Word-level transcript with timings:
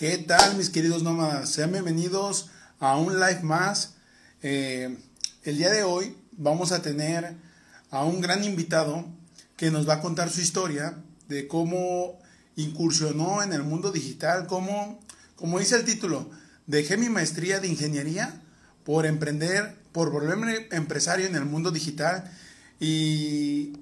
¿Qué 0.00 0.16
tal 0.16 0.56
mis 0.56 0.70
queridos 0.70 1.02
nómadas? 1.02 1.50
Sean 1.50 1.72
bienvenidos 1.72 2.48
a 2.78 2.96
un 2.96 3.20
live 3.20 3.42
más. 3.42 3.96
Eh, 4.42 4.96
el 5.42 5.58
día 5.58 5.68
de 5.68 5.82
hoy 5.82 6.16
vamos 6.32 6.72
a 6.72 6.80
tener 6.80 7.34
a 7.90 8.04
un 8.04 8.22
gran 8.22 8.42
invitado 8.42 9.04
que 9.58 9.70
nos 9.70 9.86
va 9.86 9.96
a 9.96 10.00
contar 10.00 10.30
su 10.30 10.40
historia 10.40 10.96
de 11.28 11.46
cómo 11.46 12.18
incursionó 12.56 13.42
en 13.42 13.52
el 13.52 13.62
mundo 13.62 13.92
digital, 13.92 14.46
cómo, 14.46 14.98
como 15.36 15.58
dice 15.58 15.76
el 15.76 15.84
título, 15.84 16.30
dejé 16.66 16.96
mi 16.96 17.10
maestría 17.10 17.60
de 17.60 17.68
ingeniería 17.68 18.40
por 18.86 19.04
emprender, 19.04 19.76
por 19.92 20.10
volverme 20.10 20.66
empresario 20.70 21.26
en 21.26 21.36
el 21.36 21.44
mundo 21.44 21.72
digital. 21.72 22.24
Y 22.80 23.74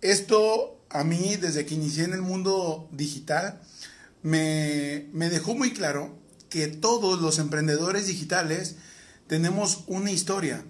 esto 0.00 0.80
a 0.90 1.04
mí, 1.04 1.36
desde 1.36 1.64
que 1.64 1.76
inicié 1.76 2.02
en 2.06 2.14
el 2.14 2.22
mundo 2.22 2.88
digital, 2.90 3.60
me, 4.22 5.08
dejó 5.12 5.54
muy 5.54 5.72
claro 5.72 6.18
que 6.48 6.66
todos 6.66 7.20
los 7.20 7.38
emprendedores 7.38 8.06
digitales 8.06 8.76
tenemos 9.26 9.84
una 9.86 10.10
historia, 10.10 10.64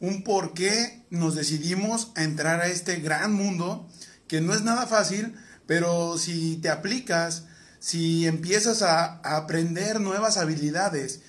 un 0.00 0.22
por 0.22 0.54
qué 0.54 1.04
nos 1.10 1.34
decidimos 1.34 2.12
a 2.14 2.22
entrar 2.22 2.60
a 2.60 2.68
este 2.68 2.96
gran 2.96 3.32
mundo, 3.32 3.88
que 4.28 4.40
no 4.40 4.54
es 4.54 4.62
nada 4.62 4.86
fácil, 4.86 5.34
pero 5.66 6.16
si 6.18 6.56
te 6.56 6.68
aplicas, 6.68 7.44
si 7.80 8.26
empiezas 8.26 8.82
a, 8.82 9.20
a 9.22 9.36
aprender 9.36 10.00
nuevas 10.00 10.36
habilidades, 10.36 11.20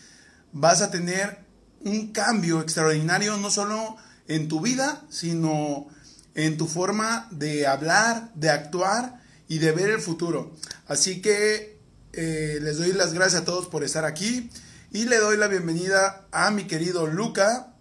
vas 0.51 0.81
a 0.81 0.91
tener 0.91 1.39
un 1.81 2.11
cambio 2.11 2.61
extraordinario, 2.61 3.37
no 3.37 3.49
solo 3.49 3.97
en 4.27 4.47
tu 4.47 4.61
vida, 4.61 5.03
sino 5.09 5.87
en 6.35 6.57
tu 6.57 6.67
forma 6.67 7.27
de 7.31 7.65
hablar, 7.65 8.31
de 8.35 8.49
actuar 8.49 9.21
y 9.47 9.57
de 9.59 9.71
ver 9.71 9.89
el 9.89 10.01
futuro. 10.01 10.55
Así 10.87 11.21
que 11.21 11.77
eh, 12.13 12.59
les 12.61 12.77
doy 12.77 12.93
las 12.93 13.13
gracias 13.13 13.41
a 13.41 13.45
todos 13.45 13.67
por 13.67 13.83
estar 13.83 14.05
aquí 14.05 14.49
y 14.91 15.05
le 15.05 15.17
doy 15.17 15.37
la 15.37 15.47
bienvenida 15.47 16.27
a 16.31 16.49
mi 16.51 16.65
querido 16.65 17.07
Luca. 17.07 17.73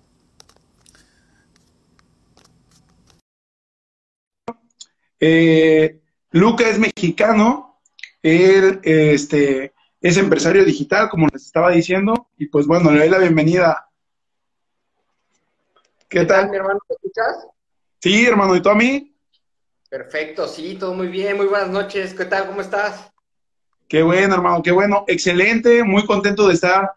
Eh, 5.21 6.01
Luca 6.33 6.69
es 6.69 6.79
mexicano, 6.79 7.81
él 8.23 8.81
este, 8.83 9.73
es 10.01 10.17
empresario 10.17 10.65
digital, 10.65 11.09
como 11.09 11.29
les 11.33 11.47
estaba 11.47 11.71
diciendo, 11.71 12.29
y 12.37 12.47
pues 12.47 12.67
bueno, 12.67 12.91
le 12.91 13.01
doy 13.01 13.09
la 13.09 13.19
bienvenida. 13.19 13.89
¿Qué, 16.09 16.25
tal? 16.25 16.51
mi 16.51 16.57
hermano? 16.57 16.81
¿Me 16.89 16.95
escuchas? 16.95 17.47
Sí, 18.01 18.27
hermano, 18.27 18.55
¿y 18.57 18.63
tú 18.63 18.69
a 18.69 18.75
mí? 18.75 19.16
Perfecto, 19.89 20.49
sí, 20.49 20.77
todo 20.79 20.95
muy 20.95 21.07
bien, 21.07 21.37
muy 21.37 21.47
buenas 21.47 21.71
noches, 21.71 22.13
¿qué 22.13 22.25
tal? 22.25 22.47
¿Cómo 22.47 22.61
estás? 22.61 23.13
Qué 23.89 24.03
bueno, 24.03 24.35
hermano, 24.35 24.61
qué 24.63 24.73
bueno, 24.73 25.05
excelente, 25.07 25.85
muy 25.85 26.05
contento 26.05 26.49
de 26.49 26.55
estar 26.55 26.93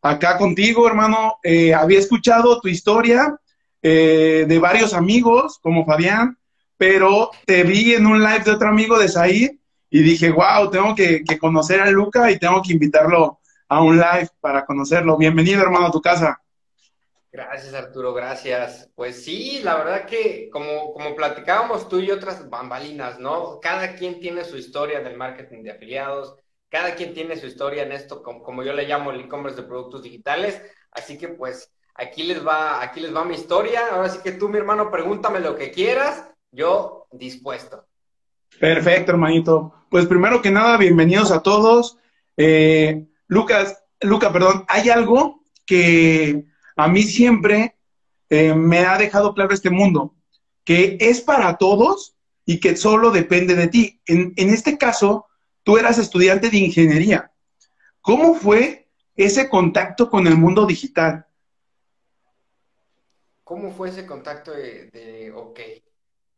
acá 0.00 0.38
contigo, 0.38 0.86
hermano. 0.86 1.38
Eh, 1.42 1.74
había 1.74 1.98
escuchado 1.98 2.58
tu 2.60 2.68
historia 2.68 3.38
eh, 3.82 4.46
de 4.48 4.58
varios 4.58 4.94
amigos, 4.94 5.58
como 5.60 5.84
Fabián, 5.84 6.38
pero 6.78 7.30
te 7.44 7.62
vi 7.62 7.92
en 7.92 8.06
un 8.06 8.22
live 8.22 8.44
de 8.44 8.52
otro 8.52 8.68
amigo 8.68 8.98
de 8.98 9.08
Said 9.08 9.50
y 9.90 10.02
dije, 10.02 10.30
wow, 10.30 10.70
tengo 10.70 10.94
que, 10.94 11.22
que 11.24 11.38
conocer 11.38 11.82
a 11.82 11.90
Luca 11.90 12.30
y 12.30 12.38
tengo 12.38 12.62
que 12.62 12.72
invitarlo 12.72 13.40
a 13.68 13.82
un 13.82 13.98
live 13.98 14.30
para 14.40 14.64
conocerlo. 14.64 15.18
Bienvenido, 15.18 15.60
hermano, 15.60 15.88
a 15.88 15.92
tu 15.92 16.00
casa. 16.00 16.40
Gracias, 17.32 17.74
Arturo, 17.74 18.12
gracias. 18.12 18.90
Pues 18.96 19.24
sí, 19.24 19.60
la 19.62 19.76
verdad 19.76 20.06
que 20.06 20.50
como, 20.50 20.92
como 20.92 21.14
platicábamos 21.14 21.88
tú 21.88 22.00
y 22.00 22.10
otras 22.10 22.50
bambalinas, 22.50 23.20
¿no? 23.20 23.60
Cada 23.60 23.94
quien 23.94 24.18
tiene 24.18 24.44
su 24.44 24.56
historia 24.56 25.00
del 25.00 25.16
marketing 25.16 25.62
de 25.62 25.70
afiliados, 25.70 26.34
cada 26.68 26.96
quien 26.96 27.14
tiene 27.14 27.36
su 27.36 27.46
historia 27.46 27.84
en 27.84 27.92
esto, 27.92 28.22
como, 28.22 28.42
como 28.42 28.64
yo 28.64 28.72
le 28.72 28.88
llamo 28.88 29.12
el 29.12 29.20
e-commerce 29.20 29.60
de 29.60 29.68
productos 29.68 30.02
digitales. 30.02 30.60
Así 30.90 31.16
que 31.16 31.28
pues 31.28 31.72
aquí 31.94 32.24
les 32.24 32.44
va, 32.44 32.82
aquí 32.82 32.98
les 32.98 33.14
va 33.14 33.24
mi 33.24 33.36
historia. 33.36 33.88
Ahora 33.92 34.08
sí 34.08 34.18
que 34.24 34.32
tú, 34.32 34.48
mi 34.48 34.58
hermano, 34.58 34.90
pregúntame 34.90 35.38
lo 35.38 35.54
que 35.54 35.70
quieras, 35.70 36.28
yo 36.50 37.06
dispuesto. 37.12 37.86
Perfecto, 38.58 39.12
hermanito. 39.12 39.86
Pues 39.88 40.06
primero 40.06 40.42
que 40.42 40.50
nada, 40.50 40.76
bienvenidos 40.76 41.30
a 41.30 41.42
todos. 41.42 41.96
Eh, 42.36 43.06
Lucas, 43.28 43.84
Luca, 44.00 44.32
perdón, 44.32 44.64
hay 44.66 44.90
algo 44.90 45.44
que 45.64 46.49
a 46.82 46.88
mí 46.88 47.02
siempre 47.02 47.76
eh, 48.28 48.54
me 48.54 48.80
ha 48.80 48.96
dejado 48.96 49.34
claro 49.34 49.52
este 49.52 49.70
mundo, 49.70 50.14
que 50.64 50.96
es 51.00 51.20
para 51.20 51.56
todos 51.58 52.16
y 52.44 52.60
que 52.60 52.76
solo 52.76 53.10
depende 53.10 53.54
de 53.54 53.68
ti. 53.68 54.00
En, 54.06 54.34
este 54.36 54.78
caso, 54.78 55.26
tú 55.62 55.78
eras 55.78 55.98
estudiante 55.98 56.48
de 56.48 56.58
ingeniería. 56.58 57.32
¿Cómo 58.00 58.34
fue 58.34 58.88
ese 59.16 59.48
contacto 59.48 60.08
con 60.08 60.26
el 60.26 60.36
mundo 60.36 60.66
digital? 60.66 61.26
¿Cómo 63.44 63.72
fue 63.72 63.88
ese 63.88 64.06
contacto 64.06 64.52
de, 64.52 64.86
de 64.90 65.32
ok, 65.32 65.60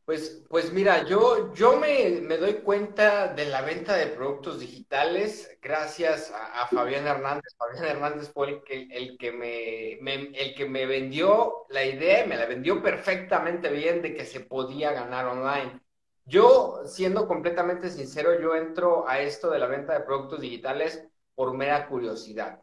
pues, 0.04 0.44
pues 0.48 0.72
mira, 0.72 1.04
yo, 1.04 1.54
yo 1.54 1.76
me, 1.76 2.20
doy 2.36 2.54
cuenta 2.54 3.32
de 3.32 3.46
la 3.46 3.62
venta 3.62 3.94
de 3.94 4.08
productos 4.08 4.58
digitales 4.58 5.56
gracias 5.62 6.32
a, 6.34 6.66
Fabián 6.66 7.06
Hernández. 7.06 7.54
Fabián 7.56 7.84
Hernández 7.84 8.30
fue 8.32 8.48
el 8.50 8.62
que, 8.64 8.88
el, 8.90 9.16
que 9.16 9.32
me, 9.32 9.92
el 10.38 10.54
que 10.54 10.68
me 10.68 10.86
vendió 10.86 11.66
la 11.68 11.84
idea 11.84 12.24
y 12.24 12.28
me 12.28 12.36
la 12.36 12.46
vendió 12.46 12.82
perfectamente 12.82 13.70
bien 13.70 14.02
de 14.02 14.14
que 14.14 14.24
se 14.24 14.40
podía 14.40 14.92
ganar 14.92 15.26
online. 15.26 15.80
Yo, 16.24 16.82
siendo 16.86 17.28
completamente 17.28 17.90
sincero, 17.90 18.40
yo 18.40 18.56
entro 18.56 19.08
a 19.08 19.20
esto 19.20 19.50
de 19.50 19.58
la 19.58 19.66
venta 19.66 19.92
de 19.92 20.04
productos 20.04 20.40
digitales 20.40 21.06
por 21.34 21.54
mera 21.54 21.86
curiosidad 21.88 22.60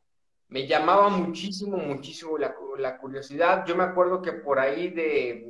me 0.50 0.66
llamaba 0.66 1.10
muchísimo, 1.10 1.78
muchísimo 1.78 2.38
la, 2.38 2.98
curiosidad. 2.98 3.66
Yo 3.68 3.76
me 3.76 3.84
acuerdo 3.84 4.22
que 4.22 4.34
por 4.34 4.60
ahí 4.60 4.90
de 4.90 5.46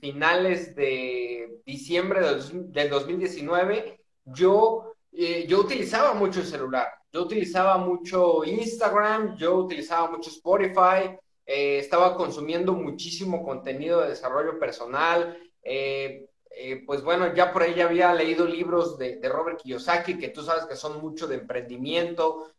finales 0.00 0.74
de 0.74 1.60
diciembre 1.64 2.20
del, 2.20 2.90
2019, 2.90 4.00
yo, 4.24 4.94
eh, 5.12 5.46
yo 5.48 5.60
utilizaba 5.60 6.14
mucho 6.14 6.40
el 6.40 6.46
celular. 6.46 6.88
Yo 7.12 7.22
utilizaba 7.22 7.78
mucho 7.78 8.44
Instagram, 8.44 9.36
yo 9.36 9.56
utilizaba 9.56 10.10
mucho 10.10 10.30
Spotify, 10.30 11.16
eh, 11.46 11.78
estaba 11.78 12.16
consumiendo 12.16 12.72
muchísimo 12.72 13.44
contenido 13.44 14.00
de 14.00 14.10
desarrollo 14.10 14.58
personal. 14.58 15.38
Eh, 15.62 16.26
pues 16.86 17.02
bueno, 17.02 17.34
ya 17.34 17.52
por 17.52 17.62
ahí 17.62 17.74
ya 17.74 17.86
había 17.86 18.14
leído 18.14 18.46
libros 18.46 18.96
de, 18.96 19.20
Robert 19.24 19.60
Kiyosaki, 19.60 20.18
que 20.18 20.28
tú 20.28 20.42
sabes 20.42 20.66
que 20.66 20.76
son 20.76 21.00
mucho 21.00 21.26
de 21.26 21.34
emprendimiento, 21.36 22.52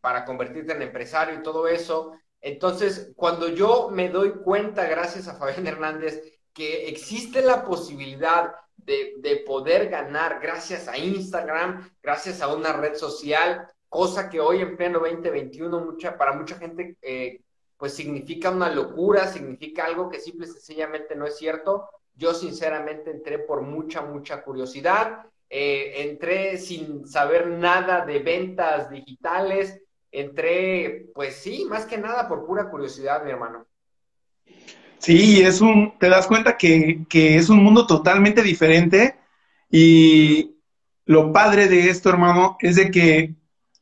para 0.00 0.24
convertirte 0.26 0.72
en 0.72 0.82
empresario 0.82 1.36
y 1.36 1.42
todo 1.42 1.66
eso. 1.66 2.12
Entonces, 2.42 3.12
cuando 3.16 3.48
yo 3.48 3.90
me 3.90 4.08
doy 4.08 4.32
cuenta, 4.32 4.86
gracias 4.86 5.28
a 5.28 5.36
Fabián 5.36 5.66
Hernández, 5.66 6.22
que 6.60 6.88
existe 6.88 7.40
la 7.40 7.64
posibilidad 7.64 8.52
de, 8.76 9.42
poder 9.46 9.88
ganar 9.88 10.40
gracias 10.42 10.88
a 10.88 10.98
Instagram, 10.98 11.90
gracias 12.02 12.42
a 12.42 12.54
una 12.54 12.74
red 12.74 12.96
social, 12.96 13.66
cosa 13.88 14.28
que 14.28 14.40
hoy 14.40 14.60
en 14.60 14.76
pleno 14.76 14.98
2021 14.98 15.80
mucha, 15.80 16.18
para 16.18 16.34
mucha 16.34 16.56
gente 16.56 16.98
eh, 17.00 17.40
pues 17.78 17.94
significa 17.94 18.50
una 18.50 18.68
locura, 18.68 19.26
significa 19.26 19.86
algo 19.86 20.10
que 20.10 20.20
simple 20.20 20.46
y 20.46 20.50
sencillamente 20.50 21.16
no 21.16 21.26
es 21.26 21.38
cierto. 21.38 21.88
Yo 22.14 22.34
sinceramente 22.34 23.10
entré 23.10 23.38
por 23.38 23.62
mucha, 23.62 24.02
mucha 24.02 24.42
curiosidad. 24.42 25.24
Eh, 25.48 26.10
entré 26.10 26.58
sin 26.58 27.06
saber 27.06 27.46
nada 27.46 28.04
de 28.04 28.18
ventas 28.18 28.90
digitales. 28.90 29.80
Entré, 30.12 31.06
pues 31.14 31.36
sí, 31.36 31.64
más 31.70 31.86
que 31.86 31.96
nada 31.96 32.28
por 32.28 32.44
pura 32.44 32.68
curiosidad, 32.68 33.24
mi 33.24 33.30
hermano. 33.30 33.66
Sí, 35.00 35.40
es 35.40 35.62
un, 35.62 35.98
te 35.98 36.10
das 36.10 36.26
cuenta 36.26 36.58
que, 36.58 37.06
que 37.08 37.36
es 37.36 37.48
un 37.48 37.64
mundo 37.64 37.86
totalmente 37.86 38.42
diferente 38.42 39.16
y 39.70 40.56
lo 41.06 41.32
padre 41.32 41.68
de 41.68 41.88
esto, 41.88 42.10
hermano, 42.10 42.58
es 42.60 42.76
de 42.76 42.90
que 42.90 43.34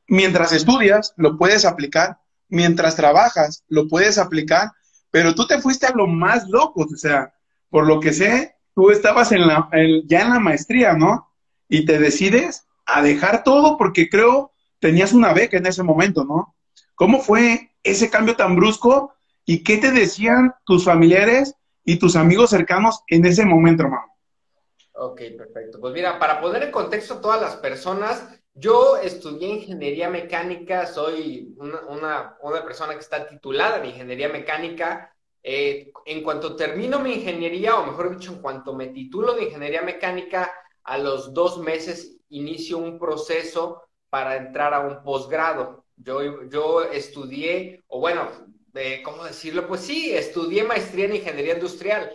mientras 0.06 0.52
estudias, 0.52 1.14
lo 1.16 1.36
puedes 1.36 1.64
aplicar, 1.64 2.20
mientras 2.48 2.94
trabajas, 2.94 3.64
lo 3.68 3.88
puedes 3.88 4.16
aplicar, 4.16 4.70
pero 5.10 5.34
tú 5.34 5.46
te 5.46 5.60
fuiste 5.60 5.86
a 5.86 5.92
lo 5.92 6.06
más 6.06 6.48
loco, 6.48 6.82
o 6.82 6.96
sea, 6.96 7.34
por 7.68 7.86
lo 7.86 7.98
que 7.98 8.12
sé, 8.12 8.54
tú 8.74 8.90
estabas 8.90 9.32
en 9.32 9.46
la, 9.46 9.68
ya 10.06 10.22
en 10.22 10.30
la 10.30 10.38
maestría, 10.38 10.94
¿no? 10.94 11.32
Y 11.68 11.84
te 11.84 11.98
decides 11.98 12.64
a 12.86 13.02
dejar 13.02 13.42
todo 13.42 13.76
porque 13.76 14.08
creo 14.08 14.52
tenías 14.78 15.12
una 15.12 15.32
beca 15.32 15.58
en 15.58 15.66
ese 15.66 15.82
momento, 15.82 16.24
¿no? 16.24 16.54
¿Cómo 16.94 17.20
fue 17.20 17.72
ese 17.82 18.08
cambio 18.08 18.36
tan 18.36 18.54
brusco 18.54 19.14
y 19.48 19.64
qué 19.64 19.78
te 19.78 19.92
decían 19.92 20.54
tus 20.66 20.84
familiares 20.84 21.54
y 21.82 21.98
tus 21.98 22.16
amigos 22.16 22.50
cercanos 22.50 23.02
en 23.06 23.24
ese 23.24 23.46
momento, 23.46 23.84
hermano? 23.84 24.14
Ok, 24.92 25.22
perfecto. 25.38 25.80
Pues 25.80 25.94
mira, 25.94 26.18
para 26.18 26.38
poner 26.38 26.64
en 26.64 26.70
contexto 26.70 27.14
a 27.14 27.20
todas 27.22 27.40
las 27.40 27.56
personas, 27.56 28.28
yo 28.52 28.98
estudié 28.98 29.48
ingeniería 29.48 30.10
mecánica, 30.10 30.84
soy 30.84 31.54
una, 31.56 32.36
una, 32.42 32.62
persona 32.62 32.92
que 32.92 33.00
está 33.00 33.26
titulada 33.26 33.78
en 33.78 33.86
ingeniería 33.86 34.28
mecánica, 34.28 35.16
eh, 35.42 35.92
en 36.04 36.22
cuanto 36.22 36.54
termino 36.54 36.98
mi 36.98 37.14
ingeniería, 37.14 37.76
o 37.76 37.86
mejor 37.86 38.10
dicho, 38.10 38.34
en 38.34 38.42
cuanto 38.42 38.74
me 38.74 38.88
titulo 38.88 39.32
de 39.32 39.44
ingeniería 39.44 39.80
mecánica, 39.80 40.52
a 40.84 40.98
los 40.98 41.32
dos 41.32 41.56
meses 41.56 42.18
inicio 42.28 42.76
un 42.76 42.98
proceso 42.98 43.82
para 44.10 44.36
entrar 44.36 44.74
a 44.74 44.80
un 44.80 45.02
posgrado. 45.02 45.86
Yo, 45.96 46.44
yo 46.50 46.82
estudié, 46.82 47.82
o 47.88 47.98
bueno, 47.98 48.28
¿cómo 49.04 49.24
decirlo? 49.24 49.66
Pues 49.66 49.80
sí, 49.82 50.14
estudié 50.14 50.64
maestría 50.64 51.06
en 51.06 51.16
ingeniería 51.16 51.54
industrial. 51.54 52.12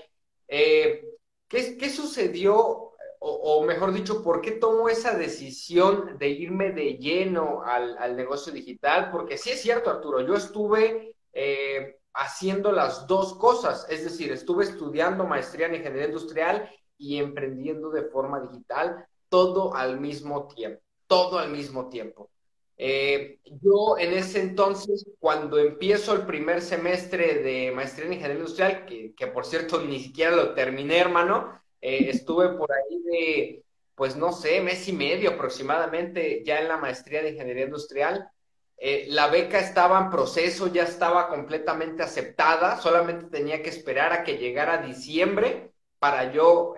Eh, 0.47 1.05
¿qué, 1.47 1.77
¿qué, 1.77 1.89
sucedió? 1.89 2.91
O, 3.19 3.63
mejor 3.63 3.94
dicho, 3.94 4.21
¿por 4.21 4.41
qué 4.41 4.51
tomo 4.51 4.89
esa 4.89 5.17
decisión 5.17 6.17
de 6.17 6.27
irme 6.27 6.71
de 6.71 6.97
lleno 6.97 7.63
al, 7.63 7.97
al 7.97 8.17
negocio 8.17 8.51
digital? 8.51 9.11
Porque 9.11 9.38
sí 9.38 9.51
es 9.51 9.61
cierto, 9.61 9.89
Arturo, 9.89 10.21
yo 10.21 10.35
estuve 10.35 11.15
eh, 11.31 12.00
haciendo 12.13 12.71
las 12.71 13.07
dos 13.07 13.33
cosas, 13.35 13.88
es 13.89 14.03
decir, 14.03 14.31
estuve 14.31 14.65
estudiando 14.65 15.25
maestría 15.25 15.67
en 15.67 15.75
ingeniería 15.75 16.07
industrial 16.07 16.69
y 16.97 17.17
emprendiendo 17.17 17.89
de 17.89 18.03
forma 18.03 18.41
digital, 18.41 19.07
todo 19.29 19.73
al 19.73 19.99
mismo 19.99 20.47
tiempo, 20.47 20.81
todo 21.07 21.39
al 21.39 21.49
mismo 21.49 21.89
tiempo. 21.89 22.29
Eh, 22.77 23.39
yo 23.61 23.97
en 23.97 24.13
ese 24.13 24.41
entonces, 24.41 25.05
cuando 25.19 25.59
empiezo 25.59 26.13
el 26.13 26.25
primer 26.25 26.61
semestre 26.61 27.35
de 27.35 27.71
maestría 27.71 28.07
en 28.07 28.13
ingeniería 28.13 28.39
industrial, 28.39 28.85
que, 28.85 29.13
que 29.15 29.27
por 29.27 29.45
cierto 29.45 29.81
ni 29.85 29.99
siquiera 29.99 30.35
lo 30.35 30.53
terminé, 30.53 30.97
hermano, 30.97 31.61
eh, 31.81 32.09
estuve 32.09 32.49
por 32.49 32.71
ahí 32.71 33.01
de, 33.03 33.63
pues 33.95 34.15
no 34.15 34.31
sé, 34.31 34.61
mes 34.61 34.87
y 34.87 34.93
medio 34.93 35.31
aproximadamente 35.31 36.43
ya 36.45 36.59
en 36.59 36.67
la 36.67 36.77
maestría 36.77 37.21
de 37.21 37.31
ingeniería 37.31 37.65
industrial. 37.65 38.29
Eh, 38.77 39.05
la 39.09 39.27
beca 39.27 39.59
estaba 39.59 39.99
en 39.99 40.09
proceso, 40.09 40.67
ya 40.67 40.83
estaba 40.83 41.29
completamente 41.29 42.03
aceptada, 42.03 42.81
solamente 42.81 43.27
tenía 43.27 43.61
que 43.61 43.69
esperar 43.69 44.11
a 44.11 44.23
que 44.23 44.37
llegara 44.37 44.79
diciembre 44.85 45.71
para 45.99 46.33
yo 46.33 46.73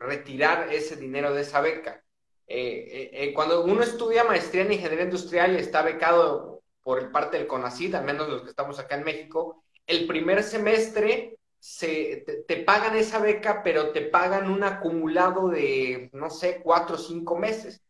retirar 0.00 0.70
ese 0.70 0.96
dinero 0.96 1.32
de 1.32 1.42
esa 1.42 1.62
beca. 1.62 2.04
Eh, 2.48 3.10
eh, 3.12 3.34
cuando 3.34 3.64
uno 3.64 3.82
estudia 3.82 4.24
maestría 4.24 4.62
en 4.62 4.72
ingeniería 4.72 5.04
industrial 5.04 5.54
y 5.54 5.58
está 5.58 5.82
becado 5.82 6.62
por 6.82 7.10
parte 7.10 7.38
del 7.38 7.48
CONACYT, 7.48 7.94
al 7.96 8.04
menos 8.04 8.28
los 8.28 8.42
que 8.42 8.50
estamos 8.50 8.78
acá 8.78 8.96
en 8.96 9.04
México, 9.04 9.64
el 9.86 10.06
primer 10.06 10.42
semestre 10.44 11.36
se, 11.58 12.24
te, 12.46 12.56
pagan 12.58 12.96
esa 12.96 13.18
beca, 13.18 13.62
pero 13.64 13.90
te 13.90 14.02
pagan 14.02 14.50
un 14.50 14.62
acumulado 14.62 15.48
de, 15.48 16.10
no 16.12 16.30
sé, 16.30 16.60
cuatro 16.62 16.94
o 16.94 16.98
cinco 16.98 17.36
meses. 17.36 17.82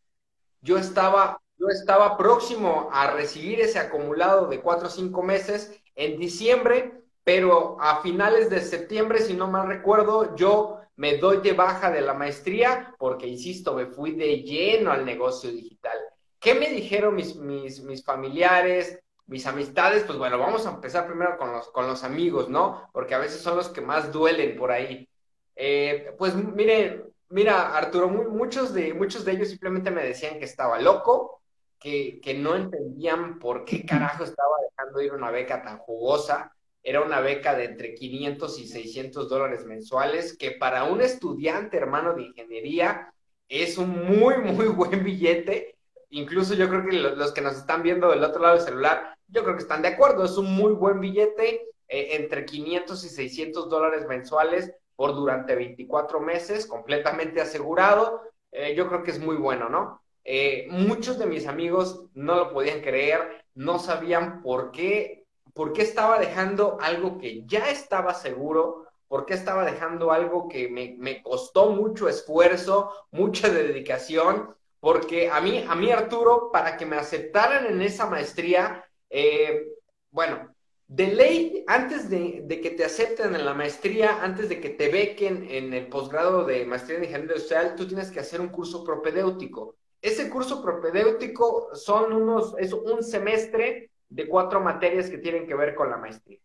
Yo 0.63 0.79
estaba, 0.79 1.41
yo 1.59 1.69
estaba 1.69 2.17
próximo 2.17 2.89
a 2.93 3.11
recibir 3.11 3.61
ese 3.61 3.79
acumulado 3.79 4.47
de 4.49 4.61
cuatro 4.61 4.89
o 4.89 4.91
cinco 4.91 5.23
meses 5.23 5.79
en 5.95 6.19
diciembre, 6.19 7.03
pero 7.23 7.77
a 7.81 8.01
finales 8.01 8.49
de 8.49 8.61
septiembre, 8.61 9.21
si 9.21 9.35
no 9.35 9.49
mal 9.49 9.69
recuerdo, 9.69 10.35
yo 10.37 10.81
me 10.97 11.19
doy 11.19 11.39
de 11.39 11.53
baja 11.53 11.91
de 11.91 12.01
la 12.01 12.15
maestría 12.15 12.95
porque, 12.99 13.27
insisto, 13.27 13.75
me 13.75 13.87
fui 13.87 14.13
de 14.13 14.43
lleno 14.43 14.91
al 14.91 15.05
negocio 15.05 15.51
digital. 15.51 15.99
¿Qué 16.39 16.55
me 16.55 16.71
dijeron 16.71 17.15
mis, 17.15 17.37
mis, 17.37 17.83
mis 17.83 18.05
familiares, 18.05 18.99
mis 19.27 19.47
amistades? 19.47 20.05
Pues 20.05 20.19
bueno, 20.19 20.39
vamos 20.39 20.67
a 20.67 20.71
empezar 20.71 21.07
primero 21.07 21.37
con 21.37 21.53
los, 21.53 21.69
con 21.69 21.87
los 21.87 22.03
amigos, 22.03 22.49
¿no? 22.49 22.89
Porque 22.93 23.15
a 23.15 23.19
veces 23.19 23.43
son 23.43 23.57
los 23.57 23.69
que 23.69 23.83
más 23.83 24.11
duelen 24.11 24.57
por 24.57 24.71
ahí. 24.71 25.09
Eh, 25.55 26.15
pues 26.19 26.35
mire, 26.35 27.05
mira, 27.29 27.77
Arturo, 27.77 28.09
muchos, 28.09 28.73
de, 28.73 28.95
muchos 28.95 29.25
de 29.25 29.33
ellos 29.33 29.49
simplemente 29.49 29.91
me 29.91 30.03
decían 30.03 30.39
que 30.39 30.47
estaba 30.47 30.81
loco, 30.81 31.43
que, 31.79 32.21
que 32.23 32.35
no 32.35 32.57
entendían 32.57 33.39
por 33.39 33.65
qué 33.65 33.85
carajo 33.85 34.25
estaba 34.25 34.57
dejando 34.71 35.03
ir 35.03 35.13
una 35.13 35.31
beca 35.31 35.63
tan 35.63 35.79
jugosa 35.79 36.56
era 36.87 37.01
una 37.01 37.21
beca 37.21 37.57
de 37.57 37.65
entre 37.65 37.95
500 37.95 38.61
y 38.61 38.69
600 38.69 39.29
dólares 39.29 39.65
mensuales, 39.65 40.39
que 40.39 40.53
para 40.53 40.85
un 40.85 41.01
estudiante 41.01 41.77
hermano 41.77 42.15
de 42.15 42.23
ingeniería 42.23 43.13
es 43.49 43.77
un 43.77 43.91
muy, 43.91 44.37
muy 44.37 44.67
buen 44.67 45.03
billete. 45.03 45.77
Incluso 46.11 46.55
yo 46.55 46.69
creo 46.69 46.87
que 46.87 46.97
los 46.97 47.33
que 47.33 47.41
nos 47.41 47.57
están 47.57 47.83
viendo 47.83 48.11
del 48.11 48.23
otro 48.23 48.41
lado 48.41 48.55
del 48.55 48.65
celular, 48.65 49.17
yo 49.27 49.43
creo 49.43 49.57
que 49.57 49.63
están 49.63 49.83
de 49.83 49.89
acuerdo, 49.89 50.25
es 50.25 50.39
un 50.39 50.55
muy 50.55 50.75
buen 50.75 51.01
billete, 51.01 51.67
eh, 51.89 52.09
entre 52.13 52.47
500 52.47 53.05
y 53.05 53.09
600 53.09 53.69
dólares 53.69 54.07
mensuales 54.07 54.73
por 54.95 55.13
durante 55.17 55.57
24 55.57 56.21
meses, 56.21 56.67
completamente 56.67 57.41
asegurado. 57.41 58.23
Eh, 58.53 58.77
yo 58.77 58.87
creo 58.87 59.03
que 59.03 59.11
es 59.11 59.19
muy 59.19 59.35
bueno, 59.35 59.69
¿no? 59.69 60.03
Eh, 60.23 60.69
muchos 60.71 61.19
de 61.19 61.27
mis 61.27 61.49
amigos 61.49 62.05
no 62.15 62.37
lo 62.37 62.53
podían 62.53 62.81
creer, 62.81 63.45
no 63.57 63.81
sabían 63.81 64.41
por 64.41 64.71
qué 64.71 65.26
¿Por 65.57 65.73
qué 65.73 65.81
estaba 65.81 66.19
dejando 66.19 66.77
algo 66.83 67.17
que 67.17 67.47
ya 67.47 67.71
estaba 67.71 68.13
seguro? 68.13 68.85
¿Por 69.09 69.25
qué 69.25 69.33
estaba 69.33 69.65
dejando 69.65 70.13
algo 70.13 70.49
que 70.51 70.69
me, 70.69 71.23
costó 71.23 71.71
mucho 71.71 72.11
esfuerzo, 72.11 72.93
mucha 73.11 73.49
dedicación? 73.49 74.55
Porque 74.81 75.31
a 75.31 75.41
mí, 75.41 75.65
a 75.67 75.75
mí 75.75 75.91
Arturo, 75.91 76.51
para 76.53 76.77
que 76.77 76.85
me 76.85 76.97
aceptaran 76.97 77.65
en 77.65 77.81
esa 77.81 78.05
maestría, 78.05 78.85
eh, 79.09 79.65
bueno, 80.11 80.55
de 80.89 81.07
ley, 81.07 81.65
antes 81.67 82.11
de, 82.11 82.47
que 82.63 82.71
te 82.73 82.85
acepten 82.85 83.35
en 83.35 83.47
la 83.47 83.55
maestría, 83.55 84.23
antes 84.23 84.51
de 84.51 84.61
que 84.61 84.69
te 84.69 84.91
bequen 84.91 85.49
en 85.51 85.73
el 85.73 85.89
posgrado 85.89 86.45
de 86.45 86.67
maestría 86.67 86.99
en 86.99 87.05
ingeniería 87.05 87.35
industrial, 87.35 87.75
tú 87.77 87.89
tienes 87.89 88.11
que 88.11 88.21
hacer 88.21 88.43
un 88.43 88.49
curso 88.49 88.85
propedéutico. 88.85 89.75
Ese 90.03 90.29
curso 90.29 90.63
propedéutico 90.63 91.75
son 91.75 92.13
unos, 92.13 92.55
es 92.59 92.75
un 92.75 93.03
semestre 93.03 93.91
de 94.09 94.29
cuatro 94.29 94.61
materias 94.61 95.11
que 95.11 95.19
tienen 95.19 95.47
que 95.47 95.55
ver 95.55 95.75
con 95.75 95.91
la 95.91 95.97
maestría. 95.97 96.39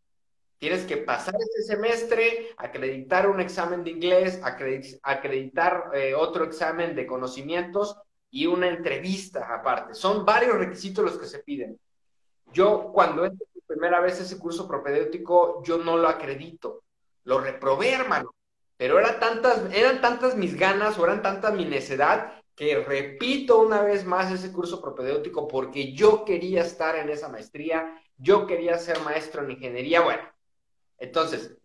Tienes 0.58 0.86
que 0.86 0.98
pasar 0.98 1.34
ese 1.36 1.74
semestre, 1.74 2.52
acreditar 2.58 3.28
un 3.28 3.40
examen 3.40 3.84
de 3.84 3.92
inglés, 3.92 4.40
acreditar 5.04 5.90
eh, 5.94 6.14
otro 6.14 6.44
examen 6.44 6.96
de 6.96 7.08
conocimientos 7.08 7.98
y 8.30 8.46
una 8.46 8.68
entrevista 8.68 9.54
aparte. 9.54 9.96
Son 9.96 10.24
varios 10.24 10.58
requisitos 10.58 11.04
los 11.04 11.18
que 11.18 11.26
se 11.26 11.40
piden. 11.40 11.80
Yo 12.54 12.92
cuando 12.94 13.26
entré 13.26 13.46
por 13.54 13.64
primera 13.64 14.00
vez 14.02 14.20
ese 14.20 14.38
curso 14.38 14.68
propedéutico, 14.68 15.64
yo 15.64 15.80
no 15.80 15.98
lo 15.98 16.08
acredito. 16.08 16.84
Lo 17.24 17.40
reprobé, 17.40 17.94
hermano. 17.94 18.36
Pero 18.78 19.00
era 19.00 19.20
tantas, 19.20 19.74
eran 19.74 20.02
tantas 20.02 20.36
mis 20.36 20.56
ganas 20.56 20.98
o 20.98 21.06
eran 21.06 21.22
tanta 21.22 21.52
mi 21.52 21.66
necedad 21.66 22.41
que 22.62 22.76
repito 22.76 23.60
una 23.60 23.82
vez 23.82 24.06
más 24.06 24.32
ese 24.32 24.54
curso 24.54 24.80
propedéutico 24.80 25.48
porque 25.48 25.94
yo 25.94 26.24
quería 26.24 26.62
estar 26.62 26.96
en 26.96 27.10
esa 27.10 27.28
maestría, 27.28 28.00
yo 28.20 28.46
quería 28.46 28.78
ser 28.78 29.00
maestro 29.00 29.44
en 29.44 29.50
ingeniería. 29.50 30.02
Bueno, 30.02 30.22
entonces, 31.00 31.58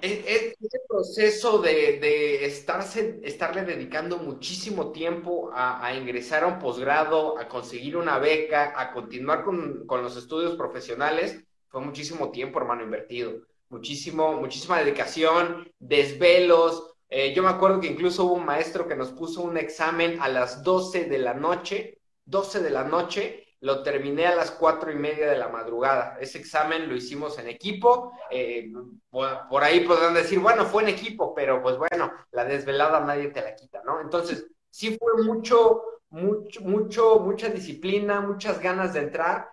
e, 0.00 0.08
e, 0.08 0.56
ese 0.58 0.80
proceso 0.88 1.58
de, 1.58 2.42
estarse, 2.46 3.20
estarle 3.22 3.66
dedicando 3.66 4.16
muchísimo 4.16 4.92
tiempo 4.92 5.50
a, 5.52 5.92
ingresar 5.94 6.42
a 6.44 6.46
un 6.46 6.58
posgrado, 6.58 7.38
a 7.38 7.46
conseguir 7.46 7.94
una 7.94 8.18
beca, 8.18 8.80
a 8.80 8.94
continuar 8.94 9.44
con, 9.44 9.86
con 9.86 10.02
los 10.02 10.16
estudios 10.16 10.56
profesionales, 10.56 11.44
fue 11.68 11.82
muchísimo 11.82 12.30
tiempo, 12.30 12.58
hermano, 12.58 12.82
invertido. 12.82 13.42
Muchísimo, 13.68 14.32
muchísima 14.40 14.78
dedicación, 14.78 15.70
desvelos, 15.78 16.94
eh, 17.10 17.32
yo 17.34 17.42
me 17.42 17.48
acuerdo 17.48 17.80
que 17.80 17.86
incluso 17.86 18.24
hubo 18.24 18.34
un 18.34 18.44
maestro 18.44 18.86
que 18.86 18.96
nos 18.96 19.12
puso 19.12 19.40
un 19.42 19.56
examen 19.56 20.20
a 20.20 20.28
las 20.28 20.62
12 20.62 21.04
de 21.04 21.18
la 21.18 21.32
noche, 21.34 22.00
12 22.26 22.60
de 22.60 22.70
la 22.70 22.84
noche, 22.84 23.44
lo 23.60 23.82
terminé 23.82 24.26
a 24.26 24.36
las 24.36 24.50
cuatro 24.50 24.92
y 24.92 24.94
media 24.94 25.28
de 25.30 25.38
la 25.38 25.48
madrugada. 25.48 26.18
Ese 26.20 26.38
examen 26.38 26.88
lo 26.88 26.94
hicimos 26.94 27.38
en 27.38 27.48
equipo. 27.48 28.12
Eh, 28.30 28.70
por, 29.10 29.64
ahí 29.64 29.80
podrán 29.80 30.14
decir, 30.14 30.38
bueno, 30.38 30.66
fue 30.66 30.82
en 30.82 30.90
equipo, 30.90 31.34
pero 31.34 31.62
pues 31.62 31.76
bueno, 31.76 32.12
la 32.30 32.44
desvelada 32.44 33.00
nadie 33.00 33.28
te 33.28 33.42
la 33.42 33.54
quita, 33.54 33.82
¿no? 33.84 34.00
Entonces, 34.00 34.46
sí 34.70 34.96
fue 34.96 35.24
mucho, 35.24 35.82
mucho, 36.10 36.60
mucho, 36.60 37.18
mucha 37.20 37.48
disciplina, 37.48 38.20
muchas 38.20 38.60
ganas 38.60 38.92
de 38.92 39.00
entrar. 39.00 39.48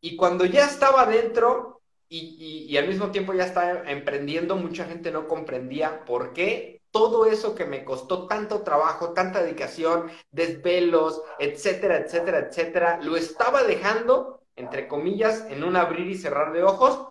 Y 0.00 0.16
cuando 0.16 0.46
ya 0.46 0.64
estaba 0.64 1.06
dentro 1.06 1.82
y 2.08 2.76
al 2.76 2.86
mismo 2.86 3.10
tiempo 3.10 3.34
ya 3.34 3.44
estaba 3.44 3.90
emprendiendo, 3.90 4.56
mucha 4.56 4.84
gente 4.84 5.10
no 5.10 5.26
comprendía 5.26 6.04
por 6.04 6.32
qué 6.32 6.74
todo 6.94 7.26
eso 7.26 7.56
que 7.56 7.64
me 7.64 7.84
costó 7.84 8.28
tanto 8.28 8.62
trabajo, 8.62 9.12
tanta 9.14 9.42
dedicación, 9.42 10.12
desvelos, 10.30 11.20
etcétera, 11.40 11.98
etcétera, 11.98 12.38
etcétera, 12.38 13.00
lo 13.02 13.16
estaba 13.16 13.64
dejando, 13.64 14.42
entre 14.54 14.86
comillas, 14.86 15.44
en 15.50 15.64
un 15.64 15.74
abrir 15.74 16.06
y 16.06 16.16
cerrar 16.16 16.52
de 16.52 16.62
ojos 16.62 17.08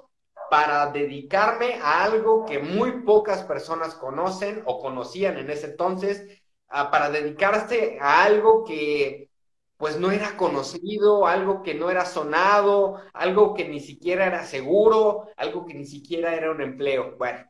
para 0.49 0.87
dedicarme 0.87 1.79
a 1.81 2.05
algo 2.05 2.45
que 2.45 2.59
muy 2.59 3.01
pocas 3.01 3.43
personas 3.43 3.95
conocen 3.95 4.63
o 4.65 4.79
conocían 4.79 5.37
en 5.37 5.49
ese 5.49 5.65
entonces, 5.65 6.41
para 6.69 7.09
dedicarse 7.09 7.97
a 7.99 8.23
algo 8.23 8.63
que 8.63 9.29
pues 9.75 9.99
no 9.99 10.11
era 10.11 10.37
conocido, 10.37 11.27
algo 11.27 11.61
que 11.61 11.73
no 11.73 11.89
era 11.89 12.05
sonado, 12.05 13.01
algo 13.11 13.53
que 13.53 13.67
ni 13.67 13.81
siquiera 13.81 14.27
era 14.27 14.45
seguro, 14.45 15.27
algo 15.35 15.65
que 15.65 15.73
ni 15.73 15.85
siquiera 15.85 16.35
era 16.35 16.51
un 16.51 16.61
empleo. 16.61 17.17
Bueno, 17.17 17.45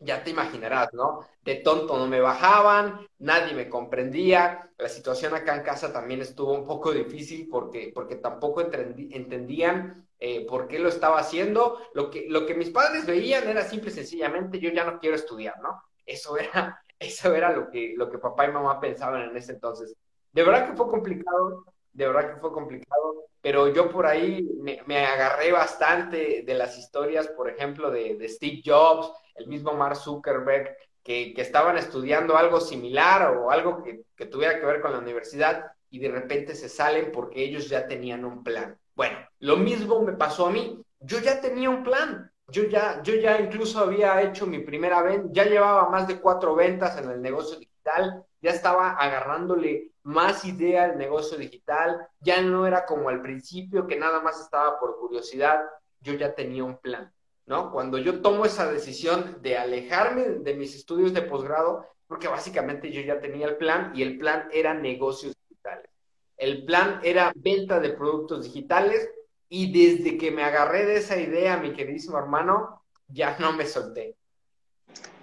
ya 0.00 0.22
te 0.22 0.30
imaginarás, 0.30 0.92
¿no? 0.94 1.26
De 1.42 1.56
tonto 1.56 1.96
no 1.96 2.06
me 2.06 2.20
bajaban, 2.20 3.06
nadie 3.18 3.54
me 3.54 3.68
comprendía, 3.68 4.70
la 4.78 4.88
situación 4.88 5.34
acá 5.34 5.56
en 5.56 5.62
casa 5.62 5.92
también 5.92 6.20
estuvo 6.20 6.52
un 6.52 6.64
poco 6.64 6.92
difícil 6.92 7.48
porque, 7.50 7.90
porque 7.94 8.16
tampoco 8.16 8.60
entendían 8.60 10.06
eh, 10.20 10.46
por 10.46 10.68
qué 10.68 10.78
lo 10.78 10.88
estaba 10.88 11.18
haciendo. 11.18 11.78
Lo 11.94 12.10
que, 12.10 12.26
lo 12.28 12.46
que 12.46 12.54
mis 12.54 12.70
padres 12.70 13.06
veían 13.06 13.48
era 13.48 13.62
simple 13.62 13.90
y 13.90 13.94
sencillamente, 13.94 14.60
yo 14.60 14.70
ya 14.70 14.84
no 14.84 14.98
quiero 14.98 15.16
estudiar, 15.16 15.60
¿no? 15.60 15.82
Eso 16.06 16.36
era, 16.38 16.82
eso 16.98 17.34
era 17.34 17.52
lo 17.52 17.70
que, 17.70 17.94
lo 17.96 18.10
que 18.10 18.18
papá 18.18 18.46
y 18.46 18.52
mamá 18.52 18.80
pensaban 18.80 19.22
en 19.30 19.36
ese 19.36 19.52
entonces. 19.52 19.94
De 20.32 20.42
verdad 20.42 20.68
que 20.68 20.76
fue 20.76 20.88
complicado, 20.88 21.64
de 21.98 22.06
verdad 22.06 22.34
que 22.34 22.40
fue 22.40 22.52
complicado, 22.52 23.26
pero 23.40 23.68
yo 23.68 23.90
por 23.90 24.06
ahí 24.06 24.48
me, 24.60 25.04
agarré 25.04 25.50
bastante 25.50 26.44
de 26.46 26.54
las 26.54 26.78
historias, 26.78 27.26
por 27.28 27.50
ejemplo, 27.50 27.90
de, 27.90 28.28
Steve 28.28 28.62
Jobs, 28.64 29.12
el 29.34 29.48
mismo 29.48 29.72
Mark 29.72 29.96
Zuckerberg, 29.96 30.76
que, 31.02 31.34
estaban 31.36 31.76
estudiando 31.76 32.36
algo 32.36 32.60
similar 32.60 33.36
o 33.36 33.50
algo 33.50 33.82
que, 33.82 34.02
que 34.14 34.26
tuviera 34.26 34.60
que 34.60 34.66
ver 34.66 34.80
con 34.80 34.92
la 34.92 34.98
universidad 34.98 35.72
y 35.90 35.98
de 35.98 36.10
repente 36.10 36.54
se 36.54 36.68
salen 36.68 37.10
porque 37.10 37.42
ellos 37.42 37.68
ya 37.68 37.88
tenían 37.88 38.24
un 38.24 38.44
plan. 38.44 38.78
Bueno, 38.94 39.18
lo 39.40 39.56
mismo 39.56 40.00
me 40.00 40.12
pasó 40.12 40.46
a 40.46 40.50
mí. 40.50 40.80
Yo 41.00 41.18
ya 41.18 41.40
tenía 41.40 41.68
un 41.68 41.82
plan. 41.82 42.30
Yo 42.46 42.62
ya, 42.64 43.02
yo 43.02 43.14
ya 43.14 43.40
incluso 43.40 43.80
había 43.80 44.22
hecho 44.22 44.46
mi 44.46 44.60
primera 44.60 45.02
venta, 45.02 45.28
ya 45.32 45.44
llevaba 45.44 45.90
más 45.90 46.06
de 46.06 46.20
cuatro 46.20 46.54
ventas 46.54 46.96
en 46.96 47.10
el 47.10 47.20
negocio 47.20 47.58
digital, 47.58 48.24
ya 48.40 48.50
estaba 48.50 48.92
agarrándole 48.92 49.92
más 50.02 50.44
idea 50.44 50.84
al 50.84 50.98
negocio 50.98 51.36
digital, 51.36 52.06
ya 52.20 52.40
no 52.40 52.66
era 52.66 52.86
como 52.86 53.08
al 53.08 53.20
principio 53.20 53.86
que 53.86 53.96
nada 53.96 54.20
más 54.20 54.40
estaba 54.40 54.78
por 54.78 54.98
curiosidad, 54.98 55.60
yo 56.00 56.14
ya 56.14 56.34
tenía 56.34 56.64
un 56.64 56.78
plan, 56.78 57.12
¿no? 57.46 57.70
Cuando 57.72 57.98
yo 57.98 58.20
tomo 58.22 58.44
esa 58.44 58.70
decisión 58.70 59.38
de 59.42 59.58
alejarme 59.58 60.22
de 60.22 60.54
mis 60.54 60.74
estudios 60.74 61.12
de 61.12 61.22
posgrado, 61.22 61.84
porque 62.06 62.28
básicamente 62.28 62.90
yo 62.90 63.02
ya 63.02 63.20
tenía 63.20 63.46
el 63.46 63.56
plan 63.56 63.92
y 63.94 64.02
el 64.02 64.18
plan 64.18 64.48
era 64.52 64.72
negocios 64.72 65.34
digitales. 65.48 65.90
El 66.36 66.64
plan 66.64 67.00
era 67.02 67.32
venta 67.34 67.80
de 67.80 67.90
productos 67.90 68.44
digitales 68.44 69.10
y 69.48 69.72
desde 69.72 70.16
que 70.16 70.30
me 70.30 70.44
agarré 70.44 70.86
de 70.86 70.96
esa 70.96 71.18
idea, 71.18 71.58
mi 71.58 71.72
queridísimo 71.72 72.18
hermano, 72.18 72.82
ya 73.08 73.36
no 73.38 73.52
me 73.52 73.66
solté. 73.66 74.16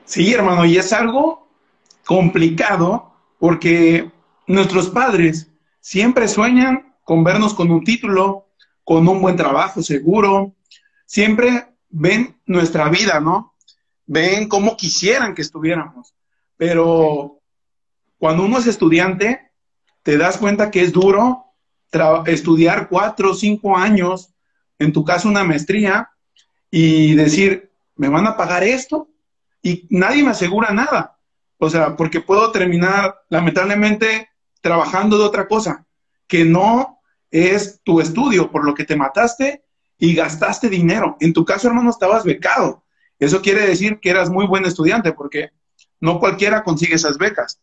Sí, 0.03 0.33
hermano, 0.33 0.65
y 0.65 0.77
es 0.77 0.93
algo 0.93 1.44
complicado 2.05 3.13
porque 3.39 4.11
nuestros 4.47 4.89
padres 4.89 5.51
siempre 5.79 6.27
sueñan 6.27 6.95
con 7.03 7.23
vernos 7.23 7.53
con 7.53 7.69
un 7.71 7.83
título, 7.83 8.47
con 8.83 9.07
un 9.07 9.21
buen 9.21 9.35
trabajo 9.35 9.81
seguro, 9.81 10.55
siempre 11.05 11.75
ven 11.89 12.39
nuestra 12.45 12.89
vida, 12.89 13.19
¿no? 13.19 13.55
Ven 14.05 14.47
cómo 14.47 14.77
quisieran 14.77 15.33
que 15.33 15.41
estuviéramos. 15.41 16.13
Pero 16.57 17.41
cuando 18.17 18.45
uno 18.45 18.59
es 18.59 18.67
estudiante, 18.67 19.51
te 20.03 20.17
das 20.17 20.37
cuenta 20.37 20.71
que 20.71 20.81
es 20.81 20.91
duro 20.91 21.45
estudiar 22.25 22.89
cuatro 22.89 23.31
o 23.31 23.35
cinco 23.35 23.77
años, 23.77 24.33
en 24.79 24.91
tu 24.91 25.05
caso 25.05 25.29
una 25.29 25.43
maestría, 25.43 26.09
y 26.69 27.15
decir, 27.15 27.71
¿me 27.95 28.09
van 28.09 28.27
a 28.27 28.35
pagar 28.35 28.63
esto? 28.63 29.07
Y 29.61 29.87
nadie 29.89 30.23
me 30.23 30.31
asegura 30.31 30.73
nada. 30.73 31.14
O 31.57 31.69
sea, 31.69 31.95
porque 31.95 32.21
puedo 32.21 32.51
terminar, 32.51 33.15
lamentablemente, 33.29 34.29
trabajando 34.61 35.17
de 35.17 35.23
otra 35.23 35.47
cosa, 35.47 35.85
que 36.27 36.43
no 36.43 36.99
es 37.31 37.81
tu 37.83 38.01
estudio, 38.01 38.51
por 38.51 38.65
lo 38.65 38.73
que 38.73 38.83
te 38.83 38.95
mataste 38.95 39.63
y 39.97 40.13
gastaste 40.15 40.69
dinero. 40.69 41.17
En 41.19 41.33
tu 41.33 41.45
caso, 41.45 41.67
hermano, 41.67 41.89
estabas 41.89 42.23
becado. 42.23 42.83
Eso 43.19 43.41
quiere 43.41 43.65
decir 43.65 43.99
que 43.99 44.09
eras 44.09 44.29
muy 44.29 44.45
buen 44.45 44.65
estudiante, 44.65 45.13
porque 45.13 45.51
no 45.99 46.19
cualquiera 46.19 46.63
consigue 46.63 46.95
esas 46.95 47.17
becas. 47.17 47.59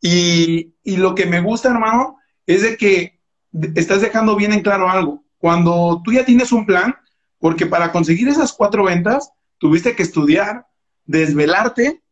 Y, 0.00 0.74
y 0.84 0.96
lo 0.96 1.14
que 1.14 1.26
me 1.26 1.40
gusta, 1.40 1.70
hermano, 1.70 2.18
es 2.46 2.62
de 2.62 2.76
que 2.76 3.20
estás 3.74 4.00
dejando 4.00 4.36
bien 4.36 4.52
en 4.52 4.62
claro 4.62 4.88
algo. 4.88 5.24
Cuando 5.38 6.00
tú 6.04 6.12
ya 6.12 6.24
tienes 6.24 6.52
un 6.52 6.66
plan, 6.66 6.94
porque 7.38 7.66
para 7.66 7.92
conseguir 7.92 8.28
esas 8.28 8.52
cuatro 8.52 8.84
ventas, 8.84 9.32
tuviste 9.58 9.94
que 9.94 10.02
estudiar, 10.02 10.66
desvelarte, 11.04 12.02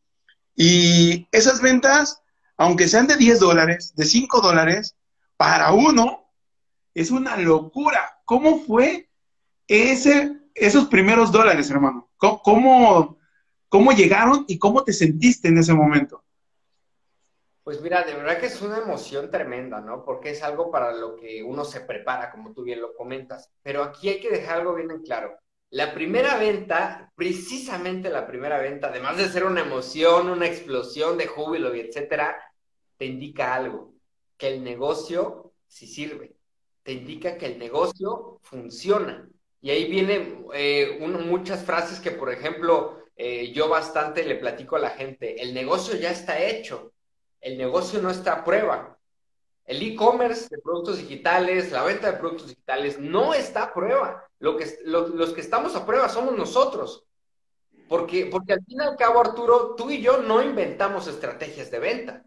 y 0.56 1.28
esas 1.30 1.60
ventas, 1.60 2.22
aunque 2.56 2.88
sean 2.88 3.06
de 3.06 3.16
10 3.16 3.40
dólares, 3.40 3.94
de 3.94 4.06
5 4.06 4.40
dólares, 4.40 4.96
para 5.36 5.72
uno 5.72 6.32
es 6.94 7.10
una 7.10 7.36
locura. 7.36 8.18
¿Cómo 8.24 8.60
fue 8.60 9.10
ese, 9.68 10.40
esos 10.54 10.86
primeros 10.86 11.30
dólares, 11.30 11.70
hermano? 11.70 12.10
¿Cómo, 12.16 13.18
cómo 13.68 13.92
llegaron 13.92 14.46
y 14.48 14.58
cómo 14.58 14.82
te 14.82 14.94
sentiste 14.94 15.48
en 15.48 15.58
ese 15.58 15.74
momento? 15.74 16.24
Pues 17.62 17.82
mira, 17.82 18.04
de 18.04 18.14
verdad 18.14 18.38
que 18.38 18.46
es 18.46 18.62
una 18.62 18.78
emoción 18.78 19.30
tremenda, 19.30 19.80
¿no? 19.80 20.04
Porque 20.04 20.30
es 20.30 20.42
algo 20.42 20.70
para 20.70 20.92
lo 20.92 21.16
que 21.16 21.42
uno 21.42 21.64
se 21.64 21.80
prepara, 21.80 22.30
como 22.30 22.54
tú 22.54 22.62
bien 22.62 22.80
lo 22.80 22.94
comentas. 22.94 23.50
Pero 23.62 23.82
aquí 23.82 24.08
hay 24.08 24.20
que 24.20 24.30
dejar 24.30 24.60
algo 24.60 24.74
bien 24.74 24.90
en 24.90 25.02
claro. 25.02 25.36
La 25.70 25.92
primera 25.92 26.36
venta, 26.36 27.12
precisamente 27.16 28.08
la 28.08 28.26
primera 28.26 28.58
venta, 28.58 28.88
además 28.88 29.16
de 29.16 29.28
ser 29.28 29.44
una 29.44 29.60
emoción, 29.60 30.30
una 30.30 30.46
explosión 30.46 31.18
de 31.18 31.26
júbilo 31.26 31.74
y 31.74 31.80
etcétera, 31.80 32.36
te 32.96 33.06
indica 33.06 33.54
algo, 33.54 33.94
que 34.36 34.48
el 34.48 34.64
negocio 34.64 35.52
sí 35.66 35.86
sirve. 35.86 36.36
Te 36.82 36.92
indica 36.92 37.36
que 37.36 37.46
el 37.46 37.58
negocio 37.58 38.38
funciona. 38.42 39.28
Y 39.60 39.70
ahí 39.70 39.90
vienen 39.90 40.46
eh, 40.54 40.98
muchas 41.26 41.64
frases 41.64 41.98
que, 41.98 42.12
por 42.12 42.32
ejemplo, 42.32 43.04
eh, 43.16 43.52
yo 43.52 43.68
bastante 43.68 44.24
le 44.24 44.36
platico 44.36 44.76
a 44.76 44.80
la 44.80 44.90
gente, 44.90 45.42
el 45.42 45.52
negocio 45.52 45.96
ya 45.96 46.10
está 46.10 46.40
hecho 46.40 46.92
el 47.46 47.58
negocio 47.58 48.02
no 48.02 48.10
está 48.10 48.32
a 48.32 48.44
prueba. 48.44 48.95
El 49.66 49.82
e-commerce 49.82 50.48
de 50.48 50.62
productos 50.62 50.98
digitales, 50.98 51.72
la 51.72 51.82
venta 51.82 52.10
de 52.10 52.18
productos 52.18 52.48
digitales 52.48 52.98
no 52.98 53.34
está 53.34 53.64
a 53.64 53.74
prueba. 53.74 54.28
Lo 54.38 54.56
que, 54.56 54.78
los 54.84 55.32
que 55.32 55.40
estamos 55.40 55.74
a 55.74 55.84
prueba 55.84 56.08
somos 56.08 56.36
nosotros. 56.36 57.04
Porque, 57.88 58.26
porque 58.26 58.52
al 58.52 58.64
fin 58.64 58.78
y 58.80 58.84
al 58.84 58.96
cabo, 58.96 59.20
Arturo, 59.20 59.74
tú 59.76 59.90
y 59.90 60.00
yo 60.00 60.18
no 60.18 60.42
inventamos 60.42 61.06
estrategias 61.08 61.70
de 61.70 61.78
venta. 61.78 62.24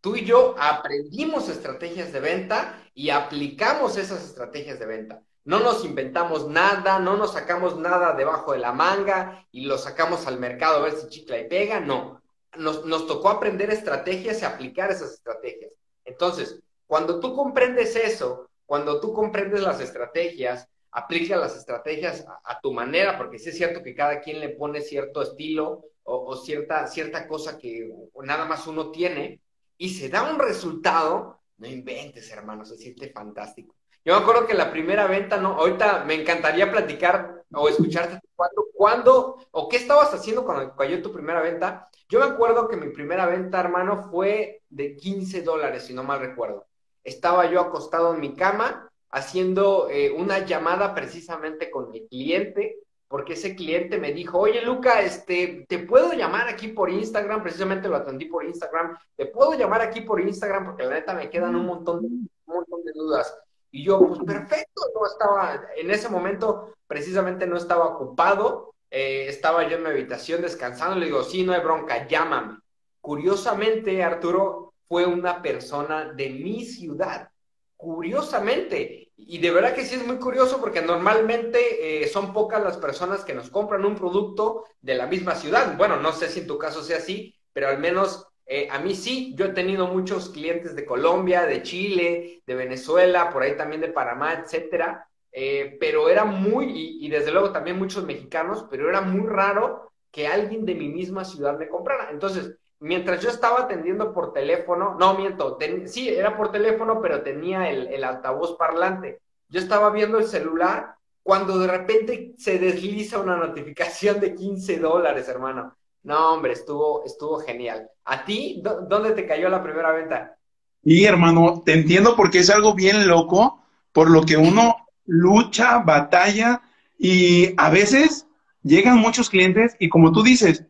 Tú 0.00 0.16
y 0.16 0.24
yo 0.24 0.54
aprendimos 0.58 1.48
estrategias 1.48 2.12
de 2.12 2.20
venta 2.20 2.82
y 2.94 3.10
aplicamos 3.10 3.96
esas 3.96 4.24
estrategias 4.24 4.78
de 4.78 4.86
venta. 4.86 5.22
No 5.44 5.60
nos 5.60 5.84
inventamos 5.84 6.48
nada, 6.48 6.98
no 6.98 7.16
nos 7.16 7.32
sacamos 7.32 7.76
nada 7.78 8.14
debajo 8.14 8.52
de 8.52 8.58
la 8.58 8.72
manga 8.72 9.46
y 9.50 9.66
lo 9.66 9.76
sacamos 9.76 10.26
al 10.26 10.38
mercado 10.38 10.78
a 10.78 10.82
ver 10.82 10.92
si 10.94 11.08
chicla 11.08 11.38
y 11.38 11.48
pega, 11.48 11.80
no 11.80 12.20
nos, 12.56 13.06
tocó 13.06 13.30
aprender 13.30 13.70
estrategias 13.70 14.42
y 14.42 14.44
aplicar 14.44 14.90
esas 14.90 15.12
estrategias. 15.12 15.72
Entonces, 16.04 16.60
cuando 16.86 17.20
tú 17.20 17.34
comprendes 17.34 17.96
eso, 17.96 18.50
cuando 18.66 19.00
tú 19.00 19.12
comprendes 19.12 19.62
las 19.62 19.80
estrategias, 19.80 20.68
aplica 20.92 21.36
las 21.36 21.56
estrategias 21.56 22.24
a, 22.44 22.60
tu 22.60 22.72
manera, 22.72 23.16
porque 23.16 23.38
sí 23.38 23.50
es 23.50 23.56
cierto 23.56 23.82
que 23.82 23.94
cada 23.94 24.20
quien 24.20 24.40
le 24.40 24.50
pone 24.50 24.80
cierto 24.80 25.22
estilo 25.22 25.84
o, 26.02 26.36
cierta, 26.36 26.86
cierta 26.88 27.28
cosa 27.28 27.58
que 27.58 27.92
nada 28.22 28.44
más 28.44 28.66
uno 28.66 28.90
tiene, 28.90 29.40
y 29.78 29.90
se 29.90 30.08
da 30.08 30.30
un 30.30 30.38
resultado, 30.38 31.40
no 31.58 31.66
inventes, 31.68 32.30
hermano, 32.30 32.64
se 32.64 32.76
siente 32.76 33.10
fantástico. 33.10 33.74
Yo 34.04 34.16
me 34.16 34.22
acuerdo 34.22 34.46
que 34.46 34.54
la 34.54 34.70
primera 34.70 35.06
venta, 35.06 35.36
no, 35.36 35.52
ahorita 35.52 36.04
me 36.04 36.14
encantaría 36.14 36.70
platicar 36.70 37.39
o 37.52 37.68
escucharte 37.68 38.20
cuándo, 38.34 38.66
cuándo 38.74 39.38
o 39.50 39.68
qué 39.68 39.76
estabas 39.76 40.12
haciendo 40.14 40.44
cuando 40.44 40.74
cayó 40.74 41.02
tu 41.02 41.12
primera 41.12 41.40
venta. 41.40 41.88
Yo 42.08 42.20
me 42.20 42.26
acuerdo 42.26 42.68
que 42.68 42.76
mi 42.76 42.88
primera 42.88 43.26
venta, 43.26 43.60
hermano, 43.60 44.08
fue 44.10 44.62
de 44.68 44.96
15 44.96 45.42
dólares, 45.42 45.84
si 45.84 45.94
no 45.94 46.02
mal 46.02 46.20
recuerdo. 46.20 46.66
Estaba 47.04 47.50
yo 47.50 47.60
acostado 47.60 48.14
en 48.14 48.20
mi 48.20 48.34
cama 48.34 48.90
haciendo 49.10 49.88
eh, 49.90 50.12
una 50.12 50.44
llamada 50.44 50.94
precisamente 50.94 51.70
con 51.70 51.90
mi 51.90 52.06
cliente, 52.06 52.78
porque 53.08 53.32
ese 53.32 53.56
cliente 53.56 53.98
me 53.98 54.12
dijo, 54.12 54.38
oye 54.38 54.62
Luca, 54.62 55.02
este, 55.02 55.66
te 55.68 55.80
puedo 55.80 56.12
llamar 56.12 56.48
aquí 56.48 56.68
por 56.68 56.90
Instagram, 56.90 57.42
precisamente 57.42 57.88
lo 57.88 57.96
atendí 57.96 58.26
por 58.26 58.44
Instagram, 58.44 58.96
te 59.16 59.26
puedo 59.26 59.54
llamar 59.54 59.82
aquí 59.82 60.02
por 60.02 60.20
Instagram 60.20 60.66
porque 60.66 60.84
la 60.84 60.94
neta 60.94 61.14
me 61.14 61.28
quedan 61.28 61.56
un 61.56 61.66
montón 61.66 62.04
un 62.04 62.28
montón 62.46 62.84
de 62.84 62.92
dudas. 62.92 63.36
Y 63.72 63.84
yo, 63.84 64.00
pues 64.06 64.20
perfecto, 64.20 64.82
no 64.94 65.06
estaba, 65.06 65.60
en 65.76 65.90
ese 65.90 66.08
momento 66.08 66.74
precisamente 66.90 67.46
no 67.46 67.56
estaba 67.56 67.86
ocupado, 67.86 68.74
eh, 68.90 69.26
estaba 69.28 69.68
yo 69.68 69.76
en 69.76 69.84
mi 69.84 69.90
habitación 69.90 70.42
descansando, 70.42 70.96
le 70.96 71.06
digo, 71.06 71.22
sí, 71.22 71.44
no 71.44 71.52
hay 71.52 71.60
bronca, 71.60 72.08
llámame. 72.08 72.58
Curiosamente, 73.00 74.02
Arturo 74.02 74.74
fue 74.88 75.06
una 75.06 75.40
persona 75.40 76.12
de 76.12 76.30
mi 76.30 76.64
ciudad, 76.64 77.30
curiosamente. 77.76 79.12
Y 79.16 79.38
de 79.38 79.52
verdad 79.52 79.72
que 79.72 79.84
sí 79.84 79.94
es 79.94 80.04
muy 80.04 80.16
curioso 80.16 80.58
porque 80.58 80.82
normalmente 80.82 82.02
eh, 82.02 82.08
son 82.08 82.32
pocas 82.32 82.60
las 82.60 82.76
personas 82.76 83.22
que 83.22 83.34
nos 83.34 83.50
compran 83.50 83.84
un 83.84 83.94
producto 83.94 84.64
de 84.80 84.96
la 84.96 85.06
misma 85.06 85.36
ciudad. 85.36 85.76
Bueno, 85.76 85.96
no 85.96 86.10
sé 86.10 86.28
si 86.28 86.40
en 86.40 86.48
tu 86.48 86.58
caso 86.58 86.82
sea 86.82 86.96
así, 86.96 87.36
pero 87.52 87.68
al 87.68 87.78
menos 87.78 88.26
eh, 88.46 88.66
a 88.68 88.80
mí 88.80 88.96
sí, 88.96 89.32
yo 89.36 89.44
he 89.44 89.50
tenido 89.50 89.86
muchos 89.86 90.30
clientes 90.30 90.74
de 90.74 90.84
Colombia, 90.84 91.46
de 91.46 91.62
Chile, 91.62 92.42
de 92.44 92.54
Venezuela, 92.56 93.30
por 93.30 93.44
ahí 93.44 93.56
también 93.56 93.80
de 93.80 93.92
Panamá, 93.92 94.32
etcétera, 94.32 95.06
eh, 95.32 95.76
pero 95.78 96.08
era 96.08 96.24
muy, 96.24 96.98
y, 97.00 97.08
desde 97.08 97.30
luego 97.30 97.52
también 97.52 97.78
muchos 97.78 98.04
mexicanos, 98.04 98.66
pero 98.70 98.88
era 98.88 99.00
muy 99.00 99.26
raro 99.28 99.92
que 100.10 100.26
alguien 100.26 100.64
de 100.64 100.74
mi 100.74 100.88
misma 100.88 101.24
ciudad 101.24 101.58
me 101.58 101.68
comprara. 101.68 102.10
Entonces, 102.10 102.56
mientras 102.80 103.20
yo 103.20 103.30
estaba 103.30 103.60
atendiendo 103.60 104.12
por 104.12 104.32
teléfono, 104.32 104.96
no 104.98 105.14
miento, 105.16 105.58
sí, 105.86 106.08
era 106.08 106.36
por 106.36 106.50
teléfono, 106.50 107.00
pero 107.00 107.22
tenía 107.22 107.70
el, 107.70 107.88
el 107.88 108.02
altavoz 108.04 108.56
parlante. 108.56 109.20
Yo 109.48 109.60
estaba 109.60 109.90
viendo 109.90 110.18
el 110.18 110.24
celular 110.24 110.94
cuando 111.22 111.58
de 111.58 111.66
repente 111.68 112.34
se 112.38 112.58
desliza 112.58 113.20
una 113.20 113.36
notificación 113.36 114.20
de 114.20 114.34
15 114.34 114.78
dólares, 114.78 115.28
hermano. 115.28 115.76
No, 116.02 116.32
hombre, 116.32 116.52
estuvo, 116.52 117.04
estuvo 117.04 117.38
genial. 117.40 117.88
¿A 118.04 118.24
ti 118.24 118.62
dónde 118.62 119.12
te 119.12 119.26
cayó 119.26 119.48
la 119.48 119.62
primera 119.62 119.92
venta? 119.92 120.36
Y 120.82 121.04
hermano, 121.04 121.62
te 121.64 121.74
entiendo 121.74 122.16
porque 122.16 122.38
es 122.38 122.48
algo 122.48 122.74
bien 122.74 123.06
loco, 123.06 123.62
por 123.92 124.10
lo 124.10 124.22
que 124.22 124.36
uno 124.38 124.74
lucha, 125.10 125.78
batalla 125.78 126.62
y 126.98 127.52
a 127.56 127.68
veces 127.68 128.26
llegan 128.62 128.98
muchos 128.98 129.28
clientes 129.28 129.76
y 129.78 129.88
como 129.88 130.12
tú 130.12 130.22
dices, 130.22 130.64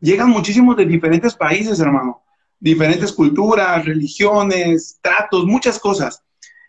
llegan 0.00 0.30
muchísimos 0.30 0.76
de 0.76 0.86
diferentes 0.86 1.34
países, 1.34 1.78
hermano, 1.78 2.22
diferentes 2.58 3.12
culturas, 3.12 3.84
religiones, 3.84 4.98
tratos, 5.02 5.44
muchas 5.44 5.78
cosas. 5.78 6.22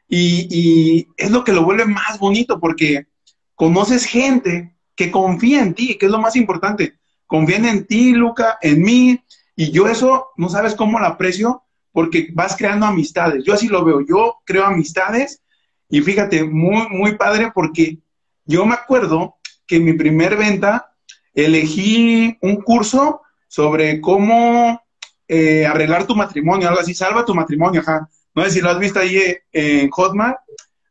Y, 0.07 1.07
es 1.17 1.31
lo 1.31 1.43
que 1.43 1.53
lo 1.53 1.63
vuelve 1.63 1.85
más 1.85 2.19
bonito 2.19 2.59
porque 2.59 3.07
conoces 3.55 4.05
gente 4.05 4.75
que 4.95 5.09
confía 5.09 5.61
en 5.61 5.73
ti, 5.73 5.97
que 5.97 6.05
es 6.05 6.11
lo 6.11 6.19
más 6.19 6.35
importante. 6.35 6.95
Confían 7.25 7.65
en 7.65 7.87
ti, 7.87 8.11
Luca, 8.11 8.59
en 8.61 8.81
mí, 8.81 9.23
y 9.55 9.71
yo 9.71 9.87
eso 9.87 10.27
no 10.35 10.49
sabes 10.49 10.75
cómo 10.75 10.99
lo 10.99 11.05
aprecio 11.05 11.63
porque 11.91 12.29
vas 12.33 12.55
creando 12.57 12.85
amistades. 12.85 13.43
Yo 13.43 13.53
así 13.53 13.69
lo 13.69 13.85
veo, 13.85 14.01
yo 14.01 14.39
creo 14.45 14.65
amistades 14.65 15.41
y 15.89 16.01
fíjate, 16.01 16.43
muy, 16.43 16.87
muy 16.89 17.15
padre 17.17 17.51
porque 17.53 17.99
yo 18.45 18.65
me 18.65 18.73
acuerdo 18.73 19.35
que 19.65 19.77
en 19.77 19.85
mi 19.85 19.93
primer 19.93 20.35
venta 20.35 20.93
elegí 21.33 22.37
un 22.41 22.57
curso 22.57 23.21
sobre 23.47 24.01
cómo 24.01 24.81
eh, 25.27 25.65
arreglar 25.65 26.05
tu 26.05 26.15
matrimonio, 26.15 26.67
algo 26.67 26.81
así, 26.81 26.93
salva 26.93 27.25
tu 27.25 27.33
matrimonio, 27.33 27.81
ajá. 27.81 28.09
No 28.35 28.43
sé 28.43 28.51
si 28.51 28.61
lo 28.61 28.69
has 28.69 28.79
visto 28.79 28.99
ahí 28.99 29.17
eh, 29.17 29.41
en 29.51 29.89
Hotmart. 29.89 30.39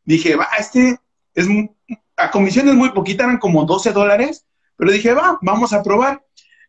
Dije, 0.05 0.35
va, 0.35 0.47
este 0.57 0.97
es, 1.35 1.47
a 2.15 2.31
comisión 2.31 2.69
es 2.69 2.75
muy 2.75 2.89
poquita, 2.91 3.25
eran 3.25 3.37
como 3.37 3.65
12 3.65 3.91
dólares, 3.91 4.45
pero 4.75 4.91
dije, 4.91 5.13
va, 5.13 5.37
vamos 5.41 5.73
a 5.73 5.83
probar. 5.83 6.23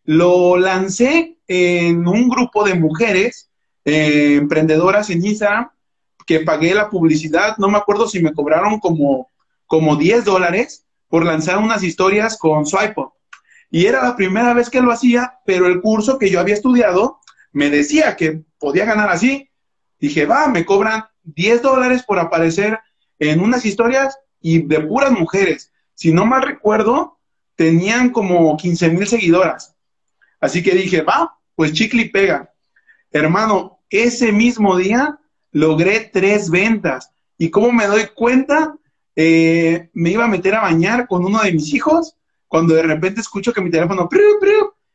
Lo 0.05 0.57
lancé 0.57 1.39
en 1.47 2.07
un 2.07 2.29
grupo 2.29 2.65
de 2.65 2.75
mujeres 2.75 3.51
eh, 3.85 4.37
emprendedoras 4.37 5.11
en 5.11 5.25
Instagram 5.25 5.71
que 6.27 6.41
pagué 6.41 6.75
la 6.75 6.89
publicidad, 6.89 7.57
no 7.59 7.69
me 7.69 7.79
acuerdo 7.79 8.09
si 8.09 8.23
me 8.23 8.33
cobraron 8.33 8.79
como, 8.81 9.31
como 9.67 9.97
10 9.97 10.25
dólares 10.25 10.87
por 11.09 11.25
lanzar 11.25 11.59
unas 11.59 11.83
historias 11.83 12.39
con 12.39 12.67
Swipe 12.67 13.03
Y 13.71 13.87
era 13.87 14.03
la 14.03 14.17
primera 14.17 14.55
vez 14.55 14.71
que 14.71 14.81
lo 14.81 14.93
hacía, 14.93 15.39
pero 15.45 15.67
el 15.67 15.81
curso 15.81 16.19
que 16.19 16.31
yo 16.31 16.41
había 16.41 16.55
estudiado 16.55 17.21
me 17.53 17.71
decía 17.71 18.17
que 18.17 18.43
podía 18.59 18.85
ganar 18.85 19.11
así. 19.11 19.51
Dije, 19.99 20.27
va, 20.27 20.49
me 20.49 20.65
cobran 20.65 21.05
10 21.23 21.63
dólares 21.63 22.03
por 22.03 22.19
aparecer 22.19 22.79
en 23.19 23.41
unas 23.41 23.65
historias 23.65 24.19
y 24.41 24.63
de 24.63 24.81
puras 24.81 25.13
mujeres. 25.13 25.73
Si 25.95 26.13
no 26.13 26.27
mal 26.27 26.43
recuerdo, 26.43 27.19
tenían 27.55 28.11
como 28.11 28.57
15 28.57 28.91
mil 28.91 29.07
seguidoras. 29.07 29.77
Así 30.41 30.63
que 30.63 30.73
dije, 30.73 31.03
va, 31.03 31.39
pues 31.55 31.73
chicle 31.73 32.03
y 32.03 32.09
pega. 32.09 32.53
Hermano, 33.11 33.79
ese 33.89 34.33
mismo 34.33 34.77
día 34.77 35.19
logré 35.55 36.11
tres 36.13 36.51
ventas. 36.51 37.11
¿Y 37.39 37.49
cómo 37.49 37.73
me 37.73 37.87
doy 37.87 38.09
cuenta? 38.15 38.75
Eh, 39.17 39.89
me 39.95 40.11
iba 40.11 40.25
a 40.25 40.29
meter 40.29 40.55
a 40.57 40.63
bañar 40.63 41.07
con 41.07 41.25
uno 41.25 41.41
de 41.43 41.53
mis 41.53 41.73
hijos 41.73 42.17
cuando 42.49 42.75
de 42.75 42.83
repente 42.83 43.21
escucho 43.21 43.53
que 43.53 43.61
mi 43.61 43.71
teléfono, 43.71 44.09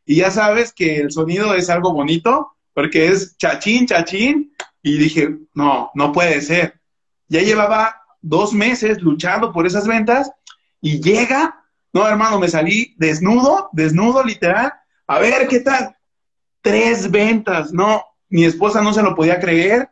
y 0.06 0.16
ya 0.16 0.32
sabes 0.32 0.72
que 0.74 0.98
el 0.98 1.12
sonido 1.12 1.54
es 1.54 1.70
algo 1.70 1.94
bonito, 1.94 2.54
porque 2.74 3.08
es 3.08 3.38
chachín, 3.38 3.86
chachín, 3.86 4.54
y 4.82 4.98
dije, 4.98 5.38
no, 5.54 5.92
no 5.94 6.12
puede 6.12 6.42
ser. 6.42 6.80
Ya 7.28 7.42
llevaba 7.42 7.96
dos 8.22 8.54
meses 8.54 9.02
luchando 9.02 9.52
por 9.52 9.66
esas 9.66 9.88
ventas 9.88 10.32
y 10.82 11.02
llega, 11.02 11.64
no 11.94 12.08
hermano, 12.08 12.40
me 12.40 12.48
salí 12.48 12.96
desnudo, 12.98 13.70
desnudo 13.74 14.24
literal, 14.24 14.74
a 15.08 15.20
ver 15.20 15.48
qué 15.48 15.60
tal. 15.62 15.96
Tres 16.62 17.10
ventas, 17.10 17.72
no, 17.72 18.04
mi 18.30 18.46
esposa 18.46 18.82
no 18.82 18.94
se 18.94 19.04
lo 19.04 19.16
podía 19.16 19.40
creer 19.40 19.90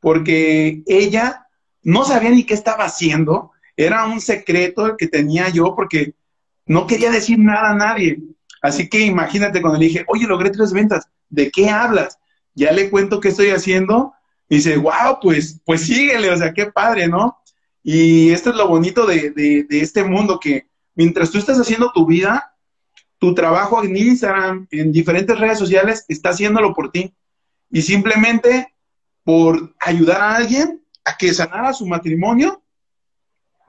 porque 0.00 0.82
ella 0.86 1.46
no 1.82 2.04
sabía 2.04 2.30
ni 2.30 2.44
qué 2.44 2.54
estaba 2.54 2.84
haciendo, 2.84 3.52
era 3.76 4.06
un 4.06 4.20
secreto 4.20 4.86
el 4.86 4.96
que 4.96 5.08
tenía 5.08 5.48
yo 5.50 5.74
porque 5.76 6.14
no 6.66 6.86
quería 6.86 7.10
decir 7.10 7.38
nada 7.38 7.70
a 7.70 7.76
nadie. 7.76 8.18
Así 8.62 8.88
que 8.88 9.00
imagínate 9.00 9.60
cuando 9.60 9.78
le 9.78 9.86
dije, 9.86 10.04
oye, 10.08 10.26
logré 10.26 10.50
tres 10.50 10.72
ventas, 10.72 11.06
¿de 11.28 11.50
qué 11.50 11.68
hablas? 11.68 12.18
Ya 12.54 12.72
le 12.72 12.90
cuento 12.90 13.20
qué 13.20 13.28
estoy 13.28 13.50
haciendo. 13.50 14.12
Y 14.48 14.56
dice, 14.56 14.76
wow, 14.76 15.18
pues, 15.20 15.60
pues 15.64 15.82
síguele, 15.82 16.30
o 16.30 16.36
sea, 16.36 16.52
qué 16.52 16.66
padre, 16.66 17.08
¿no? 17.08 17.38
Y 17.82 18.30
esto 18.30 18.50
es 18.50 18.56
lo 18.56 18.68
bonito 18.68 19.06
de, 19.06 19.30
de 19.30 19.80
este 19.80 20.02
mundo, 20.02 20.40
que 20.40 20.66
mientras 20.94 21.30
tú 21.30 21.38
estás 21.38 21.58
haciendo 21.58 21.92
tu 21.92 22.06
vida, 22.06 22.56
tu 23.18 23.34
trabajo 23.34 23.82
en 23.84 23.96
Instagram, 23.96 24.66
en 24.70 24.92
diferentes 24.92 25.38
redes 25.38 25.58
sociales, 25.58 26.04
está 26.08 26.30
haciéndolo 26.30 26.74
por 26.74 26.90
ti. 26.90 27.14
Y 27.70 27.82
simplemente 27.82 28.74
por 29.26 29.74
ayudar 29.80 30.20
a 30.20 30.36
alguien 30.36 30.84
a 31.04 31.16
que 31.16 31.34
sanara 31.34 31.72
su 31.72 31.84
matrimonio, 31.84 32.62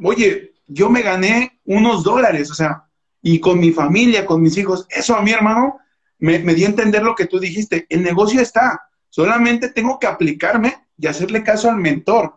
oye, 0.03 0.53
yo 0.67 0.87
me 0.87 1.01
gané 1.01 1.59
unos 1.65 2.03
dólares, 2.03 2.51
o 2.51 2.53
sea, 2.53 2.83
y 3.23 3.39
con 3.39 3.59
mi 3.59 3.71
familia, 3.71 4.23
con 4.23 4.39
mis 4.39 4.55
hijos, 4.55 4.85
eso 4.87 5.15
a 5.15 5.23
mi 5.23 5.31
hermano 5.31 5.79
me, 6.19 6.37
dio 6.53 6.67
a 6.67 6.69
entender 6.69 7.01
lo 7.01 7.15
que 7.15 7.25
tú 7.25 7.39
dijiste, 7.39 7.87
el 7.89 8.03
negocio 8.03 8.39
está, 8.39 8.87
solamente 9.09 9.69
tengo 9.69 9.97
que 9.97 10.05
aplicarme 10.05 10.75
y 10.95 11.07
hacerle 11.07 11.43
caso 11.43 11.71
al 11.71 11.77
mentor, 11.77 12.35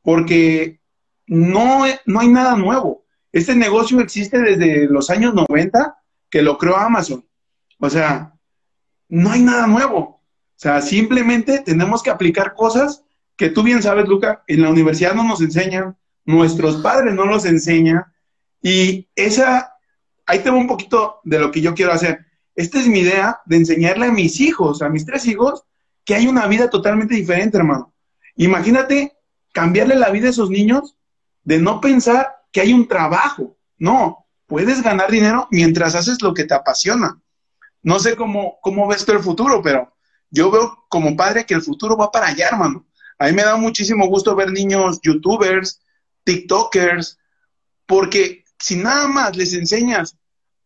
porque 0.00 0.80
no, 1.26 1.84
no 2.06 2.20
hay 2.20 2.28
nada 2.28 2.56
nuevo. 2.56 3.04
Este 3.32 3.54
negocio 3.54 4.00
existe 4.00 4.38
desde 4.38 4.86
los 4.86 5.10
años 5.10 5.34
90 5.34 5.98
que 6.30 6.40
lo 6.40 6.56
creó 6.56 6.78
Amazon. 6.78 7.22
O 7.78 7.90
sea, 7.90 8.32
no 9.10 9.30
hay 9.30 9.42
nada 9.42 9.66
nuevo. 9.66 10.21
Sea, 10.62 10.80
simplemente 10.80 11.58
tenemos 11.58 12.04
que 12.04 12.10
aplicar 12.10 12.54
cosas 12.54 13.02
que 13.34 13.50
tú 13.50 13.64
bien 13.64 13.82
sabes, 13.82 14.06
Luca, 14.06 14.44
en 14.46 14.62
la 14.62 14.70
universidad 14.70 15.12
no 15.12 15.24
nos 15.24 15.40
enseñan, 15.40 15.96
nuestros 16.24 16.76
padres 16.76 17.12
no 17.14 17.24
nos 17.24 17.44
enseñan, 17.46 18.04
y 18.62 19.08
esa, 19.16 19.72
ahí 20.24 20.38
tengo 20.38 20.58
un 20.58 20.68
poquito 20.68 21.18
de 21.24 21.40
lo 21.40 21.50
que 21.50 21.62
yo 21.62 21.74
quiero 21.74 21.90
hacer. 21.90 22.24
Esta 22.54 22.78
es 22.78 22.86
mi 22.86 23.00
idea 23.00 23.40
de 23.44 23.56
enseñarle 23.56 24.06
a 24.06 24.12
mis 24.12 24.38
hijos, 24.38 24.82
a 24.82 24.88
mis 24.88 25.04
tres 25.04 25.26
hijos, 25.26 25.64
que 26.04 26.14
hay 26.14 26.28
una 26.28 26.46
vida 26.46 26.70
totalmente 26.70 27.16
diferente, 27.16 27.56
hermano. 27.56 27.92
Imagínate 28.36 29.16
cambiarle 29.50 29.96
la 29.96 30.10
vida 30.10 30.28
a 30.28 30.30
esos 30.30 30.48
niños 30.48 30.94
de 31.42 31.58
no 31.58 31.80
pensar 31.80 32.36
que 32.52 32.60
hay 32.60 32.72
un 32.72 32.86
trabajo. 32.86 33.56
No, 33.78 34.28
puedes 34.46 34.80
ganar 34.80 35.10
dinero 35.10 35.48
mientras 35.50 35.96
haces 35.96 36.22
lo 36.22 36.32
que 36.32 36.44
te 36.44 36.54
apasiona. 36.54 37.20
No 37.82 37.98
sé 37.98 38.14
cómo, 38.14 38.58
cómo 38.62 38.86
ves 38.86 39.04
tú 39.04 39.10
el 39.10 39.18
futuro, 39.18 39.60
pero 39.60 39.91
yo 40.32 40.50
veo 40.50 40.84
como 40.88 41.14
padre 41.14 41.44
que 41.46 41.54
el 41.54 41.62
futuro 41.62 41.96
va 41.96 42.10
para 42.10 42.28
allá, 42.28 42.48
hermano. 42.48 42.86
A 43.18 43.26
mí 43.26 43.32
me 43.32 43.42
da 43.42 43.54
muchísimo 43.56 44.08
gusto 44.08 44.34
ver 44.34 44.50
niños 44.50 44.98
youtubers, 45.02 45.80
tiktokers, 46.24 47.18
porque 47.86 48.44
si 48.58 48.76
nada 48.76 49.06
más 49.06 49.36
les 49.36 49.52
enseñas 49.52 50.16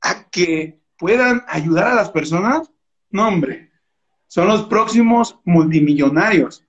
a 0.00 0.28
que 0.30 0.80
puedan 0.96 1.44
ayudar 1.48 1.88
a 1.88 1.94
las 1.94 2.10
personas, 2.10 2.70
no 3.10 3.26
hombre, 3.26 3.72
son 4.28 4.46
los 4.46 4.66
próximos 4.66 5.36
multimillonarios. 5.44 6.64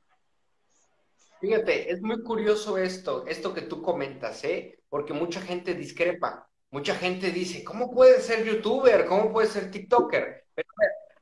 Fíjate, 1.39 1.91
es 1.91 2.01
muy 2.01 2.23
curioso 2.23 2.79
esto, 2.79 3.27
esto 3.27 3.53
que 3.53 3.61
tú 3.61 3.83
comentas, 3.83 4.43
¿eh? 4.43 4.79
Porque 4.89 5.13
mucha 5.13 5.39
gente 5.39 5.75
discrepa, 5.75 6.49
mucha 6.71 6.95
gente 6.95 7.31
dice, 7.31 7.63
¿cómo 7.63 7.91
puede 7.91 8.21
ser 8.21 8.43
youtuber? 8.43 9.05
¿Cómo 9.05 9.31
puede 9.31 9.47
ser 9.47 9.69
tiktoker? 9.69 10.45
Pero 10.55 10.67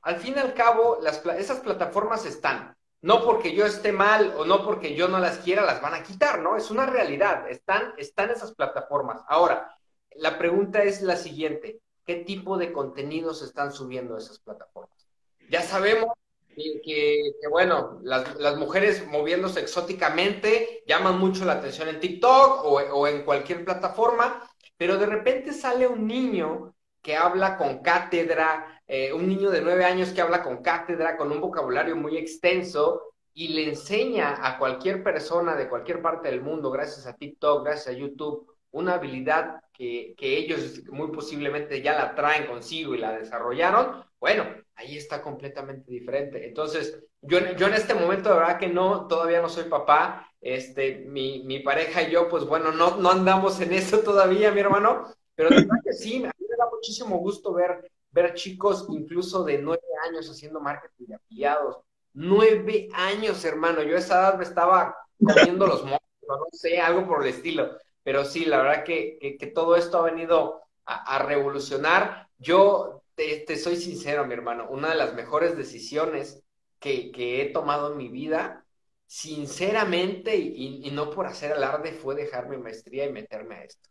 al 0.06 0.18
fin 0.18 0.36
y 0.38 0.40
al 0.40 0.54
cabo, 0.54 1.00
las, 1.02 1.26
esas 1.38 1.62
plataformas 1.62 2.26
están. 2.26 2.78
No 3.02 3.24
porque 3.24 3.56
yo 3.56 3.66
esté 3.66 3.92
mal 3.92 4.36
o 4.38 4.46
no 4.46 4.64
porque 4.64 4.96
yo 4.96 5.08
no 5.08 5.18
las 5.18 5.40
quiera, 5.40 5.66
las 5.66 5.82
van 5.82 5.96
a 5.96 6.04
quitar, 6.04 6.40
¿no? 6.40 6.58
Es 6.58 6.70
una 6.70 6.86
realidad. 6.86 7.50
Están, 7.50 7.94
están 7.98 8.30
esas 8.30 8.54
plataformas. 8.54 9.24
Ahora, 9.28 9.76
la 10.16 10.38
pregunta 10.38 10.84
es 10.84 11.02
la 11.02 11.16
siguiente. 11.16 11.80
¿Qué 12.06 12.18
tipo 12.18 12.58
de 12.58 12.72
contenidos 12.72 13.42
están 13.42 13.74
subiendo 13.74 14.16
esas 14.16 14.38
plataformas? 14.38 15.08
Ya 15.50 15.64
sabemos 15.64 16.14
que, 16.56 17.32
bueno, 17.50 18.00
las, 18.04 18.58
mujeres 18.58 19.08
moviéndose 19.08 19.60
exóticamente 19.60 20.84
llaman 20.86 21.18
mucho 21.18 21.46
la 21.46 21.54
atención 21.54 21.88
en 21.90 22.00
TikTok 22.00 22.64
o, 22.64 22.76
o 22.76 23.08
en 23.08 23.24
cualquier 23.24 23.66
plataforma, 23.66 24.48
pero 24.78 24.98
de 24.98 25.08
repente 25.08 25.52
sale 25.52 25.88
un 25.88 26.06
niño 26.06 26.76
que 27.02 27.16
habla 27.16 27.58
con 27.58 27.80
cátedra, 27.80 28.75
eh, 28.88 29.12
un 29.14 29.28
niño 29.28 29.50
de 29.50 29.62
nueve 29.62 29.84
años 29.84 30.10
que 30.10 30.22
habla 30.22 30.44
con 30.44 30.62
cátedra, 30.62 31.18
con 31.18 31.32
un 31.32 31.42
vocabulario 31.42 31.96
muy 31.96 32.18
extenso 32.18 33.14
y 33.34 33.50
le 33.50 33.70
enseña 33.70 34.46
a 34.48 34.58
cualquier 34.58 35.04
persona 35.04 35.56
de 35.56 35.68
cualquier 35.68 36.02
parte 36.02 36.30
del 36.30 36.42
mundo, 36.42 36.72
gracias 36.72 37.06
a 37.08 37.16
TikTok, 37.16 37.66
gracias 37.66 37.96
a 37.96 37.98
YouTube, 37.98 38.56
una 38.72 38.94
habilidad 38.94 39.62
que, 39.74 40.16
ellos 40.20 40.84
muy 40.90 41.12
posiblemente 41.12 41.82
ya 41.82 41.94
la 41.94 42.16
traen 42.16 42.46
consigo 42.46 42.96
y 42.96 43.00
la 43.00 43.18
desarrollaron, 43.18 44.06
bueno, 44.20 44.46
ahí 44.76 44.98
está 44.98 45.22
completamente 45.22 45.92
diferente. 45.92 46.48
Entonces, 46.48 47.04
yo, 47.22 47.40
yo 47.58 47.68
en 47.68 47.74
este 47.74 47.94
momento, 47.94 48.30
de 48.30 48.36
verdad 48.36 48.60
que 48.60 48.68
no, 48.68 49.08
todavía 49.08 49.42
no 49.42 49.50
soy 49.50 49.66
papá, 49.66 50.30
este, 50.40 51.06
mi, 51.08 51.44
mi 51.44 51.60
pareja 51.60 52.04
y 52.04 52.12
yo, 52.12 52.30
pues 52.30 52.46
bueno, 52.46 52.72
no, 52.72 52.98
no 52.98 53.12
andamos 53.12 53.60
en 53.60 53.74
eso 53.74 54.00
todavía, 54.00 54.52
mi 54.52 54.62
hermano, 54.62 55.04
pero 55.36 55.50
de 55.50 55.58
verdad 55.58 55.78
que 55.84 55.94
sí, 55.94 56.24
a 56.24 56.32
mí 56.38 56.46
me 56.50 56.56
da 56.56 56.70
muchísimo 56.72 57.18
gusto 57.18 57.54
ver 57.54 57.92
ver 58.16 58.34
chicos 58.34 58.88
incluso 58.90 59.44
de 59.44 59.60
nueve 59.60 59.84
años 60.08 60.30
haciendo 60.30 60.62
marketing 60.62 61.06
de 61.08 61.16
afiliados, 61.16 61.78
Nueve 62.18 62.88
años, 62.94 63.44
hermano. 63.44 63.84
Yo 63.84 63.98
esa 63.98 64.22
edad 64.22 64.38
me 64.38 64.46
estaba 64.46 64.96
comiendo 65.22 65.68
los 65.68 65.84
mocos, 65.84 66.00
no 66.26 66.48
sé, 66.54 66.80
algo 66.80 67.06
por 67.06 67.22
el 67.22 67.28
estilo. 67.28 67.78
Pero 68.04 68.24
sí, 68.24 68.46
la 68.46 68.62
verdad 68.62 68.86
que, 68.86 69.52
todo 69.54 69.76
esto 69.76 69.98
ha 69.98 70.04
venido 70.04 70.62
a, 70.86 71.20
revolucionar. 71.20 72.30
Yo 72.38 73.04
te, 73.16 73.58
soy 73.58 73.76
sincero, 73.76 74.26
mi 74.26 74.34
hermano, 74.34 74.70
una 74.70 74.92
de 74.92 74.96
las 74.96 75.14
mejores 75.14 75.58
decisiones 75.58 76.42
que, 76.80 77.12
he 77.42 77.52
tomado 77.52 77.92
en 77.92 77.98
mi 77.98 78.08
vida, 78.08 78.64
sinceramente, 79.08 80.38
y, 80.38 80.88
y 80.88 80.92
no 80.92 81.10
por 81.10 81.28
hacer 81.28 81.52
alarde, 81.52 81.92
fue 81.92 82.16
dejar 82.16 82.48
mi 82.48 82.56
maestría 82.56 83.06
y 83.08 83.12
meterme 83.12 83.56
a 83.56 83.64
esto. 83.66 83.90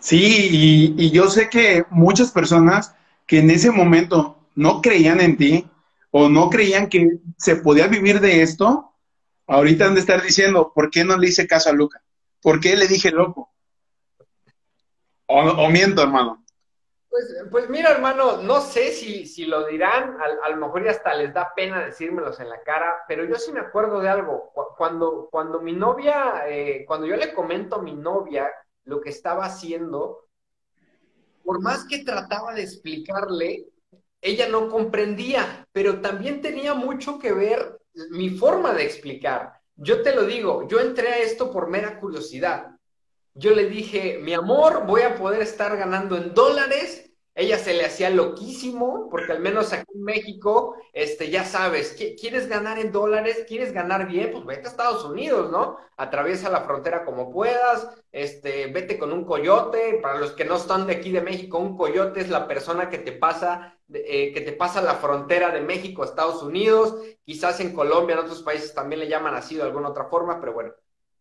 Sí, 0.00 0.94
y, 0.96 1.10
yo 1.10 1.28
sé 1.28 1.48
que 1.50 1.84
muchas 1.90 2.32
personas 2.32 2.94
que 3.30 3.38
en 3.38 3.48
ese 3.48 3.70
momento 3.70 4.48
no 4.56 4.82
creían 4.82 5.20
en 5.20 5.36
ti 5.36 5.64
o 6.10 6.28
no 6.28 6.50
creían 6.50 6.88
que 6.88 7.20
se 7.38 7.54
podía 7.54 7.86
vivir 7.86 8.18
de 8.18 8.42
esto, 8.42 8.92
ahorita 9.46 9.86
han 9.86 9.94
de 9.94 10.00
estar 10.00 10.20
diciendo, 10.20 10.72
¿por 10.74 10.90
qué 10.90 11.04
no 11.04 11.16
le 11.16 11.28
hice 11.28 11.46
caso 11.46 11.70
a 11.70 11.72
Luca? 11.72 12.02
¿Por 12.42 12.58
qué 12.58 12.76
le 12.76 12.88
dije 12.88 13.12
loco? 13.12 13.52
O, 15.26 15.70
miento, 15.70 16.02
hermano. 16.02 16.44
Pues, 17.08 17.36
pues, 17.52 17.70
mira, 17.70 17.92
hermano, 17.92 18.38
no 18.38 18.60
sé 18.60 18.90
si, 18.90 19.44
lo 19.46 19.64
dirán, 19.68 20.16
a, 20.42 20.48
lo 20.48 20.56
mejor 20.56 20.84
ya 20.84 20.90
hasta 20.90 21.14
les 21.14 21.32
da 21.32 21.54
pena 21.54 21.84
decírmelos 21.84 22.40
en 22.40 22.48
la 22.48 22.60
cara, 22.62 23.04
pero 23.06 23.24
yo 23.24 23.36
sí 23.36 23.52
me 23.52 23.60
acuerdo 23.60 24.00
de 24.00 24.08
algo. 24.08 24.50
Cuando, 24.76 25.28
cuando 25.30 25.60
mi 25.60 25.72
novia, 25.72 26.48
eh, 26.48 26.84
cuando 26.84 27.06
yo 27.06 27.14
le 27.14 27.32
comento 27.32 27.76
a 27.76 27.82
mi 27.82 27.94
novia 27.94 28.50
lo 28.86 29.00
que 29.00 29.10
estaba 29.10 29.44
haciendo, 29.44 30.29
por 31.44 31.60
más 31.60 31.84
que 31.84 32.04
trataba 32.04 32.54
de 32.54 32.62
explicarle, 32.62 33.66
ella 34.20 34.48
no 34.48 34.68
comprendía, 34.68 35.66
pero 35.72 36.00
también 36.00 36.40
tenía 36.40 36.74
mucho 36.74 37.18
que 37.18 37.32
ver 37.32 37.80
mi 38.10 38.30
forma 38.30 38.72
de 38.72 38.84
explicar. 38.84 39.54
Yo 39.76 40.02
te 40.02 40.14
lo 40.14 40.24
digo, 40.24 40.68
yo 40.68 40.80
entré 40.80 41.08
a 41.08 41.18
esto 41.18 41.50
por 41.50 41.68
mera 41.68 41.98
curiosidad. 41.98 42.76
Yo 43.34 43.54
le 43.54 43.68
dije, 43.68 44.18
mi 44.18 44.34
amor, 44.34 44.84
voy 44.86 45.02
a 45.02 45.16
poder 45.16 45.40
estar 45.40 45.76
ganando 45.76 46.16
en 46.16 46.34
dólares 46.34 47.09
ella 47.34 47.58
se 47.58 47.74
le 47.74 47.84
hacía 47.84 48.10
loquísimo, 48.10 49.08
porque 49.08 49.32
al 49.32 49.40
menos 49.40 49.72
aquí 49.72 49.90
en 49.94 50.02
México, 50.02 50.76
este, 50.92 51.30
ya 51.30 51.44
sabes, 51.44 51.96
¿quieres 52.20 52.48
ganar 52.48 52.78
en 52.78 52.90
dólares? 52.90 53.44
¿Quieres 53.46 53.72
ganar 53.72 54.08
bien? 54.08 54.32
Pues 54.32 54.44
vete 54.44 54.66
a 54.66 54.70
Estados 54.70 55.04
Unidos, 55.04 55.50
¿no? 55.50 55.76
Atraviesa 55.96 56.50
la 56.50 56.62
frontera 56.62 57.04
como 57.04 57.30
puedas, 57.30 57.88
este, 58.10 58.66
vete 58.66 58.98
con 58.98 59.12
un 59.12 59.24
coyote. 59.24 60.00
Para 60.02 60.18
los 60.18 60.32
que 60.32 60.44
no 60.44 60.56
están 60.56 60.86
de 60.86 60.94
aquí 60.94 61.12
de 61.12 61.20
México, 61.20 61.58
un 61.58 61.76
coyote 61.76 62.20
es 62.20 62.28
la 62.30 62.48
persona 62.48 62.90
que 62.90 62.98
te 62.98 63.12
pasa, 63.12 63.78
eh, 63.92 64.32
que 64.32 64.40
te 64.40 64.52
pasa 64.52 64.82
la 64.82 64.96
frontera 64.96 65.50
de 65.50 65.60
México 65.60 66.02
a 66.02 66.06
Estados 66.06 66.42
Unidos. 66.42 66.96
Quizás 67.24 67.60
en 67.60 67.72
Colombia, 67.72 68.14
en 68.14 68.20
otros 68.20 68.42
países 68.42 68.74
también 68.74 69.00
le 69.00 69.08
llaman 69.08 69.34
así 69.34 69.54
de 69.54 69.62
alguna 69.62 69.90
otra 69.90 70.06
forma, 70.06 70.40
pero 70.40 70.52
bueno. 70.52 70.72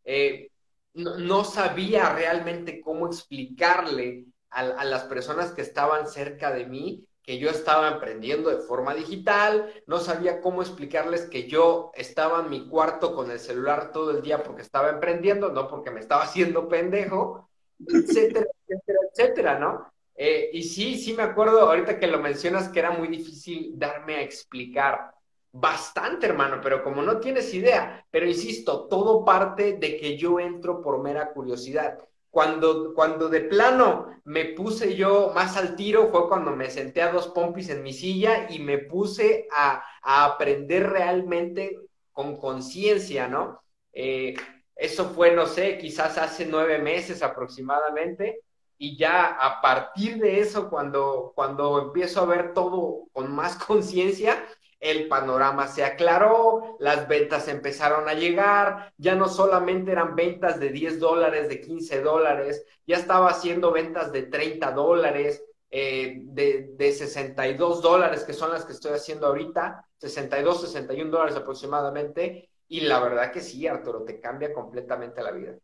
Eh, 0.04 0.50
no 0.96 1.44
sabía 1.44 2.14
realmente 2.14 2.82
cómo 2.82 3.08
explicarle 3.08 4.26
a, 4.52 4.84
las 4.86 5.04
personas 5.04 5.52
que 5.52 5.62
estaban 5.62 6.08
cerca 6.08 6.52
de 6.52 6.66
mí 6.66 7.06
que 7.22 7.38
yo 7.38 7.50
estaba 7.52 7.90
emprendiendo 7.90 8.50
de 8.50 8.58
forma 8.58 8.96
digital, 8.96 9.72
no 9.86 10.00
sabía 10.00 10.42
cómo 10.42 10.64
explicarles 10.64 11.30
que 11.30 11.48
yo 11.48 11.92
estaba 11.94 12.40
en 12.42 12.50
mi 12.50 12.68
cuarto 12.68 13.14
con 13.14 13.30
el 13.30 13.40
celular 13.40 13.92
todo 13.92 14.12
el 14.12 14.24
día 14.24 14.42
porque 14.42 14.64
estaba 14.64 14.90
emprendiendo, 14.90 15.50
no 15.50 15.68
porque 15.68 15.92
me 15.92 16.00
estaba 16.00 16.24
haciendo 16.26 16.68
pendejo, 16.68 17.48
etcétera, 17.86 18.48
etcétera, 18.68 19.00
etcétera, 19.12 19.60
¿no? 19.60 19.92
Eh, 20.16 20.50
y 20.54 20.64
sí, 20.64 20.98
sí 20.98 21.14
me 21.14 21.24
acuerdo 21.24 21.62
ahorita 21.62 22.00
que 22.00 22.08
lo 22.08 22.20
mencionas 22.20 22.68
que 22.70 22.80
era 22.80 22.92
muy 22.92 23.08
difícil 23.08 23.74
darme 23.76 24.16
a 24.16 24.22
explicar. 24.22 25.14
Bastante, 25.52 26.26
hermano, 26.26 26.60
pero 26.62 26.84
como 26.84 27.02
no 27.02 27.20
tienes 27.20 27.54
idea, 27.54 28.06
pero 28.12 28.26
insisto, 28.28 28.88
todo 28.88 29.24
parte 29.24 29.78
de 29.78 29.98
que 29.98 30.18
yo 30.18 30.40
entro 30.40 30.82
por 30.82 31.02
mera 31.02 31.32
curiosidad. 31.32 32.00
Cuando, 32.30 32.94
cuando 32.94 33.28
de 33.28 33.42
plano 33.42 34.22
me 34.26 34.46
puse 34.46 34.96
yo 34.96 35.32
más 35.34 35.58
al 35.58 35.76
tiro 35.76 36.10
fue 36.12 36.28
cuando 36.28 36.56
me 36.56 36.70
senté 36.70 37.02
a 37.02 37.12
dos 37.12 37.30
pompis 37.30 37.70
en 37.70 37.82
mi 37.82 37.94
silla 37.94 38.48
y 38.50 38.60
me 38.60 38.78
puse 38.78 39.48
a, 39.52 39.84
aprender 40.02 40.90
realmente 40.90 41.78
con 42.12 42.38
conciencia, 42.38 43.28
¿no? 43.28 43.62
Eh, 43.92 44.36
eso 44.76 45.10
fue, 45.10 45.32
no 45.32 45.46
sé, 45.46 45.78
quizás 45.78 46.18
hace 46.18 46.46
nueve 46.46 46.80
meses 46.80 47.22
aproximadamente, 47.22 48.40
y 48.82 48.98
ya 48.98 49.26
a 49.26 49.62
partir 49.62 50.20
de 50.20 50.40
eso, 50.40 50.70
cuando, 50.70 51.34
cuando 51.36 51.82
empiezo 51.82 52.22
a 52.22 52.26
ver 52.26 52.54
todo 52.54 53.10
con 53.12 53.30
más 53.36 53.56
conciencia, 53.66 54.42
el 54.80 55.08
panorama 55.08 55.68
se 55.68 55.84
aclaró, 55.84 56.78
las 56.80 57.08
ventas 57.08 57.48
empezaron 57.48 58.08
a 58.08 58.14
llegar, 58.14 58.94
ya 58.98 59.16
no 59.16 59.28
solamente 59.28 59.92
eran 59.92 60.16
ventas 60.16 60.60
de 60.60 60.70
10 60.70 61.00
dólares, 61.00 61.50
de 61.50 61.60
15 61.60 62.02
dólares, 62.02 62.66
ya 62.88 62.98
estaba 62.98 63.30
haciendo 63.30 63.72
ventas 63.72 64.12
de 64.12 64.24
30 64.24 64.72
dólares, 64.72 65.44
eh, 65.70 66.22
de, 66.24 66.70
de 66.78 66.92
62 66.92 67.82
dólares, 67.82 68.24
que 68.24 68.34
son 68.34 68.52
las 68.52 68.66
que 68.66 68.74
estoy 68.74 68.94
haciendo 68.94 69.28
ahorita, 69.28 69.86
62, 69.98 70.62
61 70.62 71.12
dólares 71.12 71.36
aproximadamente, 71.36 72.50
y 72.70 72.82
la 72.82 73.00
verdad 73.00 73.32
que 73.32 73.42
sí, 73.42 73.68
Arturo, 73.68 74.04
te 74.04 74.20
cambia 74.20 74.54
completamente 74.54 75.22
la 75.22 75.32
vida. 75.32 75.56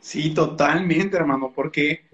Sí, 0.00 0.34
totalmente, 0.34 1.16
hermano, 1.16 1.52
porque 1.54 2.08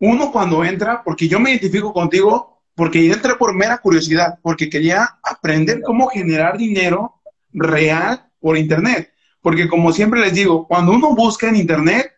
uno 0.00 0.30
cuando 0.30 0.64
entra, 0.64 1.02
porque 1.02 1.28
yo 1.28 1.40
me 1.40 1.50
identifico 1.50 1.92
contigo, 1.92 2.57
porque 2.78 3.04
yo 3.04 3.12
entré 3.12 3.34
por 3.34 3.56
mera 3.56 3.78
curiosidad, 3.78 4.38
porque 4.40 4.70
quería 4.70 5.18
aprender 5.24 5.82
cómo 5.82 6.06
generar 6.06 6.56
dinero 6.56 7.20
real 7.52 8.30
por 8.38 8.56
Internet. 8.56 9.12
Porque 9.40 9.66
como 9.66 9.92
siempre 9.92 10.20
les 10.20 10.32
digo, 10.32 10.68
cuando 10.68 10.92
uno 10.92 11.12
busca 11.12 11.48
en 11.48 11.56
Internet, 11.56 12.12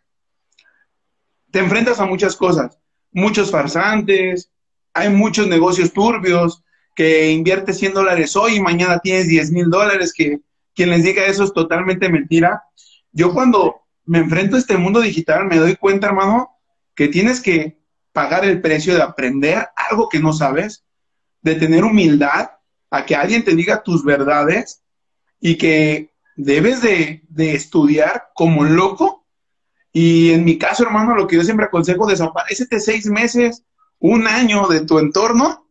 te 1.49 1.57
enfrentas 1.57 1.99
a 1.99 2.05
muchas 2.05 2.35
cosas, 2.35 2.77
muchos 3.11 3.49
farsantes, 3.49 4.51
hay 4.93 5.09
muchos 5.09 5.47
negocios 5.47 5.91
turbios, 5.93 6.63
que 6.95 7.31
inviertes 7.31 7.79
100 7.79 7.95
dólares 7.95 8.35
hoy 8.35 8.57
y 8.57 8.61
mañana 8.61 8.99
tienes 8.99 9.27
10 9.29 9.51
mil 9.53 9.67
dólares, 9.67 10.13
que 10.15 10.41
quien 10.75 10.91
les 10.91 11.03
diga 11.03 11.25
eso 11.25 11.43
es 11.43 11.53
totalmente 11.53 12.07
mentira. 12.07 12.61
Yo 13.11 13.33
cuando 13.33 13.81
me 14.05 14.19
enfrento 14.19 14.57
a 14.57 14.59
este 14.59 14.77
mundo 14.77 15.01
digital 15.01 15.47
me 15.47 15.57
doy 15.57 15.75
cuenta, 15.75 16.05
hermano, 16.05 16.51
que 16.93 17.07
tienes 17.07 17.41
que 17.41 17.80
pagar 18.13 18.45
el 18.45 18.61
precio 18.61 18.95
de 18.95 19.01
aprender 19.01 19.67
algo 19.75 20.09
que 20.09 20.19
no 20.19 20.33
sabes, 20.33 20.83
de 21.41 21.55
tener 21.55 21.83
humildad 21.83 22.51
a 22.89 23.05
que 23.05 23.15
alguien 23.15 23.43
te 23.43 23.55
diga 23.55 23.83
tus 23.83 24.03
verdades 24.03 24.83
y 25.39 25.57
que 25.57 26.13
debes 26.35 26.81
de, 26.81 27.23
estudiar 27.37 28.29
como 28.35 28.63
loco. 28.63 29.25
Y 29.93 30.31
en 30.31 30.45
mi 30.45 30.57
caso, 30.57 30.83
hermano, 30.83 31.15
lo 31.15 31.27
que 31.27 31.37
yo 31.37 31.43
siempre 31.43 31.65
aconsejo, 31.65 32.05
desaparecete 32.05 32.79
seis 32.79 33.07
meses, 33.07 33.63
un 33.99 34.27
año 34.27 34.67
de 34.67 34.85
tu 34.85 34.99
entorno 34.99 35.67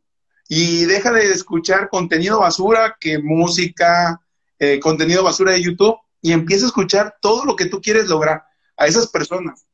y 0.49 0.85
deja 0.85 1.13
de 1.13 1.31
escuchar 1.31 1.89
contenido 1.91 2.41
basura, 2.41 2.97
que 2.99 3.19
música, 3.19 4.21
eh, 4.59 4.81
contenido 4.81 5.23
basura 5.23 5.53
de 5.53 5.63
YouTube, 5.63 5.97
y 6.21 6.33
empieza 6.33 6.65
a 6.65 6.69
escuchar 6.69 7.17
todo 7.21 7.45
lo 7.45 7.57
que 7.57 7.67
tú 7.67 7.81
quieres 7.81 8.09
lograr 8.09 8.45
a 8.77 8.87
esas 8.87 9.09
personas 9.09 9.65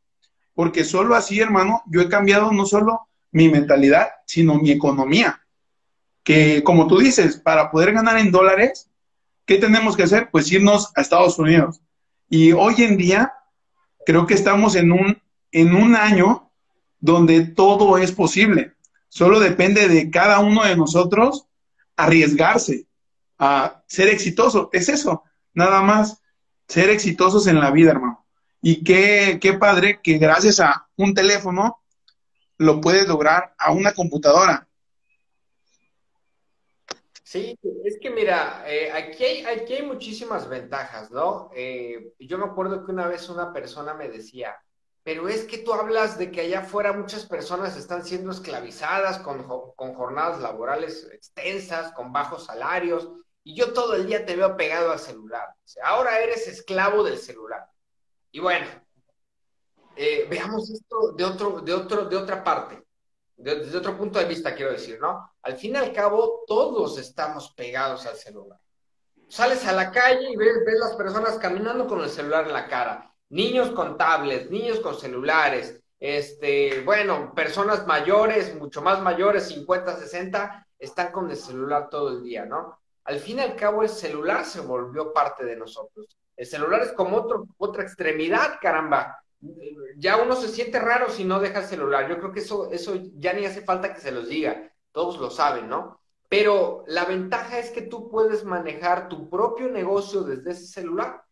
porque 0.57 0.85
solo 0.85 1.15
así, 1.15 1.39
hermano, 1.39 1.83
yo 1.87 2.01
he 2.01 2.09
cambiado 2.09 2.51
no 2.51 2.65
solo 2.65 3.09
mi 3.31 3.51
mentalidad, 3.51 4.09
sino 4.25 4.55
mi 4.55 4.71
economía. 4.71 5.43
Que 6.25 6.65
como 6.65 6.87
tú 6.87 6.99
dices, 6.99 7.37
para 7.37 7.71
poder 7.71 7.93
ganar 7.93 8.17
en 8.17 8.33
dólares, 8.33 8.91
¿qué 9.45 9.59
tenemos 9.59 9.97
que 9.97 10.05
hacer? 10.05 10.31
Pues 10.31 10.51
irnos 10.51 10.91
a 10.97 11.03
Estados 11.03 11.39
Unidos. 11.39 11.83
Y 12.31 12.53
hoy 12.53 12.75
en 12.79 12.97
día, 12.97 13.35
creo 14.07 14.27
que 14.27 14.33
estamos 14.33 14.77
en 14.77 14.93
un, 14.93 15.21
en 15.53 15.75
un 15.75 15.95
año 15.95 16.51
donde 17.01 17.43
todo 17.43 17.99
es 17.99 18.11
posible. 18.11 18.73
Solo 19.11 19.41
depende 19.41 19.89
de 19.89 20.11
cada 20.11 20.41
uno 20.41 20.65
de 20.65 20.75
nosotros 20.75 21.47
arriesgarse 21.97 22.87
a 23.39 23.83
ser 23.87 24.09
exitoso. 24.09 24.71
Es 24.73 24.89
eso, 24.89 25.23
nada 25.53 25.83
más, 25.83 26.23
ser 26.67 26.89
exitosos 26.89 27.47
en 27.47 27.61
la 27.61 27.71
vida, 27.71 27.91
hermano. 27.91 28.26
Y 28.69 28.83
qué, 28.83 29.39
qué 29.41 29.53
padre 29.53 30.01
que 30.03 30.19
gracias 30.19 30.59
a 30.59 30.89
un 30.97 31.15
teléfono 31.15 31.85
lo 32.59 32.81
puedes 32.81 33.07
lograr 33.07 33.55
a 33.57 33.71
una 33.71 33.95
computadora. 33.95 34.67
Sí, 37.23 37.57
es 37.85 37.97
que 38.01 38.11
mira, 38.11 38.65
eh, 38.67 38.91
aquí, 38.91 39.23
hay, 39.23 39.45
aquí 39.45 39.75
hay 39.75 39.83
muchísimas 39.85 40.49
ventajas, 40.49 41.13
¿no? 41.13 41.49
Eh, 41.55 42.13
yo 42.19 42.39
me 42.39 42.47
acuerdo 42.47 42.85
que 42.85 42.91
una 42.91 43.07
vez 43.07 43.29
una 43.29 43.53
persona 43.53 43.95
me 43.95 44.09
decía, 44.09 44.57
pero 45.05 45.29
es 45.29 45.45
que 45.45 45.59
tú 45.59 45.73
hablas 45.73 46.19
de 46.19 46.33
que 46.33 46.41
allá 46.41 46.63
afuera 46.63 46.93
muchas 46.93 47.25
personas 47.25 47.77
están 47.77 48.05
siendo 48.05 48.33
esclavizadas 48.33 49.21
con, 49.21 49.47
con 49.77 49.95
jornadas 49.95 50.41
laborales 50.41 51.09
extensas, 51.13 51.93
con 51.93 52.13
bajos 52.13 52.47
salarios, 52.47 53.13
y 53.45 53.55
yo 53.55 53.73
todo 53.73 53.95
el 53.95 54.09
día 54.09 54.27
te 54.27 54.35
veo 54.35 54.57
pegado 54.57 54.91
al 54.91 54.99
celular. 54.99 55.55
ahora 55.85 56.19
eres 56.19 56.49
esclavo 56.49 57.05
del 57.05 57.19
celular. 57.19 57.65
Y 58.37 58.39
bueno, 58.39 58.67
eh, 59.97 60.27
veamos 60.29 60.69
esto 60.69 61.13
de, 61.13 61.25
otro, 61.25 61.63
de, 61.63 61.73
otro, 61.73 62.05
de 62.05 62.17
otra 62.17 62.45
parte. 62.45 62.85
desde 63.35 63.79
otro 63.79 63.97
punto 63.97 64.19
de 64.19 64.27
vista 64.27 64.55
quiero 64.55 64.73
decir, 64.73 65.01
¿no? 65.01 65.33
Al 65.41 65.57
fin 65.57 65.73
y 65.73 65.77
al 65.79 65.91
cabo, 65.91 66.45
todos 66.47 66.99
estamos 66.99 67.55
pegados 67.55 68.05
al 68.05 68.15
celular. 68.17 68.61
Sales 69.27 69.67
a 69.67 69.73
la 69.73 69.91
calle 69.91 70.33
y 70.33 70.37
ves, 70.37 70.55
ves 70.67 70.79
las 70.79 70.95
personas 70.97 71.39
caminando 71.39 71.87
con 71.87 72.03
el 72.03 72.11
celular 72.11 72.47
en 72.47 72.53
la 72.53 72.69
cara. 72.69 73.11
Niños 73.31 73.71
con 73.71 73.97
tablets, 73.97 74.51
niños 74.51 74.81
con 74.81 75.01
celulares, 75.01 75.81
este, 75.99 76.83
bueno, 76.83 77.33
personas 77.35 77.87
mayores, 77.87 78.55
mucho 78.55 78.83
más 78.83 79.01
mayores, 79.01 79.49
50, 79.49 79.97
60, 79.97 80.69
están 80.79 81.11
con 81.11 81.31
el 81.31 81.39
celular 81.39 81.89
todo 81.89 82.11
el 82.11 82.23
día, 82.23 82.45
¿no? 82.45 82.81
Al 83.05 83.19
fin 83.19 83.39
y 83.39 83.41
al 83.41 83.57
cabo, 83.57 83.83
el 83.83 83.89
celular 83.89 84.45
se 84.45 84.61
volvió 84.61 85.15
parte 85.15 85.43
de 85.43 85.57
nosotros. 85.57 86.19
El 86.37 86.47
celular 86.47 86.83
es 86.83 86.93
como 86.93 87.17
otro, 87.17 87.47
otra 87.59 87.83
extremidad, 87.83 88.59
caramba. 88.61 89.19
Ya 89.97 90.17
uno 90.17 90.35
se 90.37 90.49
siente 90.49 90.79
raro 90.79 91.09
si 91.11 91.25
no 91.25 91.41
deja 91.41 91.61
el 91.61 91.67
celular. 91.67 92.09
Yo 92.09 92.19
creo 92.19 92.33
que 92.33 92.41
eso, 92.41 92.71
eso 92.71 92.95
ya 93.15 93.33
ni 93.33 93.47
hace 93.47 93.63
falta 93.63 93.95
que 93.95 94.01
se 94.01 94.13
los 94.13 94.29
diga. 94.29 94.73
Todos 94.93 95.19
lo 95.19 95.31
saben, 95.31 95.69
¿no? 95.69 96.01
Pero 96.29 96.85
la 96.89 97.05
ventaja 97.05 97.59
es 97.59 97.71
que 97.71 97.83
tú 97.83 98.11
puedes 98.11 98.45
manejar 98.45 99.09
tu 99.09 99.31
propio 99.31 99.69
negocio 99.69 100.23
desde 100.23 100.51
ese 100.51 100.67
celular. 100.67 101.23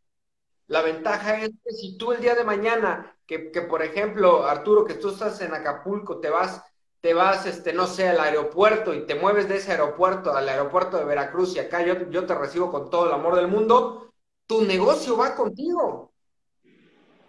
La 0.67 0.81
ventaja 0.83 1.43
es 1.43 1.51
que 1.63 1.73
si 1.73 1.99
tú 1.99 2.13
el 2.13 2.21
día 2.21 2.35
de 2.35 2.45
mañana, 2.45 3.17
que, 3.27 3.51
que, 3.51 3.63
por 3.63 3.83
ejemplo, 3.83 4.47
Arturo, 4.47 4.85
que 4.85 4.95
tú 4.95 5.11
estás 5.11 5.41
en 5.41 5.53
Acapulco, 5.53 6.21
te 6.21 6.31
vas, 6.31 6.63
te 7.01 7.13
vas, 7.13 7.45
este, 7.45 7.73
no 7.73 7.87
sé, 7.87 8.09
al 8.09 8.21
aeropuerto 8.21 8.95
y 8.95 9.05
te 9.05 9.15
mueves 9.15 9.49
de 9.49 9.57
ese 9.57 9.73
aeropuerto 9.73 10.35
al 10.35 10.49
aeropuerto 10.49 10.97
de 10.97 11.05
Veracruz 11.05 11.55
y 11.55 11.59
acá 11.59 11.83
yo, 11.85 12.09
yo 12.09 12.25
te 12.25 12.35
recibo 12.35 12.71
con 12.71 12.89
todo 12.89 13.07
el 13.07 13.13
amor 13.13 13.37
del 13.37 13.49
mundo, 13.49 14.14
tu 14.47 14.63
negocio 14.63 15.17
va 15.17 15.35
contigo. 15.35 16.13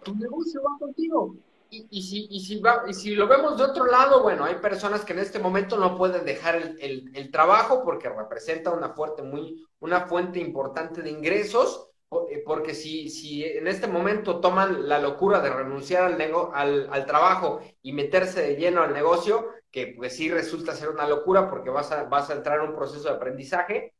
Tu 0.02 0.14
negocio 0.14 0.62
va 0.62 0.76
contigo. 0.78 1.34
Y, 1.68 2.02
si, 2.02 2.28
y, 2.30 2.40
si 2.40 2.60
va, 2.60 2.84
y 2.86 2.94
si 2.94 3.14
lo 3.14 3.26
vemos 3.26 3.58
de 3.58 3.64
otro 3.64 3.86
lado, 3.86 4.22
bueno, 4.22 4.44
hay 4.44 4.54
personas 4.56 5.04
que 5.04 5.12
en 5.12 5.18
este 5.18 5.40
momento 5.40 5.76
no 5.76 5.98
pueden 5.98 6.24
dejar 6.24 6.54
el, 6.54 6.78
el, 6.80 7.10
el 7.14 7.30
trabajo 7.30 7.82
porque 7.82 8.08
representa 8.08 8.70
una 8.70 8.90
fuerte, 8.90 9.22
muy, 9.22 9.66
una 9.80 10.02
fuente 10.06 10.38
importante 10.38 11.02
de 11.02 11.10
ingresos, 11.10 11.88
eh, 12.30 12.42
porque 12.46 12.72
si, 12.72 13.10
si 13.10 13.44
en 13.44 13.66
este 13.66 13.88
momento 13.88 14.38
toman 14.38 14.88
la 14.88 15.00
locura 15.00 15.40
de 15.40 15.50
renunciar 15.50 16.04
al, 16.04 16.16
nego, 16.16 16.52
al, 16.54 16.88
al, 16.92 17.04
trabajo 17.04 17.60
y 17.82 17.92
meterse 17.92 18.42
de 18.42 18.56
lleno 18.56 18.82
al 18.82 18.94
negocio, 18.94 19.48
que 19.72 19.88
pues 19.88 20.16
sí 20.16 20.30
resulta 20.30 20.72
ser 20.72 20.88
una 20.88 21.08
locura 21.08 21.50
porque 21.50 21.68
vas 21.68 21.90
a, 21.90 22.04
vas 22.04 22.30
a 22.30 22.34
entrar 22.34 22.60
en 22.60 22.70
un 22.70 22.76
proceso 22.76 23.08
de 23.08 23.16
aprendizaje, 23.16 23.92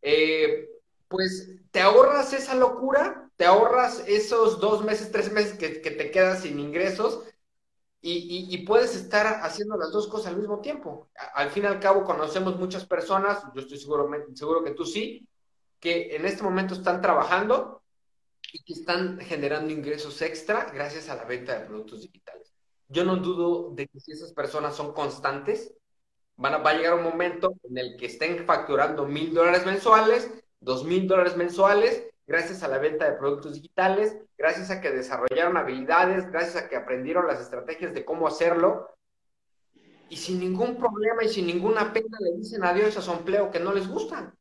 eh, 0.00 0.71
pues 1.12 1.60
te 1.70 1.80
ahorras 1.80 2.32
esa 2.32 2.54
locura, 2.54 3.30
te 3.36 3.44
ahorras 3.44 4.02
esos 4.08 4.58
dos 4.60 4.82
meses, 4.82 5.12
tres 5.12 5.30
meses 5.30 5.58
que, 5.58 5.68
te 5.68 6.10
quedas 6.10 6.40
sin 6.40 6.58
ingresos 6.58 7.22
y, 8.00 8.58
puedes 8.66 8.96
estar 8.96 9.26
haciendo 9.42 9.76
las 9.76 9.92
dos 9.92 10.08
cosas 10.08 10.28
al 10.28 10.38
mismo 10.38 10.60
tiempo. 10.60 11.08
Al 11.34 11.50
fin 11.50 11.64
y 11.64 11.66
al 11.66 11.78
cabo 11.78 12.04
conocemos 12.04 12.58
muchas 12.58 12.86
personas, 12.86 13.44
yo 13.54 13.60
estoy 13.60 13.78
seguro, 13.78 14.10
seguro 14.34 14.64
que 14.64 14.72
tú 14.72 14.84
sí, 14.84 15.28
que 15.78 16.16
en 16.16 16.24
este 16.24 16.42
momento 16.42 16.74
están 16.74 17.00
trabajando 17.00 17.82
y 18.52 18.62
que 18.64 18.72
están 18.72 19.18
generando 19.20 19.70
ingresos 19.70 20.20
extra 20.22 20.70
gracias 20.72 21.08
a 21.10 21.16
la 21.16 21.24
venta 21.24 21.58
de 21.58 21.66
productos 21.66 22.02
digitales. 22.02 22.52
Yo 22.88 23.04
no 23.04 23.16
dudo 23.16 23.70
de 23.74 23.86
que 23.86 24.00
si 24.00 24.12
esas 24.12 24.32
personas 24.32 24.74
son 24.74 24.92
constantes, 24.94 25.74
van 26.36 26.64
va 26.64 26.70
a 26.70 26.74
llegar 26.74 26.94
un 26.94 27.04
momento 27.04 27.54
en 27.64 27.78
el 27.78 27.96
que 27.96 28.06
estén 28.06 28.44
facturando 28.46 29.06
mil 29.06 29.34
dólares 29.34 29.66
mensuales 29.66 30.30
dos 30.62 30.84
mil 30.84 31.06
dólares 31.06 31.36
mensuales 31.36 32.06
gracias 32.26 32.62
a 32.62 32.68
la 32.68 32.78
venta 32.78 33.10
de 33.10 33.18
productos 33.18 33.54
digitales, 33.54 34.16
gracias 34.38 34.70
a 34.70 34.80
que 34.80 34.90
desarrollaron 34.90 35.56
habilidades, 35.56 36.30
gracias 36.30 36.64
a 36.64 36.68
que 36.68 36.76
aprendieron 36.76 37.26
las 37.26 37.40
estrategias 37.40 37.92
de 37.92 38.04
cómo 38.04 38.26
hacerlo. 38.26 38.88
Y 40.08 40.16
sin 40.16 40.40
ningún 40.40 40.76
problema 40.76 41.24
y 41.24 41.28
sin 41.28 41.46
ninguna 41.46 41.92
pena 41.92 42.18
le 42.20 42.38
dicen 42.38 42.64
adiós 42.64 42.96
a 42.96 43.02
su 43.02 43.12
empleo 43.12 43.50
que 43.50 43.60
no 43.60 43.72
les 43.72 43.88
gustan. 43.88 44.34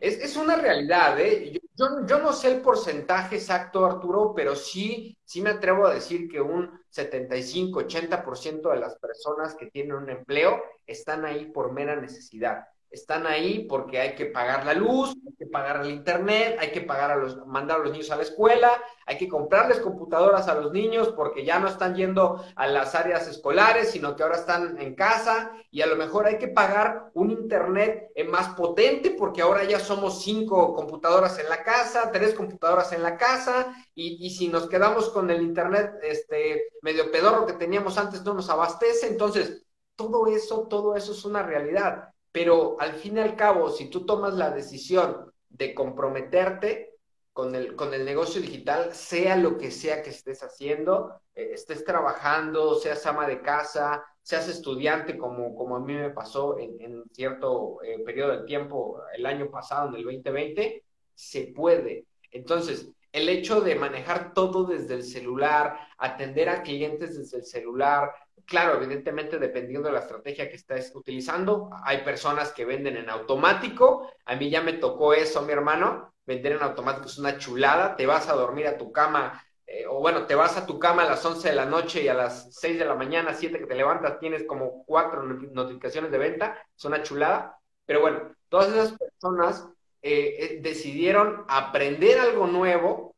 Es, 0.00 0.18
es 0.20 0.36
una 0.36 0.56
realidad, 0.56 1.18
¿eh? 1.18 1.52
Yo, 1.52 1.60
yo, 1.74 2.06
yo, 2.06 2.18
no 2.20 2.32
sé 2.32 2.52
el 2.52 2.60
porcentaje 2.60 3.36
exacto, 3.36 3.84
Arturo, 3.84 4.32
pero 4.34 4.54
sí, 4.54 5.16
sí 5.24 5.40
me 5.40 5.50
atrevo 5.50 5.86
a 5.86 5.94
decir 5.94 6.28
que 6.28 6.40
un 6.40 6.80
75-80% 6.94 8.70
de 8.70 8.78
las 8.78 8.96
personas 8.98 9.54
que 9.54 9.66
tienen 9.66 9.94
un 9.94 10.10
empleo 10.10 10.62
están 10.86 11.24
ahí 11.24 11.46
por 11.46 11.72
mera 11.72 11.96
necesidad 11.96 12.64
están 12.90 13.26
ahí 13.26 13.66
porque 13.68 14.00
hay 14.00 14.14
que 14.14 14.26
pagar 14.26 14.64
la 14.64 14.72
luz, 14.72 15.14
hay 15.26 15.34
que 15.34 15.46
pagar 15.46 15.82
el 15.82 15.90
internet, 15.90 16.56
hay 16.58 16.72
que 16.72 16.80
pagar 16.80 17.10
a 17.10 17.16
los, 17.16 17.46
mandar 17.46 17.80
a 17.80 17.82
los 17.84 17.92
niños 17.92 18.10
a 18.10 18.16
la 18.16 18.22
escuela, 18.22 18.70
hay 19.06 19.18
que 19.18 19.28
comprarles 19.28 19.80
computadoras 19.80 20.48
a 20.48 20.54
los 20.54 20.72
niños 20.72 21.12
porque 21.14 21.44
ya 21.44 21.58
no 21.58 21.68
están 21.68 21.94
yendo 21.94 22.42
a 22.56 22.66
las 22.66 22.94
áreas 22.94 23.28
escolares, 23.28 23.90
sino 23.90 24.16
que 24.16 24.22
ahora 24.22 24.36
están 24.36 24.80
en 24.80 24.94
casa 24.94 25.52
y 25.70 25.82
a 25.82 25.86
lo 25.86 25.96
mejor 25.96 26.26
hay 26.26 26.38
que 26.38 26.48
pagar 26.48 27.10
un 27.14 27.30
internet 27.30 28.10
más 28.28 28.48
potente 28.54 29.10
porque 29.10 29.42
ahora 29.42 29.64
ya 29.64 29.80
somos 29.80 30.22
cinco 30.22 30.74
computadoras 30.74 31.38
en 31.38 31.48
la 31.48 31.62
casa, 31.62 32.10
tres 32.10 32.34
computadoras 32.34 32.92
en 32.92 33.02
la 33.02 33.16
casa 33.16 33.74
y, 33.94 34.24
y 34.24 34.30
si 34.30 34.48
nos 34.48 34.68
quedamos 34.68 35.10
con 35.10 35.30
el 35.30 35.42
internet 35.42 35.92
este 36.02 36.68
medio 36.82 37.10
pedorro 37.10 37.46
que 37.46 37.52
teníamos 37.52 37.98
antes 37.98 38.22
no 38.24 38.34
nos 38.34 38.48
abastece, 38.48 39.08
entonces 39.08 39.62
todo 39.94 40.26
eso, 40.28 40.68
todo 40.68 40.96
eso 40.96 41.12
es 41.12 41.24
una 41.24 41.42
realidad 41.42 42.14
pero 42.32 42.76
al 42.80 42.94
fin 42.94 43.16
y 43.16 43.20
al 43.20 43.36
cabo, 43.36 43.70
si 43.70 43.88
tú 43.88 44.04
tomas 44.04 44.34
la 44.34 44.50
decisión 44.50 45.32
de 45.48 45.74
comprometerte 45.74 46.94
con 47.32 47.54
el, 47.54 47.76
con 47.76 47.94
el 47.94 48.04
negocio 48.04 48.40
digital, 48.40 48.92
sea 48.94 49.36
lo 49.36 49.56
que 49.58 49.70
sea 49.70 50.02
que 50.02 50.10
estés 50.10 50.42
haciendo, 50.42 51.20
eh, 51.34 51.50
estés 51.52 51.84
trabajando, 51.84 52.74
seas 52.74 53.06
ama 53.06 53.26
de 53.28 53.40
casa, 53.40 54.04
seas 54.20 54.48
estudiante, 54.48 55.16
como, 55.16 55.54
como 55.54 55.76
a 55.76 55.80
mí 55.80 55.94
me 55.94 56.10
pasó 56.10 56.58
en, 56.58 57.04
cierto 57.12 57.82
eh, 57.82 58.00
periodo 58.04 58.38
de 58.38 58.44
tiempo 58.44 59.00
el 59.14 59.24
año 59.24 59.50
pasado, 59.50 59.88
en 59.88 59.94
el 59.94 60.04
2020, 60.04 60.84
se 61.14 61.52
puede. 61.54 62.06
Entonces, 62.30 62.90
el 63.12 63.28
hecho 63.28 63.60
de 63.60 63.74
manejar 63.74 64.34
todo 64.34 64.64
desde 64.64 64.94
el 64.94 65.02
celular, 65.02 65.78
atender 65.96 66.48
a 66.48 66.62
clientes 66.62 67.16
desde 67.16 67.38
el 67.38 67.44
celular, 67.44 68.10
claro, 68.48 68.76
evidentemente 68.76 69.38
dependiendo 69.38 69.88
de 69.88 69.94
la 69.94 70.00
estrategia 70.00 70.48
que 70.48 70.56
estés 70.56 70.90
utilizando, 70.94 71.70
hay 71.84 71.98
personas 71.98 72.50
que 72.52 72.64
venden 72.64 72.96
en 72.96 73.10
automático, 73.10 74.10
a 74.24 74.34
mí 74.36 74.48
ya 74.50 74.62
me 74.62 74.72
tocó 74.72 75.12
eso, 75.12 75.42
mi 75.42 75.52
hermano, 75.52 76.14
vender 76.26 76.52
en 76.52 76.62
automático 76.62 77.06
es 77.06 77.18
una 77.18 77.38
chulada, 77.38 77.94
te 77.94 78.06
vas 78.06 78.28
a 78.28 78.34
dormir 78.34 78.66
a 78.66 78.78
tu 78.78 78.90
cama, 78.90 79.44
eh, 79.66 79.84
o 79.86 80.00
bueno, 80.00 80.26
te 80.26 80.34
vas 80.34 80.56
a 80.56 80.64
tu 80.64 80.78
cama 80.78 81.02
a 81.02 81.10
las 81.10 81.24
11 81.24 81.50
de 81.50 81.54
la 81.54 81.66
noche 81.66 82.02
y 82.02 82.08
a 82.08 82.14
las 82.14 82.54
6 82.54 82.78
de 82.78 82.86
la 82.86 82.94
mañana, 82.94 83.34
7 83.34 83.58
que 83.58 83.66
te 83.66 83.74
levantas, 83.74 84.18
tienes 84.18 84.44
como 84.44 84.82
cuatro 84.86 85.22
notificaciones 85.22 86.10
de 86.10 86.18
venta, 86.18 86.66
es 86.74 86.84
una 86.86 87.02
chulada, 87.02 87.58
pero 87.84 88.00
bueno, 88.00 88.34
todas 88.48 88.68
esas 88.68 88.92
personas 88.98 89.68
eh, 90.00 90.36
eh, 90.38 90.58
decidieron 90.62 91.44
aprender 91.48 92.18
algo 92.18 92.46
nuevo, 92.46 93.14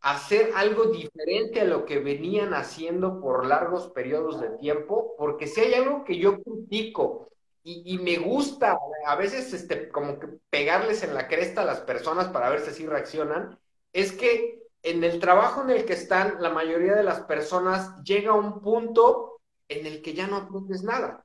hacer 0.00 0.52
algo 0.54 0.86
diferente 0.86 1.60
a 1.60 1.64
lo 1.64 1.84
que 1.84 1.98
venían 1.98 2.54
haciendo 2.54 3.20
por 3.20 3.46
largos 3.46 3.88
periodos 3.88 4.40
de 4.40 4.50
tiempo, 4.50 5.14
porque 5.18 5.46
si 5.46 5.60
hay 5.60 5.74
algo 5.74 6.04
que 6.04 6.18
yo 6.18 6.42
critico 6.42 7.28
y, 7.62 7.98
me 7.98 8.16
gusta 8.16 8.78
a 9.06 9.16
veces 9.16 9.52
este, 9.52 9.90
como 9.90 10.18
que 10.18 10.28
pegarles 10.48 11.02
en 11.02 11.14
la 11.14 11.28
cresta 11.28 11.62
a 11.62 11.66
las 11.66 11.80
personas 11.80 12.28
para 12.28 12.48
ver 12.48 12.60
si 12.60 12.86
reaccionan, 12.86 13.58
es 13.92 14.12
que 14.12 14.62
en 14.82 15.04
el 15.04 15.20
trabajo 15.20 15.62
en 15.62 15.70
el 15.70 15.84
que 15.84 15.92
están, 15.92 16.40
la 16.40 16.48
mayoría 16.48 16.94
de 16.94 17.02
las 17.02 17.20
personas 17.20 18.02
llega 18.02 18.30
a 18.30 18.34
un 18.34 18.62
punto 18.62 19.40
en 19.68 19.86
el 19.86 20.00
que 20.00 20.14
ya 20.14 20.26
no 20.26 20.36
aprendes 20.36 20.82
nada. 20.82 21.24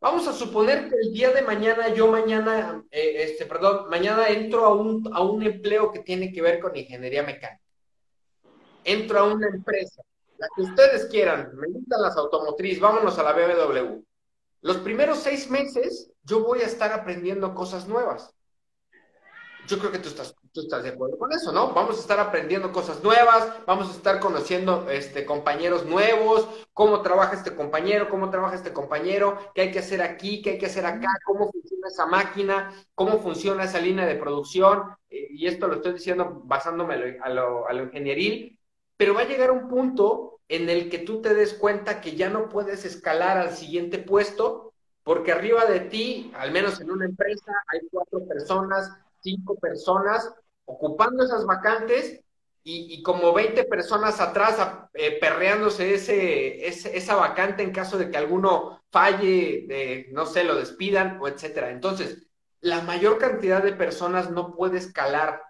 Vamos 0.00 0.28
a 0.28 0.32
suponer 0.32 0.88
que 0.88 0.96
el 0.96 1.12
día 1.12 1.32
de 1.32 1.42
mañana, 1.42 1.88
yo 1.88 2.06
mañana, 2.08 2.84
eh, 2.90 3.24
este, 3.24 3.46
perdón, 3.46 3.88
mañana 3.90 4.28
entro 4.28 4.64
a 4.64 4.74
un, 4.74 5.10
a 5.12 5.22
un 5.22 5.42
empleo 5.42 5.90
que 5.90 6.00
tiene 6.00 6.32
que 6.32 6.42
ver 6.42 6.60
con 6.60 6.76
ingeniería 6.76 7.24
mecánica 7.24 7.63
entro 8.84 9.18
a 9.18 9.24
una 9.24 9.48
empresa, 9.48 10.02
la 10.38 10.48
que 10.54 10.62
ustedes 10.62 11.06
quieran, 11.06 11.50
me 11.54 11.68
gustan 11.68 12.02
las 12.02 12.16
automotrices, 12.16 12.80
vámonos 12.80 13.18
a 13.18 13.22
la 13.22 13.32
BMW. 13.32 14.02
Los 14.62 14.78
primeros 14.78 15.18
seis 15.18 15.50
meses 15.50 16.10
yo 16.22 16.42
voy 16.42 16.60
a 16.60 16.66
estar 16.66 16.92
aprendiendo 16.92 17.54
cosas 17.54 17.86
nuevas. 17.86 18.34
Yo 19.66 19.78
creo 19.78 19.92
que 19.92 19.98
tú 19.98 20.08
estás, 20.08 20.34
tú 20.52 20.60
estás 20.60 20.82
de 20.82 20.90
acuerdo 20.90 21.18
con 21.18 21.32
eso, 21.32 21.50
¿no? 21.50 21.72
Vamos 21.72 21.96
a 21.96 22.00
estar 22.00 22.20
aprendiendo 22.20 22.70
cosas 22.70 23.02
nuevas, 23.02 23.48
vamos 23.66 23.88
a 23.88 23.92
estar 23.92 24.20
conociendo 24.20 24.88
este, 24.90 25.24
compañeros 25.24 25.86
nuevos, 25.86 26.48
cómo 26.74 27.00
trabaja 27.00 27.34
este 27.34 27.54
compañero, 27.54 28.10
cómo 28.10 28.28
trabaja 28.28 28.56
este 28.56 28.74
compañero, 28.74 29.38
qué 29.54 29.62
hay 29.62 29.70
que 29.70 29.78
hacer 29.78 30.02
aquí, 30.02 30.42
qué 30.42 30.50
hay 30.50 30.58
que 30.58 30.66
hacer 30.66 30.84
acá, 30.84 31.08
cómo 31.24 31.50
funciona 31.50 31.88
esa 31.88 32.06
máquina, 32.06 32.72
cómo 32.94 33.20
funciona 33.20 33.64
esa 33.64 33.80
línea 33.80 34.04
de 34.04 34.16
producción. 34.16 34.96
Eh, 35.08 35.28
y 35.30 35.46
esto 35.46 35.66
lo 35.66 35.76
estoy 35.76 35.94
diciendo 35.94 36.42
basándome 36.44 37.18
a 37.22 37.28
lo, 37.30 37.66
a 37.66 37.72
lo 37.72 37.84
ingenieril, 37.84 38.58
pero 38.96 39.14
va 39.14 39.22
a 39.22 39.28
llegar 39.28 39.50
un 39.50 39.68
punto 39.68 40.40
en 40.48 40.68
el 40.68 40.90
que 40.90 40.98
tú 40.98 41.20
te 41.20 41.34
des 41.34 41.54
cuenta 41.54 42.00
que 42.00 42.16
ya 42.16 42.28
no 42.28 42.48
puedes 42.48 42.84
escalar 42.84 43.38
al 43.38 43.54
siguiente 43.54 43.98
puesto, 43.98 44.72
porque 45.02 45.32
arriba 45.32 45.64
de 45.66 45.80
ti, 45.80 46.32
al 46.36 46.52
menos 46.52 46.80
en 46.80 46.90
una 46.90 47.06
empresa, 47.06 47.52
hay 47.68 47.80
cuatro 47.90 48.26
personas, 48.26 48.90
cinco 49.20 49.56
personas 49.56 50.32
ocupando 50.66 51.24
esas 51.24 51.44
vacantes 51.44 52.20
y, 52.66 53.02
como 53.02 53.34
20 53.34 53.64
personas 53.64 54.20
atrás 54.20 54.56
eh, 54.94 55.18
perreándose 55.20 55.94
ese, 55.94 56.66
esa 56.66 57.14
vacante 57.14 57.62
en 57.62 57.72
caso 57.72 57.98
de 57.98 58.10
que 58.10 58.16
alguno 58.16 58.82
falle, 58.90 60.06
no 60.12 60.24
sé, 60.24 60.44
lo 60.44 60.54
despidan 60.54 61.18
o 61.20 61.28
etcétera. 61.28 61.70
Entonces, 61.70 62.26
la 62.62 62.80
mayor 62.80 63.18
cantidad 63.18 63.62
de 63.62 63.74
personas 63.74 64.30
no 64.30 64.54
puede 64.56 64.78
escalar 64.78 65.42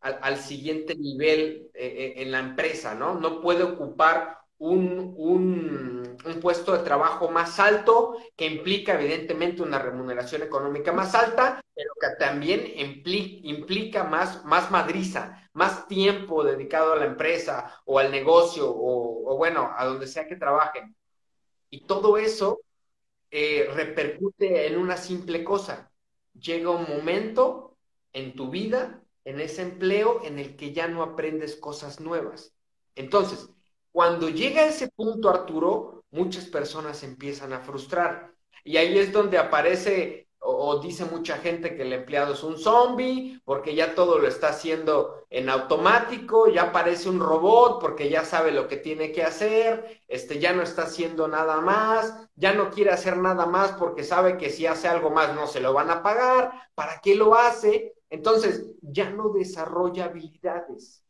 al, 0.00 0.36
siguiente 0.38 0.94
nivel 0.94 1.70
eh, 1.74 2.14
en 2.16 2.30
la 2.30 2.40
empresa, 2.40 2.94
¿no? 2.94 3.14
No 3.14 3.40
puede 3.40 3.64
ocupar 3.64 4.38
un, 4.58 5.14
un, 5.16 6.18
puesto 6.42 6.76
de 6.76 6.84
trabajo 6.84 7.30
más 7.30 7.58
alto, 7.60 8.16
que 8.36 8.46
implica 8.46 8.94
evidentemente 8.94 9.62
una 9.62 9.78
remuneración 9.78 10.42
económica 10.42 10.92
más 10.92 11.14
alta, 11.14 11.60
pero 11.74 11.90
que 12.00 12.08
también 12.18 12.64
implica, 12.74 14.04
más, 14.04 14.44
más 14.44 14.70
madriza, 14.70 15.48
más 15.52 15.86
tiempo 15.88 16.44
dedicado 16.44 16.92
a 16.92 16.96
la 16.96 17.06
empresa 17.06 17.80
o 17.84 17.98
al 17.98 18.10
negocio 18.10 18.66
o, 18.68 19.36
bueno, 19.36 19.72
a 19.76 19.84
donde 19.84 20.06
sea 20.06 20.26
que 20.26 20.36
trabajen. 20.36 20.94
Y 21.70 21.86
todo 21.86 22.18
eso 22.18 22.60
eh, 23.30 23.70
repercute 23.74 24.66
en 24.66 24.76
una 24.78 24.96
simple 24.96 25.44
cosa. 25.44 25.92
Llega 26.34 26.70
un 26.70 26.88
momento 26.88 27.76
en 28.12 28.34
tu 28.34 28.50
vida, 28.50 29.02
en 29.24 29.40
ese 29.40 29.62
empleo, 29.62 30.22
en 30.24 30.38
el 30.38 30.56
que 30.56 30.72
ya 30.72 30.88
no 30.88 31.02
aprendes 31.02 31.56
cosas 31.56 32.00
nuevas. 32.00 32.54
Entonces, 32.94 33.48
cuando 33.92 34.28
llega 34.28 34.66
ese 34.66 34.88
punto, 34.88 35.28
Arturo, 35.28 36.04
muchas 36.10 36.46
personas 36.46 37.02
empiezan 37.02 37.52
a 37.52 37.60
frustrar. 37.60 38.32
Y 38.64 38.76
ahí 38.76 38.98
es 38.98 39.12
donde 39.12 39.38
aparece 39.38 40.28
o, 40.40 40.78
dice 40.78 41.04
mucha 41.04 41.38
gente 41.38 41.76
que 41.76 41.82
el 41.82 41.92
empleado 41.92 42.34
es 42.34 42.42
un 42.42 42.58
zombie 42.58 43.40
porque 43.44 43.74
ya 43.74 43.94
todo 43.94 44.18
lo 44.18 44.28
está 44.28 44.48
haciendo 44.48 45.24
en 45.30 45.50
automático, 45.50 46.48
ya 46.48 46.72
parece 46.72 47.08
un 47.08 47.20
robot 47.20 47.80
porque 47.80 48.08
ya 48.08 48.24
sabe 48.24 48.52
lo 48.52 48.68
que 48.68 48.76
tiene 48.76 49.12
que 49.12 49.24
hacer, 49.24 50.02
este 50.06 50.38
ya 50.38 50.52
no 50.52 50.62
está 50.62 50.82
haciendo 50.82 51.28
nada 51.28 51.60
más, 51.60 52.28
ya 52.36 52.54
no 52.54 52.70
quiere 52.70 52.90
hacer 52.90 53.16
nada 53.16 53.46
más 53.46 53.72
porque 53.72 54.04
sabe 54.04 54.38
que 54.38 54.50
si 54.50 54.66
hace 54.66 54.88
algo 54.88 55.10
más 55.10 55.34
no 55.34 55.46
se 55.46 55.60
lo 55.60 55.72
van 55.72 55.90
a 55.90 56.02
pagar, 56.02 56.52
¿para 56.74 57.00
qué 57.00 57.14
lo 57.14 57.34
hace? 57.34 57.94
Entonces, 58.10 58.74
ya 58.80 59.10
no 59.10 59.30
desarrolla 59.30 60.06
habilidades. 60.06 61.02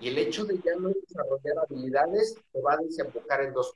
Y 0.00 0.08
el 0.08 0.18
hecho 0.18 0.44
de 0.44 0.58
ya 0.58 0.74
no 0.76 0.88
desarrollar 0.88 1.58
habilidades 1.58 2.36
te 2.52 2.60
va 2.60 2.74
a 2.74 2.78
desembocar 2.78 3.42
en 3.42 3.52
dos. 3.52 3.74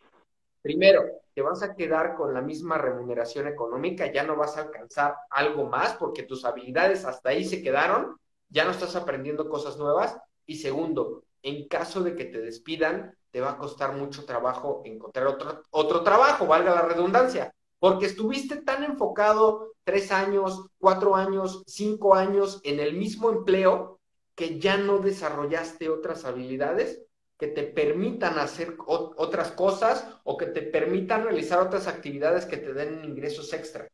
Primero, 0.62 1.04
te 1.34 1.42
vas 1.42 1.62
a 1.62 1.74
quedar 1.74 2.16
con 2.16 2.34
la 2.34 2.40
misma 2.40 2.78
remuneración 2.78 3.46
económica, 3.46 4.12
ya 4.12 4.24
no 4.24 4.36
vas 4.36 4.56
a 4.56 4.62
alcanzar 4.62 5.14
algo 5.30 5.64
más 5.64 5.94
porque 5.94 6.24
tus 6.24 6.44
habilidades 6.44 7.04
hasta 7.04 7.30
ahí 7.30 7.44
se 7.44 7.62
quedaron, 7.62 8.16
ya 8.48 8.64
no 8.64 8.72
estás 8.72 8.96
aprendiendo 8.96 9.48
cosas 9.48 9.76
nuevas. 9.78 10.18
Y 10.46 10.56
segundo, 10.56 11.22
en 11.42 11.68
caso 11.68 12.02
de 12.02 12.16
que 12.16 12.24
te 12.24 12.40
despidan, 12.40 13.16
te 13.30 13.40
va 13.40 13.52
a 13.52 13.58
costar 13.58 13.94
mucho 13.94 14.24
trabajo 14.24 14.82
encontrar 14.84 15.26
otro, 15.28 15.62
otro 15.70 16.02
trabajo, 16.02 16.46
valga 16.46 16.74
la 16.74 16.82
redundancia, 16.82 17.54
porque 17.78 18.06
estuviste 18.06 18.56
tan 18.62 18.82
enfocado 18.82 19.67
tres 19.88 20.12
años, 20.12 20.66
cuatro 20.76 21.16
años, 21.16 21.62
cinco 21.66 22.14
años 22.14 22.60
en 22.62 22.78
el 22.78 22.92
mismo 22.92 23.30
empleo 23.30 24.00
que 24.34 24.60
ya 24.60 24.76
no 24.76 24.98
desarrollaste 24.98 25.88
otras 25.88 26.26
habilidades 26.26 27.00
que 27.38 27.46
te 27.46 27.62
permitan 27.62 28.38
hacer 28.38 28.76
otras 28.86 29.52
cosas 29.52 30.06
o 30.24 30.36
que 30.36 30.44
te 30.44 30.60
permitan 30.60 31.24
realizar 31.24 31.60
otras 31.60 31.86
actividades 31.86 32.44
que 32.44 32.58
te 32.58 32.74
den 32.74 33.02
ingresos 33.02 33.50
extra. 33.54 33.88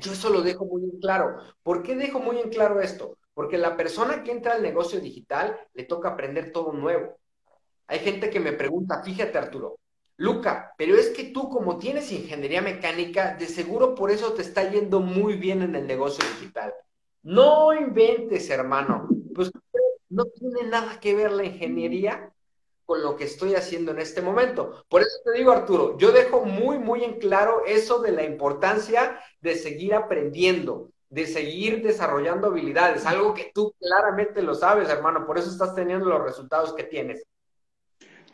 Yo 0.00 0.10
eso 0.10 0.28
lo 0.28 0.42
dejo 0.42 0.64
muy 0.64 0.82
en 0.82 0.98
claro. 0.98 1.36
¿Por 1.62 1.84
qué 1.84 1.94
dejo 1.94 2.18
muy 2.18 2.40
en 2.40 2.50
claro 2.50 2.80
esto? 2.80 3.16
Porque 3.32 3.58
la 3.58 3.76
persona 3.76 4.24
que 4.24 4.32
entra 4.32 4.54
al 4.54 4.62
negocio 4.62 4.98
digital 4.98 5.56
le 5.74 5.84
toca 5.84 6.08
aprender 6.08 6.50
todo 6.50 6.72
nuevo. 6.72 7.16
Hay 7.86 8.00
gente 8.00 8.28
que 8.28 8.40
me 8.40 8.54
pregunta, 8.54 9.04
fíjate 9.04 9.38
Arturo, 9.38 9.78
Luca, 10.16 10.74
pero 10.78 10.96
es 10.96 11.10
que 11.10 11.24
tú 11.24 11.48
como 11.50 11.78
tienes 11.78 12.10
ingeniería 12.10 12.62
mecánica, 12.62 13.34
de 13.34 13.46
seguro 13.46 13.94
por 13.94 14.10
eso 14.10 14.32
te 14.32 14.42
está 14.42 14.70
yendo 14.70 15.00
muy 15.00 15.34
bien 15.34 15.62
en 15.62 15.74
el 15.74 15.86
negocio 15.86 16.24
digital. 16.38 16.72
No 17.22 17.74
inventes, 17.74 18.48
hermano 18.50 19.08
pues 19.36 19.52
no 20.08 20.24
tiene 20.24 20.64
nada 20.64 20.98
que 20.98 21.14
ver 21.14 21.30
la 21.30 21.44
ingeniería 21.44 22.32
con 22.86 23.02
lo 23.02 23.16
que 23.16 23.24
estoy 23.24 23.54
haciendo 23.54 23.90
en 23.90 23.98
este 23.98 24.22
momento. 24.22 24.84
Por 24.88 25.02
eso 25.02 25.18
te 25.24 25.32
digo, 25.32 25.52
Arturo, 25.52 25.98
yo 25.98 26.10
dejo 26.10 26.44
muy, 26.44 26.78
muy 26.78 27.04
en 27.04 27.18
claro 27.18 27.64
eso 27.66 28.00
de 28.00 28.12
la 28.12 28.22
importancia 28.22 29.20
de 29.40 29.56
seguir 29.56 29.94
aprendiendo, 29.94 30.90
de 31.10 31.26
seguir 31.26 31.82
desarrollando 31.82 32.46
habilidades, 32.46 33.04
algo 33.04 33.34
que 33.34 33.50
tú 33.52 33.74
claramente 33.78 34.40
lo 34.42 34.54
sabes, 34.54 34.88
hermano, 34.88 35.26
por 35.26 35.36
eso 35.38 35.50
estás 35.50 35.74
teniendo 35.74 36.06
los 36.06 36.22
resultados 36.22 36.72
que 36.72 36.84
tienes. 36.84 37.26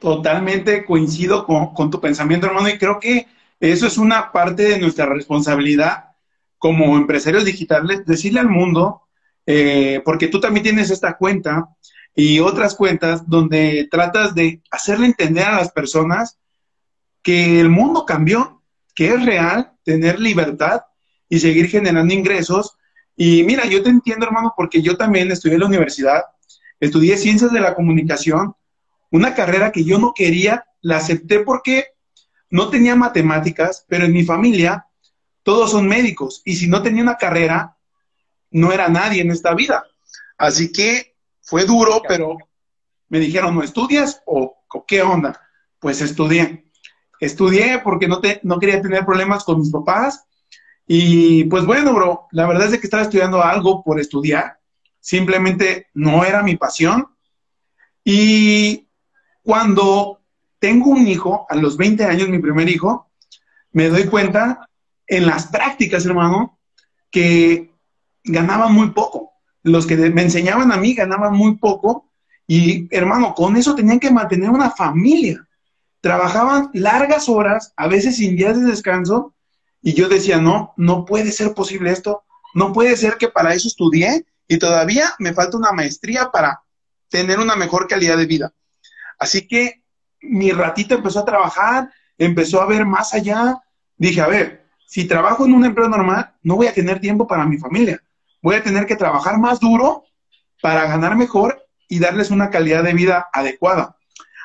Totalmente 0.02 0.84
coincido 0.84 1.46
con, 1.46 1.88
tu 1.88 2.00
pensamiento, 2.00 2.48
hermano, 2.48 2.68
y 2.68 2.76
creo 2.76 2.98
que 2.98 3.28
eso 3.60 3.86
es 3.86 3.96
una 3.98 4.32
parte 4.32 4.64
de 4.64 4.80
nuestra 4.80 5.06
responsabilidad 5.06 6.06
como 6.58 6.96
empresarios 6.96 7.44
digitales, 7.44 8.04
decirle 8.04 8.40
al 8.40 8.48
mundo 8.48 9.02
eh, 9.46 10.02
porque 10.04 10.26
tú 10.26 10.40
también 10.40 10.64
tienes 10.64 10.90
esta 10.90 11.16
cuenta 11.16 11.68
y 12.16 12.40
otras 12.40 12.74
cuentas 12.74 13.28
donde 13.28 13.86
tratas 13.92 14.34
de 14.34 14.60
hacerle 14.72 15.06
entender 15.06 15.44
a 15.44 15.54
las 15.58 15.70
personas 15.70 16.36
que 17.22 17.60
el 17.60 17.68
mundo 17.68 18.04
cambió, 18.04 18.60
que 18.96 19.14
es 19.14 19.24
real 19.24 19.70
tener 19.84 20.18
libertad 20.18 20.80
y 21.28 21.38
seguir 21.38 21.68
generando 21.68 22.12
ingresos. 22.12 22.76
Y 23.16 23.44
mira, 23.44 23.66
yo 23.66 23.84
te 23.84 23.90
entiendo, 23.90 24.26
hermano, 24.26 24.52
porque 24.56 24.82
yo 24.82 24.96
también 24.96 25.30
estudié 25.30 25.54
en 25.54 25.60
la 25.60 25.66
universidad, 25.66 26.22
estudié 26.80 27.16
ciencias 27.16 27.52
de 27.52 27.60
la 27.60 27.76
comunicación, 27.76 28.56
una 29.12 29.34
carrera 29.34 29.70
que 29.70 29.84
yo 29.84 29.98
no 29.98 30.12
quería, 30.14 30.64
la 30.80 30.96
acepté 30.96 31.40
porque 31.40 31.88
no 32.50 32.68
tenía 32.70 32.96
matemáticas, 32.96 33.84
pero 33.88 34.04
en 34.04 34.12
mi 34.12 34.24
familia 34.24 34.86
todos 35.42 35.70
son 35.70 35.86
médicos 35.86 36.42
y 36.44 36.56
si 36.56 36.68
no 36.68 36.82
tenía 36.82 37.02
una 37.02 37.16
carrera, 37.16 37.76
no 38.50 38.72
era 38.72 38.88
nadie 38.88 39.22
en 39.22 39.30
esta 39.30 39.54
vida. 39.54 39.84
Así 40.38 40.72
que 40.72 41.14
fue 41.40 41.64
duro, 41.64 42.02
pero 42.06 42.36
me 43.08 43.18
dijeron, 43.18 43.54
¿no 43.54 43.62
estudias 43.62 44.22
o, 44.26 44.56
qué 44.86 45.02
onda? 45.02 45.40
Pues 45.78 46.00
estudié. 46.00 46.70
Estudié 47.20 47.80
porque 47.84 48.08
no, 48.08 48.20
te, 48.20 48.40
no 48.42 48.58
quería 48.58 48.80
tener 48.80 49.04
problemas 49.04 49.44
con 49.44 49.60
mis 49.60 49.70
papás. 49.70 50.24
Y 50.86 51.44
pues 51.44 51.64
bueno, 51.64 51.92
bro, 51.94 52.26
la 52.32 52.46
verdad 52.46 52.72
es 52.72 52.80
que 52.80 52.86
estaba 52.86 53.02
estudiando 53.02 53.42
algo 53.42 53.82
por 53.84 54.00
estudiar. 54.00 54.58
Simplemente 55.00 55.88
no 55.94 56.24
era 56.24 56.42
mi 56.42 56.56
pasión. 56.56 57.06
Y 58.04 58.88
cuando 59.42 60.20
tengo 60.58 60.90
un 60.90 61.06
hijo, 61.06 61.46
a 61.48 61.56
los 61.56 61.76
20 61.76 62.04
años, 62.04 62.28
mi 62.28 62.38
primer 62.38 62.68
hijo, 62.68 63.10
me 63.72 63.88
doy 63.88 64.04
cuenta 64.06 64.68
en 65.06 65.26
las 65.26 65.46
prácticas, 65.46 66.06
hermano, 66.06 66.58
que 67.10 67.72
ganaban 68.24 68.72
muy 68.72 68.90
poco. 68.90 69.32
Los 69.62 69.86
que 69.86 69.96
me 69.96 70.22
enseñaban 70.22 70.72
a 70.72 70.76
mí 70.76 70.94
ganaban 70.94 71.34
muy 71.34 71.56
poco 71.56 72.10
y, 72.46 72.88
hermano, 72.94 73.34
con 73.34 73.56
eso 73.56 73.74
tenían 73.74 74.00
que 74.00 74.10
mantener 74.10 74.50
una 74.50 74.70
familia. 74.70 75.46
Trabajaban 76.00 76.70
largas 76.72 77.28
horas, 77.28 77.72
a 77.76 77.86
veces 77.88 78.16
sin 78.16 78.36
días 78.36 78.60
de 78.60 78.66
descanso, 78.66 79.34
y 79.82 79.94
yo 79.94 80.08
decía, 80.08 80.38
no, 80.38 80.72
no 80.76 81.04
puede 81.04 81.32
ser 81.32 81.54
posible 81.54 81.90
esto, 81.90 82.22
no 82.54 82.72
puede 82.72 82.96
ser 82.96 83.16
que 83.16 83.28
para 83.28 83.54
eso 83.54 83.68
estudié 83.68 84.24
y 84.46 84.58
todavía 84.58 85.14
me 85.18 85.32
falta 85.32 85.56
una 85.56 85.72
maestría 85.72 86.30
para 86.30 86.62
tener 87.08 87.40
una 87.40 87.56
mejor 87.56 87.88
calidad 87.88 88.16
de 88.16 88.26
vida. 88.26 88.52
Así 89.22 89.46
que 89.46 89.82
mi 90.20 90.50
ratito 90.50 90.94
empezó 90.94 91.20
a 91.20 91.24
trabajar, 91.24 91.90
empezó 92.18 92.60
a 92.60 92.66
ver 92.66 92.84
más 92.84 93.14
allá. 93.14 93.58
Dije, 93.96 94.20
a 94.20 94.26
ver, 94.26 94.66
si 94.86 95.06
trabajo 95.06 95.46
en 95.46 95.54
un 95.54 95.64
empleo 95.64 95.88
normal, 95.88 96.34
no 96.42 96.56
voy 96.56 96.66
a 96.66 96.74
tener 96.74 97.00
tiempo 97.00 97.26
para 97.26 97.46
mi 97.46 97.58
familia 97.58 98.02
voy 98.42 98.56
a 98.56 98.62
tener 98.62 98.86
que 98.86 98.96
trabajar 98.96 99.38
más 99.38 99.60
duro 99.60 100.04
para 100.60 100.86
ganar 100.86 101.16
mejor 101.16 101.64
y 101.88 101.98
darles 102.00 102.30
una 102.30 102.50
calidad 102.50 102.82
de 102.82 102.92
vida 102.92 103.28
adecuada. 103.32 103.96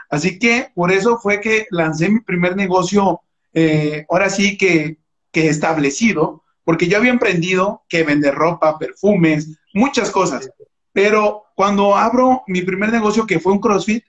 Así 0.09 0.39
que 0.39 0.69
por 0.73 0.91
eso 0.91 1.17
fue 1.17 1.41
que 1.41 1.65
lancé 1.71 2.09
mi 2.09 2.21
primer 2.21 2.55
negocio, 2.55 3.21
eh, 3.53 4.05
ahora 4.09 4.29
sí 4.29 4.57
que, 4.57 4.99
que 5.31 5.49
establecido, 5.49 6.43
porque 6.63 6.87
yo 6.87 6.97
había 6.97 7.11
emprendido 7.11 7.83
que 7.89 8.04
vender 8.04 8.35
ropa, 8.35 8.77
perfumes, 8.77 9.60
muchas 9.73 10.12
cosas. 10.12 10.49
Pero 10.93 11.45
cuando 11.56 11.95
abro 11.95 12.43
mi 12.47 12.62
primer 12.62 12.91
negocio, 12.91 13.25
que 13.25 13.39
fue 13.39 13.54
un 13.54 13.60
CrossFit, 13.60 14.04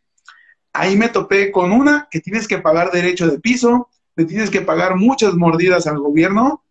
ahí 0.72 0.96
me 0.96 1.08
topé 1.08 1.50
con 1.50 1.72
una 1.72 2.08
que 2.10 2.20
tienes 2.20 2.46
que 2.46 2.58
pagar 2.58 2.90
derecho 2.90 3.26
de 3.28 3.40
piso, 3.40 3.88
le 4.16 4.24
tienes 4.24 4.50
que 4.50 4.60
pagar 4.60 4.96
muchas 4.96 5.34
mordidas 5.34 5.86
al 5.86 5.98
gobierno, 5.98 6.64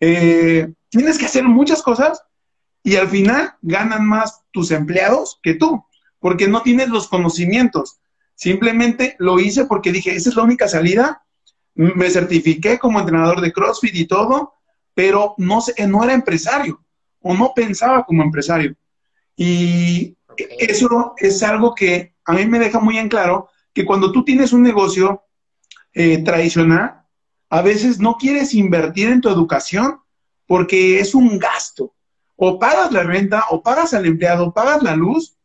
eh, 0.00 0.72
tienes 0.88 1.18
que 1.18 1.26
hacer 1.26 1.44
muchas 1.44 1.82
cosas 1.82 2.22
y 2.82 2.96
al 2.96 3.08
final 3.08 3.54
ganan 3.62 4.06
más 4.06 4.42
tus 4.52 4.70
empleados 4.70 5.38
que 5.42 5.54
tú, 5.54 5.84
porque 6.18 6.48
no 6.48 6.62
tienes 6.62 6.88
los 6.88 7.08
conocimientos. 7.08 7.98
Simplemente 8.34 9.16
lo 9.18 9.38
hice 9.38 9.66
porque 9.66 9.92
dije, 9.92 10.14
esa 10.14 10.30
es 10.30 10.36
la 10.36 10.42
única 10.42 10.68
salida. 10.68 11.22
Me 11.74 12.10
certifiqué 12.10 12.78
como 12.78 13.00
entrenador 13.00 13.40
de 13.40 13.52
CrossFit 13.52 13.94
y 13.94 14.06
todo, 14.06 14.54
pero 14.94 15.34
no, 15.38 15.60
sé, 15.60 15.74
no 15.86 16.04
era 16.04 16.14
empresario 16.14 16.80
o 17.20 17.34
no 17.34 17.52
pensaba 17.54 18.04
como 18.04 18.22
empresario. 18.22 18.74
Y 19.36 20.16
eso 20.58 21.14
es 21.18 21.42
algo 21.42 21.74
que 21.74 22.13
a 22.24 22.32
mí 22.32 22.46
me 22.46 22.58
deja 22.58 22.80
muy 22.80 22.98
en 22.98 23.08
claro 23.08 23.48
que 23.72 23.84
cuando 23.84 24.12
tú 24.12 24.24
tienes 24.24 24.52
un 24.52 24.62
negocio 24.62 25.24
eh, 25.92 26.22
tradicional, 26.22 27.04
a 27.50 27.62
veces 27.62 27.98
no 27.98 28.16
quieres 28.16 28.54
invertir 28.54 29.08
en 29.08 29.20
tu 29.20 29.28
educación 29.28 30.00
porque 30.46 31.00
es 31.00 31.14
un 31.14 31.38
gasto. 31.38 31.94
O 32.36 32.58
pagas 32.58 32.90
la 32.92 33.02
renta, 33.04 33.44
o 33.50 33.62
pagas 33.62 33.94
al 33.94 34.06
empleado, 34.06 34.52
pagas 34.52 34.82
la 34.82 34.96
luz, 34.96 35.36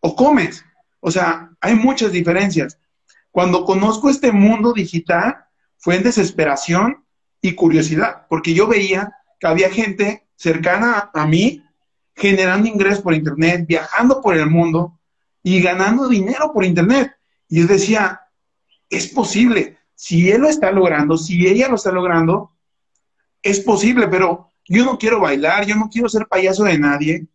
o 0.00 0.16
comes. 0.16 0.64
O 1.00 1.10
sea, 1.10 1.50
hay 1.60 1.74
muchas 1.74 2.12
diferencias. 2.12 2.78
Cuando 3.30 3.64
conozco 3.64 4.08
este 4.08 4.32
mundo 4.32 4.72
digital, 4.72 5.44
fue 5.78 5.96
en 5.96 6.04
desesperación 6.04 7.04
y 7.40 7.54
curiosidad, 7.54 8.26
porque 8.28 8.54
yo 8.54 8.66
veía 8.66 9.12
que 9.40 9.46
había 9.46 9.68
gente 9.68 10.26
cercana 10.36 11.10
a 11.12 11.26
mí 11.26 11.62
generando 12.14 12.68
ingresos 12.68 13.02
por 13.02 13.14
Internet, 13.14 13.64
viajando 13.66 14.20
por 14.20 14.36
el 14.36 14.48
mundo 14.48 14.98
y 15.42 15.60
ganando 15.60 16.08
dinero 16.08 16.52
por 16.52 16.64
Internet. 16.64 17.12
Y 17.48 17.60
yo 17.60 17.66
decía, 17.66 18.20
es 18.88 19.08
posible, 19.08 19.78
si 19.94 20.30
él 20.30 20.42
lo 20.42 20.48
está 20.48 20.70
logrando, 20.70 21.16
si 21.16 21.46
ella 21.46 21.68
lo 21.68 21.76
está 21.76 21.90
logrando, 21.92 22.52
es 23.42 23.60
posible, 23.60 24.08
pero 24.08 24.50
yo 24.66 24.84
no 24.84 24.98
quiero 24.98 25.20
bailar, 25.20 25.66
yo 25.66 25.76
no 25.76 25.88
quiero 25.88 26.08
ser 26.08 26.26
payaso 26.26 26.64
de 26.64 26.78
nadie, 26.78 27.26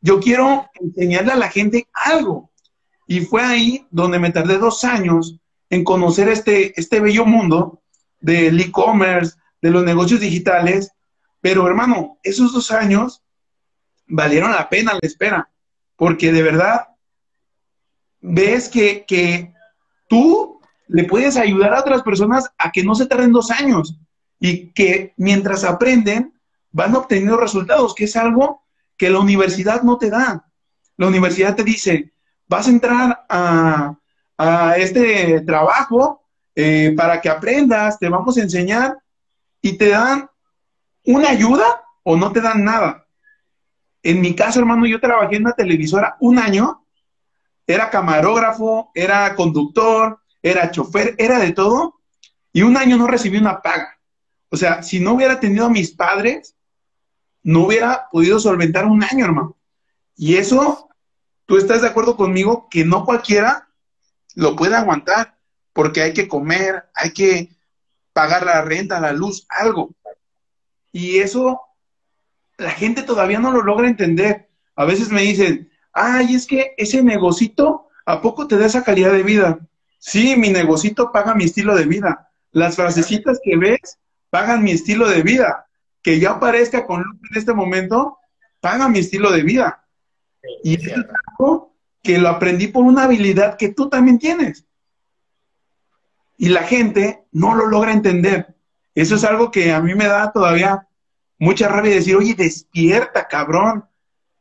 yo 0.00 0.20
quiero 0.20 0.68
enseñarle 0.74 1.32
a 1.32 1.36
la 1.36 1.50
gente 1.50 1.88
algo. 1.92 2.50
Y 3.06 3.20
fue 3.20 3.42
ahí 3.42 3.86
donde 3.90 4.18
me 4.18 4.30
tardé 4.30 4.58
dos 4.58 4.84
años 4.84 5.38
en 5.68 5.84
conocer 5.84 6.28
este, 6.28 6.78
este 6.78 7.00
bello 7.00 7.24
mundo 7.24 7.82
del 8.20 8.58
e-commerce, 8.60 9.36
de 9.60 9.70
los 9.70 9.84
negocios 9.84 10.20
digitales, 10.20 10.92
pero 11.40 11.66
hermano, 11.66 12.18
esos 12.22 12.52
dos 12.52 12.70
años 12.70 13.22
valieron 14.06 14.52
la 14.52 14.68
pena 14.68 14.92
la 14.92 15.00
espera, 15.02 15.50
porque 15.96 16.32
de 16.32 16.42
verdad 16.42 16.88
ves 18.20 18.68
que, 18.68 19.04
que 19.06 19.52
tú 20.08 20.60
le 20.88 21.04
puedes 21.04 21.36
ayudar 21.36 21.74
a 21.74 21.80
otras 21.80 22.02
personas 22.02 22.50
a 22.58 22.70
que 22.72 22.82
no 22.82 22.94
se 22.94 23.06
tarden 23.06 23.32
dos 23.32 23.50
años 23.50 23.96
y 24.40 24.72
que 24.72 25.14
mientras 25.16 25.64
aprenden 25.64 26.32
van 26.72 26.94
obteniendo 26.94 27.36
resultados, 27.36 27.94
que 27.94 28.04
es 28.04 28.16
algo 28.16 28.62
que 28.96 29.10
la 29.10 29.20
universidad 29.20 29.82
no 29.82 29.98
te 29.98 30.10
da. 30.10 30.46
La 30.96 31.06
universidad 31.06 31.54
te 31.54 31.64
dice, 31.64 32.12
vas 32.48 32.66
a 32.66 32.70
entrar 32.70 33.24
a, 33.28 33.96
este 34.78 35.42
trabajo 35.42 36.22
eh, 36.54 36.94
para 36.96 37.20
que 37.20 37.28
aprendas, 37.28 37.98
te 37.98 38.08
vamos 38.08 38.38
a 38.38 38.42
enseñar 38.42 38.96
y 39.60 39.76
te 39.76 39.90
dan 39.90 40.30
una 41.04 41.28
ayuda 41.28 41.82
o 42.02 42.16
no 42.16 42.32
te 42.32 42.40
dan 42.40 42.64
nada. 42.64 43.06
En 44.02 44.20
mi 44.20 44.34
caso, 44.34 44.58
hermano, 44.58 44.86
yo 44.86 44.98
trabajé 44.98 45.36
en 45.36 45.42
una 45.42 45.52
televisora 45.52 46.16
un 46.20 46.38
año, 46.38 46.84
era 47.72 47.90
camarógrafo, 47.90 48.90
era 48.94 49.34
conductor, 49.34 50.20
era 50.42 50.70
chofer, 50.70 51.14
era 51.18 51.38
de 51.38 51.52
todo, 51.52 52.00
y 52.52 52.62
un 52.62 52.76
año 52.76 52.96
no 52.96 53.06
recibí 53.06 53.38
una 53.38 53.62
paga. 53.62 53.98
O 54.50 54.56
sea, 54.56 54.82
si 54.82 55.00
no 55.00 55.14
hubiera 55.14 55.38
tenido 55.38 55.66
a 55.66 55.70
mis 55.70 55.92
padres, 55.92 56.56
no 57.42 57.66
hubiera 57.66 58.08
podido 58.10 58.40
solventar 58.40 58.86
un 58.86 59.02
año, 59.04 59.24
hermano. 59.24 59.56
Y 60.16 60.36
eso, 60.36 60.88
tú 61.46 61.56
estás 61.56 61.82
de 61.82 61.88
acuerdo 61.88 62.16
conmigo 62.16 62.68
que 62.70 62.84
no 62.84 63.04
cualquiera 63.04 63.68
lo 64.34 64.56
puede 64.56 64.74
aguantar, 64.74 65.36
porque 65.72 66.02
hay 66.02 66.12
que 66.12 66.28
comer, 66.28 66.84
hay 66.94 67.12
que 67.12 67.50
pagar 68.12 68.44
la 68.44 68.62
renta, 68.62 69.00
la 69.00 69.12
luz, 69.12 69.46
algo. 69.48 69.94
Y 70.92 71.18
eso 71.18 71.60
la 72.58 72.70
gente 72.70 73.02
todavía 73.02 73.38
no 73.38 73.52
lo 73.52 73.62
logra 73.62 73.88
entender. 73.88 74.48
A 74.76 74.84
veces 74.84 75.10
me 75.10 75.22
dicen, 75.22 75.69
ay, 75.92 76.34
es 76.34 76.46
que 76.46 76.74
ese 76.76 77.02
negocito, 77.02 77.88
¿a 78.06 78.20
poco 78.20 78.46
te 78.46 78.56
da 78.56 78.66
esa 78.66 78.84
calidad 78.84 79.12
de 79.12 79.22
vida? 79.22 79.58
Sí, 79.98 80.36
mi 80.36 80.50
negocito 80.50 81.12
paga 81.12 81.34
mi 81.34 81.44
estilo 81.44 81.76
de 81.76 81.84
vida. 81.84 82.30
Las 82.52 82.76
frasecitas 82.76 83.38
que 83.42 83.56
ves 83.56 83.98
pagan 84.30 84.62
mi 84.62 84.72
estilo 84.72 85.08
de 85.08 85.22
vida. 85.22 85.66
Que 86.02 86.18
yo 86.18 86.30
aparezca 86.30 86.86
con 86.86 87.02
luz 87.02 87.18
en 87.30 87.38
este 87.38 87.52
momento, 87.52 88.18
paga 88.60 88.88
mi 88.88 89.00
estilo 89.00 89.30
de 89.30 89.42
vida. 89.42 89.84
y 90.64 90.74
es 90.74 90.94
algo 91.38 91.74
que 92.02 92.18
lo 92.18 92.30
aprendí 92.30 92.68
por 92.68 92.84
una 92.84 93.04
habilidad 93.04 93.58
que 93.58 93.68
tú 93.68 93.90
también 93.90 94.18
tienes. 94.18 94.64
Y 96.38 96.48
la 96.48 96.62
gente 96.62 97.24
no 97.32 97.54
lo 97.54 97.66
logra 97.66 97.92
entender. 97.92 98.54
Eso 98.94 99.16
es 99.16 99.24
algo 99.24 99.50
que 99.50 99.72
a 99.72 99.80
mí 99.80 99.94
me 99.94 100.06
da 100.06 100.32
todavía 100.32 100.88
mucha 101.38 101.68
rabia 101.68 101.94
decir, 101.94 102.16
oye, 102.16 102.34
despierta, 102.34 103.28
cabrón. 103.28 103.84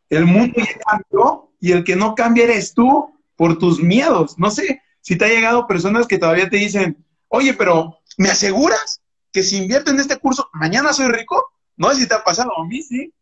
El 0.10 0.26
mundo 0.26 0.56
ya 0.58 0.80
cambió 0.80 1.52
y 1.60 1.72
el 1.72 1.84
que 1.84 1.96
no 1.96 2.16
cambia 2.16 2.46
eres 2.46 2.74
tú 2.74 3.14
por 3.36 3.58
tus 3.58 3.82
miedos. 3.82 4.38
No 4.38 4.50
sé 4.50 4.82
si 5.02 5.18
te 5.18 5.26
ha 5.26 5.30
llegado 5.30 5.68
personas 5.68 6.08
que 6.08 6.18
todavía 6.18 6.50
te 6.50 6.58
dicen, 6.58 7.06
oye, 7.28 7.54
pero 7.54 8.00
¿me 8.18 8.30
aseguras 8.30 9.02
que 9.32 9.44
si 9.44 9.58
invierto 9.58 9.92
en 9.92 10.00
este 10.00 10.18
curso, 10.18 10.50
mañana 10.54 10.94
soy 10.94 11.08
rico? 11.08 11.54
No 11.78 11.92
sé 11.92 12.02
si 12.02 12.08
te 12.08 12.16
ha 12.16 12.24
pasado, 12.24 12.52
a 12.58 12.66
mí 12.66 12.82
sí. 12.82 13.14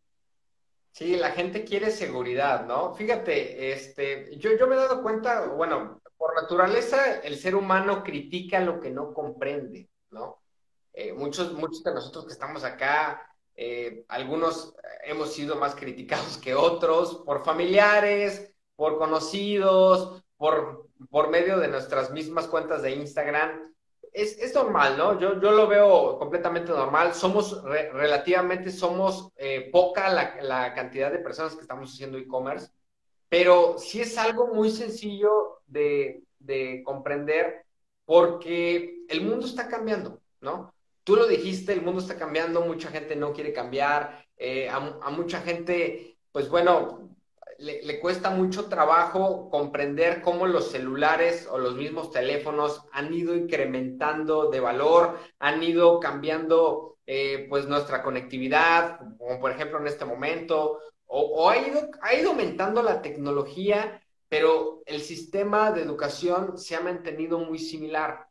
Sí, 0.91 1.15
la 1.15 1.31
gente 1.31 1.63
quiere 1.63 1.91
seguridad, 1.91 2.65
¿no? 2.65 2.95
Fíjate, 2.95 3.71
este, 3.71 4.35
yo, 4.37 4.57
yo 4.57 4.65
me 4.65 4.75
he 4.75 4.79
dado 4.79 5.03
cuenta, 5.03 5.45
bueno, 5.45 6.01
por 6.17 6.33
naturaleza 6.33 7.19
el 7.19 7.37
ser 7.37 7.55
humano 7.55 8.03
critica 8.03 8.59
lo 8.59 8.79
que 8.79 8.89
no 8.89 9.13
comprende, 9.13 9.89
¿no? 10.09 10.41
Eh, 10.93 11.13
muchos, 11.13 11.53
muchos 11.53 11.83
de 11.83 11.93
nosotros 11.93 12.25
que 12.25 12.33
estamos 12.33 12.63
acá 12.63 13.21
eh, 13.57 14.05
algunos 14.07 14.75
hemos 15.03 15.33
sido 15.33 15.55
más 15.55 15.75
criticados 15.75 16.37
que 16.37 16.53
otros 16.53 17.23
por 17.25 17.43
familiares, 17.43 18.53
por 18.75 18.99
conocidos, 18.99 20.23
por, 20.37 20.87
por 21.09 21.29
medio 21.29 21.57
de 21.57 21.67
nuestras 21.67 22.11
mismas 22.11 22.47
cuentas 22.47 22.83
de 22.83 22.91
Instagram. 22.91 23.73
Es, 24.13 24.37
es 24.37 24.53
normal, 24.53 24.97
¿no? 24.97 25.19
Yo, 25.19 25.41
yo 25.41 25.51
lo 25.51 25.67
veo 25.67 26.19
completamente 26.19 26.71
normal. 26.71 27.15
Somos 27.15 27.63
relativamente, 27.63 28.71
somos 28.71 29.31
eh, 29.35 29.69
poca 29.71 30.09
la, 30.09 30.37
la, 30.41 30.73
cantidad 30.75 31.11
de 31.11 31.19
personas 31.19 31.55
que 31.55 31.61
estamos 31.61 31.91
haciendo 31.91 32.17
e-commerce, 32.19 32.69
pero 33.27 33.77
sí 33.79 34.01
es 34.01 34.17
algo 34.17 34.47
muy 34.53 34.69
sencillo 34.69 35.61
de, 35.65 36.23
de 36.39 36.83
comprender 36.85 37.65
porque 38.05 39.03
el 39.09 39.21
mundo 39.21 39.47
está 39.47 39.67
cambiando, 39.67 40.21
¿no? 40.41 40.73
Tú 41.07 41.15
lo 41.15 41.25
dijiste, 41.25 41.71
el 41.71 41.83
mundo 41.83 42.01
está 42.01 42.17
cambiando, 42.17 42.59
mucha 42.59 42.89
gente 42.89 43.15
no 43.15 43.31
quiere 43.31 43.53
cambiar, 43.53 44.25
eh, 44.35 44.67
a, 44.67 45.09
mucha 45.09 45.39
gente, 45.39 46.17
pues 46.33 46.49
bueno, 46.49 47.15
le, 47.59 48.01
cuesta 48.01 48.29
mucho 48.29 48.65
trabajo 48.65 49.49
comprender 49.49 50.21
cómo 50.21 50.47
los 50.47 50.69
celulares 50.69 51.47
o 51.49 51.59
los 51.59 51.75
mismos 51.75 52.11
teléfonos 52.11 52.83
han 52.91 53.13
ido 53.13 53.33
incrementando 53.37 54.49
de 54.49 54.59
valor, 54.59 55.17
han 55.39 55.63
ido 55.63 56.01
cambiando 56.01 56.97
eh, 57.05 57.45
pues 57.47 57.67
nuestra 57.67 58.03
conectividad, 58.03 58.99
como 59.17 59.39
por 59.39 59.51
ejemplo 59.51 59.79
en 59.79 59.87
este 59.87 60.03
momento, 60.03 60.79
o, 61.05 61.21
o, 61.21 61.49
ha, 61.49 61.57
ido, 61.57 61.89
ha 62.01 62.15
ido 62.15 62.31
aumentando 62.31 62.83
la 62.83 63.01
tecnología, 63.01 64.03
pero 64.27 64.81
el 64.85 64.99
sistema 64.99 65.71
de 65.71 65.83
educación 65.83 66.57
se 66.57 66.75
ha 66.75 66.81
mantenido 66.81 67.39
muy 67.39 67.59
similar. 67.59 68.26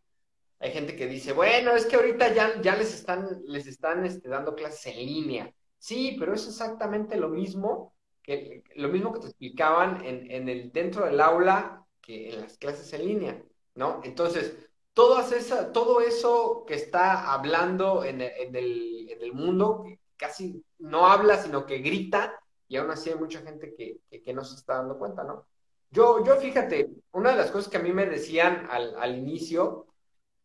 Hay 0.67 0.73
gente 0.73 0.97
que 0.97 1.07
dice, 1.07 1.33
bueno, 1.33 1.77
es 1.77 1.87
que 1.87 1.95
ahorita 1.95 2.35
ya, 2.35 2.61
ya 2.61 2.75
les 2.75 2.93
están, 2.93 3.29
les 3.47 3.69
están 3.69 4.05
este, 4.05 4.29
dando 4.29 4.57
clases 4.57 4.87
en 4.87 5.07
línea. 5.07 5.55
Sí, 5.79 6.17
pero 6.19 6.35
es 6.35 6.45
exactamente 6.49 7.17
lo 7.17 7.29
mismo 7.29 7.95
que 8.21 8.65
lo 8.75 8.89
mismo 8.89 9.13
que 9.13 9.21
te 9.21 9.27
explicaban 9.29 10.05
en, 10.05 10.29
en 10.29 10.49
el, 10.49 10.73
dentro 10.73 11.07
del 11.07 11.21
aula 11.21 11.87
que 12.01 12.31
en 12.31 12.41
las 12.41 12.59
clases 12.59 12.93
en 12.95 13.07
línea, 13.07 13.43
¿no? 13.77 14.01
Entonces, 14.03 14.57
todo 14.93 16.01
eso 16.01 16.65
que 16.67 16.75
está 16.75 17.33
hablando 17.33 18.03
en, 18.03 18.21
en, 18.21 18.57
el, 18.57 19.09
en 19.09 19.23
el 19.23 19.33
mundo, 19.33 19.85
casi 20.17 20.65
no 20.79 21.07
habla, 21.07 21.41
sino 21.41 21.65
que 21.65 21.79
grita, 21.79 22.41
y 22.67 22.77
aún 22.77 22.91
así 22.91 23.11
hay 23.11 23.17
mucha 23.17 23.41
gente 23.43 23.73
que, 23.73 24.01
que, 24.21 24.33
no 24.35 24.43
se 24.43 24.57
está 24.57 24.79
dando 24.79 24.99
cuenta, 24.99 25.23
¿no? 25.23 25.47
Yo, 25.91 26.25
yo 26.25 26.35
fíjate, 26.35 26.91
una 27.13 27.31
de 27.31 27.37
las 27.37 27.53
cosas 27.53 27.71
que 27.71 27.77
a 27.77 27.83
mí 27.83 27.93
me 27.93 28.07
decían 28.07 28.67
al, 28.69 28.97
al 28.97 29.17
inicio 29.17 29.87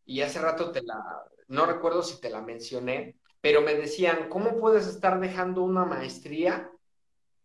y 0.05 0.21
hace 0.21 0.39
rato 0.39 0.71
te 0.71 0.81
la, 0.81 1.23
no 1.47 1.65
recuerdo 1.65 2.03
si 2.03 2.19
te 2.19 2.29
la 2.29 2.41
mencioné, 2.41 3.17
pero 3.41 3.61
me 3.61 3.75
decían, 3.75 4.29
¿cómo 4.29 4.57
puedes 4.57 4.87
estar 4.87 5.19
dejando 5.19 5.63
una 5.63 5.83
maestría? 5.83 6.71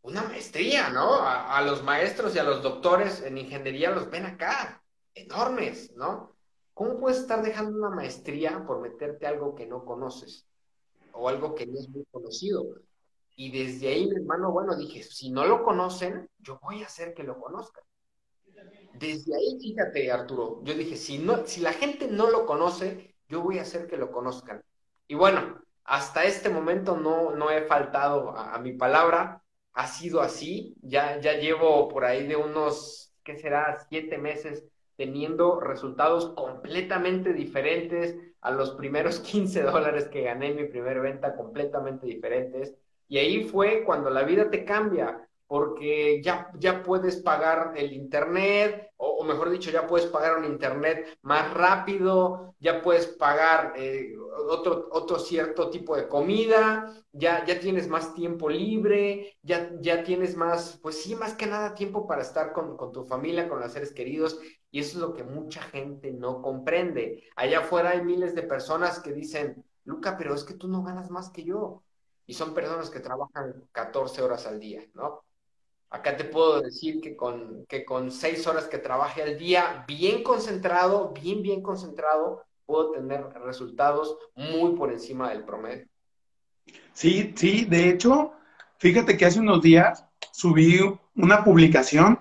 Una 0.03 0.23
maestría, 0.23 0.91
¿no? 0.91 1.15
A, 1.21 1.61
los 1.63 1.83
maestros 1.83 2.37
y 2.37 2.39
a 2.39 2.45
los 2.45 2.63
doctores 2.63 3.23
en 3.23 3.39
ingeniería 3.39 3.91
los 3.91 4.09
ven 4.09 4.27
acá, 4.27 4.83
enormes, 5.15 5.93
¿no? 5.97 6.37
¿Cómo 6.75 7.01
puedes 7.01 7.19
estar 7.19 7.43
dejando 7.43 7.79
una 7.79 7.91
maestría 7.91 8.65
por 8.67 8.81
meterte 8.81 9.27
algo 9.27 9.55
que 9.55 9.67
no 9.67 9.85
conoces 9.85 10.47
o 11.13 11.29
algo 11.29 11.55
que 11.55 11.67
no 11.67 11.79
es 11.81 11.89
muy 11.89 12.05
conocido? 12.13 12.65
Y 13.35 13.51
desde 13.51 13.89
ahí, 13.89 14.07
mi 14.07 14.17
hermano, 14.17 14.53
bueno, 14.53 14.77
dije, 14.77 15.03
si 15.03 15.31
no 15.31 15.45
lo 15.47 15.65
conocen, 15.65 16.29
yo 16.39 16.61
voy 16.63 16.83
a 16.83 16.87
hacer 16.87 17.13
que 17.15 17.25
lo 17.25 17.41
conozcan. 17.41 17.83
Desde 18.99 19.35
ahí, 19.35 19.59
fíjate, 19.61 20.11
Arturo, 20.11 20.61
yo 20.65 20.75
dije, 20.75 20.97
si, 20.97 21.19
no, 21.19 21.47
si 21.47 21.61
la 21.61 21.73
gente 21.73 22.09
no 22.09 22.31
lo 22.31 22.47
conoce, 22.47 23.15
yo 23.29 23.43
voy 23.43 23.59
a 23.59 23.63
hacer 23.63 23.87
que 23.87 23.97
lo 23.97 24.11
conozcan. 24.11 24.63
Y 25.09 25.15
bueno, 25.15 25.61
hasta 25.85 26.25
este 26.25 26.49
momento 26.49 26.97
no, 26.97 27.33
no 27.33 27.51
he 27.51 27.63
faltado 27.63 28.37
a, 28.37 28.59
mi 28.59 28.73
palabra, 28.73 29.43
ha 29.73 29.87
sido 29.87 30.21
así, 30.21 30.77
ya, 30.83 31.21
ya 31.21 31.35
llevo 31.35 31.89
por 31.89 32.05
ahí 32.05 32.27
de 32.27 32.37
unos 32.37 33.07
¿qué 33.27 33.37
será? 33.37 33.77
Siete 33.91 34.17
meses 34.17 34.65
teniendo 34.97 35.61
resultados 35.61 36.33
completamente 36.35 37.35
diferentes 37.35 38.17
a 38.41 38.51
los 38.53 38.71
primeros 38.71 39.19
15 39.33 39.63
dólares 39.63 40.09
que 40.09 40.23
gané 40.23 40.49
en 40.49 40.57
mi 40.57 40.65
primera 40.65 41.01
venta, 41.01 41.37
completamente 41.37 42.07
diferentes. 42.07 42.75
Y 43.09 43.19
ahí 43.19 43.45
fue 43.45 43.85
cuando 43.85 44.09
la 44.09 44.23
vida 44.23 44.49
te 44.49 44.65
cambia, 44.65 45.26
porque 45.47 46.21
ya, 46.23 46.51
ya 46.59 46.83
puedes 46.83 47.17
pagar 47.17 47.73
el 47.77 47.93
Internet, 47.93 48.91
o, 48.97 49.23
mejor 49.25 49.51
dicho, 49.51 49.71
ya 49.71 49.87
puedes 49.87 50.07
pagar 50.09 50.39
un 50.39 50.45
Internet 50.45 51.19
más 51.23 51.53
rápido, 51.55 52.55
ya 52.59 52.83
puedes 52.83 53.07
pagar 53.07 53.75
eh, 53.77 54.15
otro, 54.49 54.89
otro 54.91 55.19
cierto 55.19 55.71
tipo 55.71 55.97
de 55.97 56.09
comida, 56.09 56.93
ya, 57.13 57.45
ya 57.45 57.61
tienes 57.61 57.89
más 57.89 58.15
tiempo 58.15 58.49
libre, 58.49 59.37
ya, 59.43 59.71
ya 59.81 60.03
tienes 60.03 60.37
más, 60.37 60.79
pues 60.83 61.03
sí, 61.03 61.15
más 61.15 61.35
que 61.35 61.47
nada 61.47 61.75
tiempo 61.75 62.07
para 62.07 62.23
estar 62.23 62.53
con, 62.53 62.77
con 62.77 62.93
tu 62.93 63.05
familia, 63.05 63.49
con 63.49 63.61
los 63.61 63.73
seres 63.73 63.93
queridos, 63.93 64.41
y 64.71 64.81
eso 64.81 64.99
es 64.99 65.03
lo 65.03 65.15
que 65.15 65.25
mucha 65.25 65.63
gente 65.63 66.11
no 66.11 66.43
comprende. 66.43 67.25
Allá 67.37 67.61
afuera 67.61 67.91
hay 67.91 68.03
miles 68.03 68.35
de 68.35 68.43
personas 68.43 69.01
que 69.01 69.13
dicen, 69.13 69.65
Luca, 69.85 70.17
pero 70.19 70.35
es 70.35 70.45
que 70.45 70.55
tú 70.55 70.69
no 70.69 70.83
ganas 70.83 71.11
más 71.11 71.31
que 71.31 71.45
yo. 71.45 71.83
Y 72.27 72.35
son 72.35 72.55
personas 72.55 72.91
que 72.91 73.01
trabajan 73.01 73.69
14 73.73 74.21
horas 74.21 74.47
al 74.47 74.59
día, 74.59 74.85
¿no? 74.95 75.23
Acá 75.91 76.17
te 76.17 76.25
puedo 76.25 76.61
decir 76.61 77.01
que 77.01 77.17
con, 77.17 77.65
que 77.69 77.85
con 77.85 78.11
seis 78.11 78.47
horas 78.47 78.67
que 78.67 78.79
trabaje 78.79 79.23
al 79.23 79.39
día, 79.39 79.85
bien 79.87 80.23
concentrado, 80.23 81.13
bien, 81.13 81.43
bien 81.43 81.63
concentrado, 81.63 82.45
puedo 82.67 82.91
tener 82.91 83.25
resultados 83.45 84.17
muy 84.35 84.75
por 84.75 84.93
encima 84.93 85.31
del 85.31 85.45
promedio. 85.45 85.87
Sí, 86.93 87.33
sí, 87.37 87.65
de 87.65 87.89
hecho, 87.89 88.33
fíjate 88.79 89.17
que 89.17 89.27
hace 89.27 89.39
unos 89.39 89.63
días 89.63 90.05
subí 90.33 90.81
una 91.15 91.45
publicación 91.45 92.19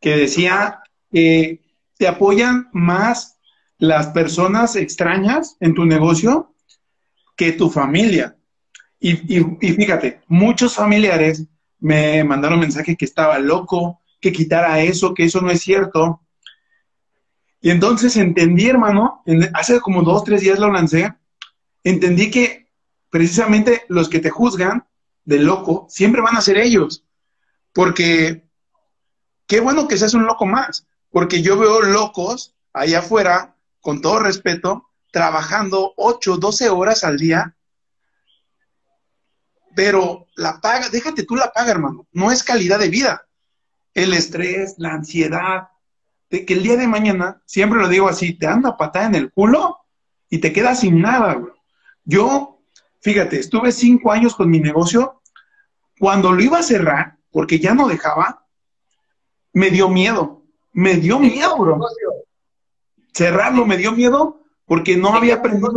que 0.00 0.16
decía 0.16 0.80
que 1.10 1.60
te 1.98 2.06
apoyan 2.06 2.68
más 2.72 3.38
las 3.78 4.08
personas 4.08 4.76
extrañas 4.76 5.56
en 5.58 5.74
tu 5.74 5.84
negocio 5.84 6.54
que 7.36 7.52
tu 7.52 7.68
familia. 7.68 8.36
Y, 9.00 9.36
y 9.36 9.72
fíjate, 9.72 10.20
muchos 10.28 10.76
familiares 10.76 11.48
me 11.82 12.22
mandaron 12.22 12.60
mensaje 12.60 12.96
que 12.96 13.04
estaba 13.04 13.38
loco, 13.40 14.00
que 14.20 14.32
quitara 14.32 14.80
eso, 14.80 15.12
que 15.12 15.24
eso 15.24 15.40
no 15.40 15.50
es 15.50 15.60
cierto. 15.60 16.20
Y 17.60 17.70
entonces 17.70 18.16
entendí, 18.16 18.68
hermano, 18.68 19.22
hace 19.52 19.80
como 19.80 20.02
dos, 20.02 20.22
tres 20.24 20.40
días 20.40 20.60
lo 20.60 20.72
lancé, 20.72 21.12
entendí 21.82 22.30
que 22.30 22.68
precisamente 23.10 23.82
los 23.88 24.08
que 24.08 24.20
te 24.20 24.30
juzgan 24.30 24.86
de 25.24 25.40
loco 25.40 25.86
siempre 25.88 26.22
van 26.22 26.36
a 26.36 26.40
ser 26.40 26.56
ellos. 26.56 27.04
Porque 27.72 28.44
qué 29.46 29.60
bueno 29.60 29.88
que 29.88 29.98
seas 29.98 30.14
un 30.14 30.24
loco 30.24 30.46
más, 30.46 30.86
porque 31.10 31.42
yo 31.42 31.58
veo 31.58 31.82
locos 31.82 32.54
allá 32.72 33.00
afuera, 33.00 33.56
con 33.80 34.00
todo 34.00 34.20
respeto, 34.20 34.88
trabajando 35.10 35.94
8, 35.96 36.36
12 36.36 36.70
horas 36.70 37.02
al 37.02 37.18
día 37.18 37.56
pero 39.74 40.26
la 40.36 40.60
paga, 40.60 40.88
déjate 40.88 41.24
tú 41.24 41.36
la 41.36 41.52
paga, 41.52 41.70
hermano, 41.70 42.06
no 42.12 42.30
es 42.30 42.42
calidad 42.42 42.78
de 42.78 42.88
vida. 42.88 43.26
El 43.94 44.14
estrés, 44.14 44.74
la 44.78 44.92
ansiedad, 44.92 45.68
de 46.30 46.46
que 46.46 46.54
el 46.54 46.62
día 46.62 46.76
de 46.76 46.88
mañana, 46.88 47.42
siempre 47.44 47.78
lo 47.78 47.88
digo 47.88 48.08
así, 48.08 48.34
te 48.34 48.46
anda 48.46 48.76
patada 48.76 49.06
en 49.06 49.14
el 49.14 49.32
culo 49.32 49.78
y 50.30 50.38
te 50.38 50.52
quedas 50.52 50.80
sin 50.80 51.00
nada, 51.00 51.34
bro. 51.34 51.54
Yo, 52.04 52.62
fíjate, 53.00 53.38
estuve 53.38 53.70
cinco 53.70 54.10
años 54.10 54.34
con 54.34 54.48
mi 54.48 54.58
negocio. 54.58 55.20
Cuando 55.98 56.32
lo 56.32 56.42
iba 56.42 56.58
a 56.58 56.62
cerrar, 56.62 57.18
porque 57.30 57.58
ya 57.58 57.74
no 57.74 57.86
dejaba, 57.86 58.46
me 59.52 59.70
dio 59.70 59.88
miedo. 59.88 60.42
Me 60.72 60.94
dio 60.94 61.18
miedo, 61.18 61.56
bro. 61.58 61.78
Cerrarlo 63.12 63.66
me 63.66 63.76
dio 63.76 63.92
miedo 63.92 64.40
porque 64.64 64.96
no 64.96 65.14
había 65.14 65.34
aprendido. 65.34 65.70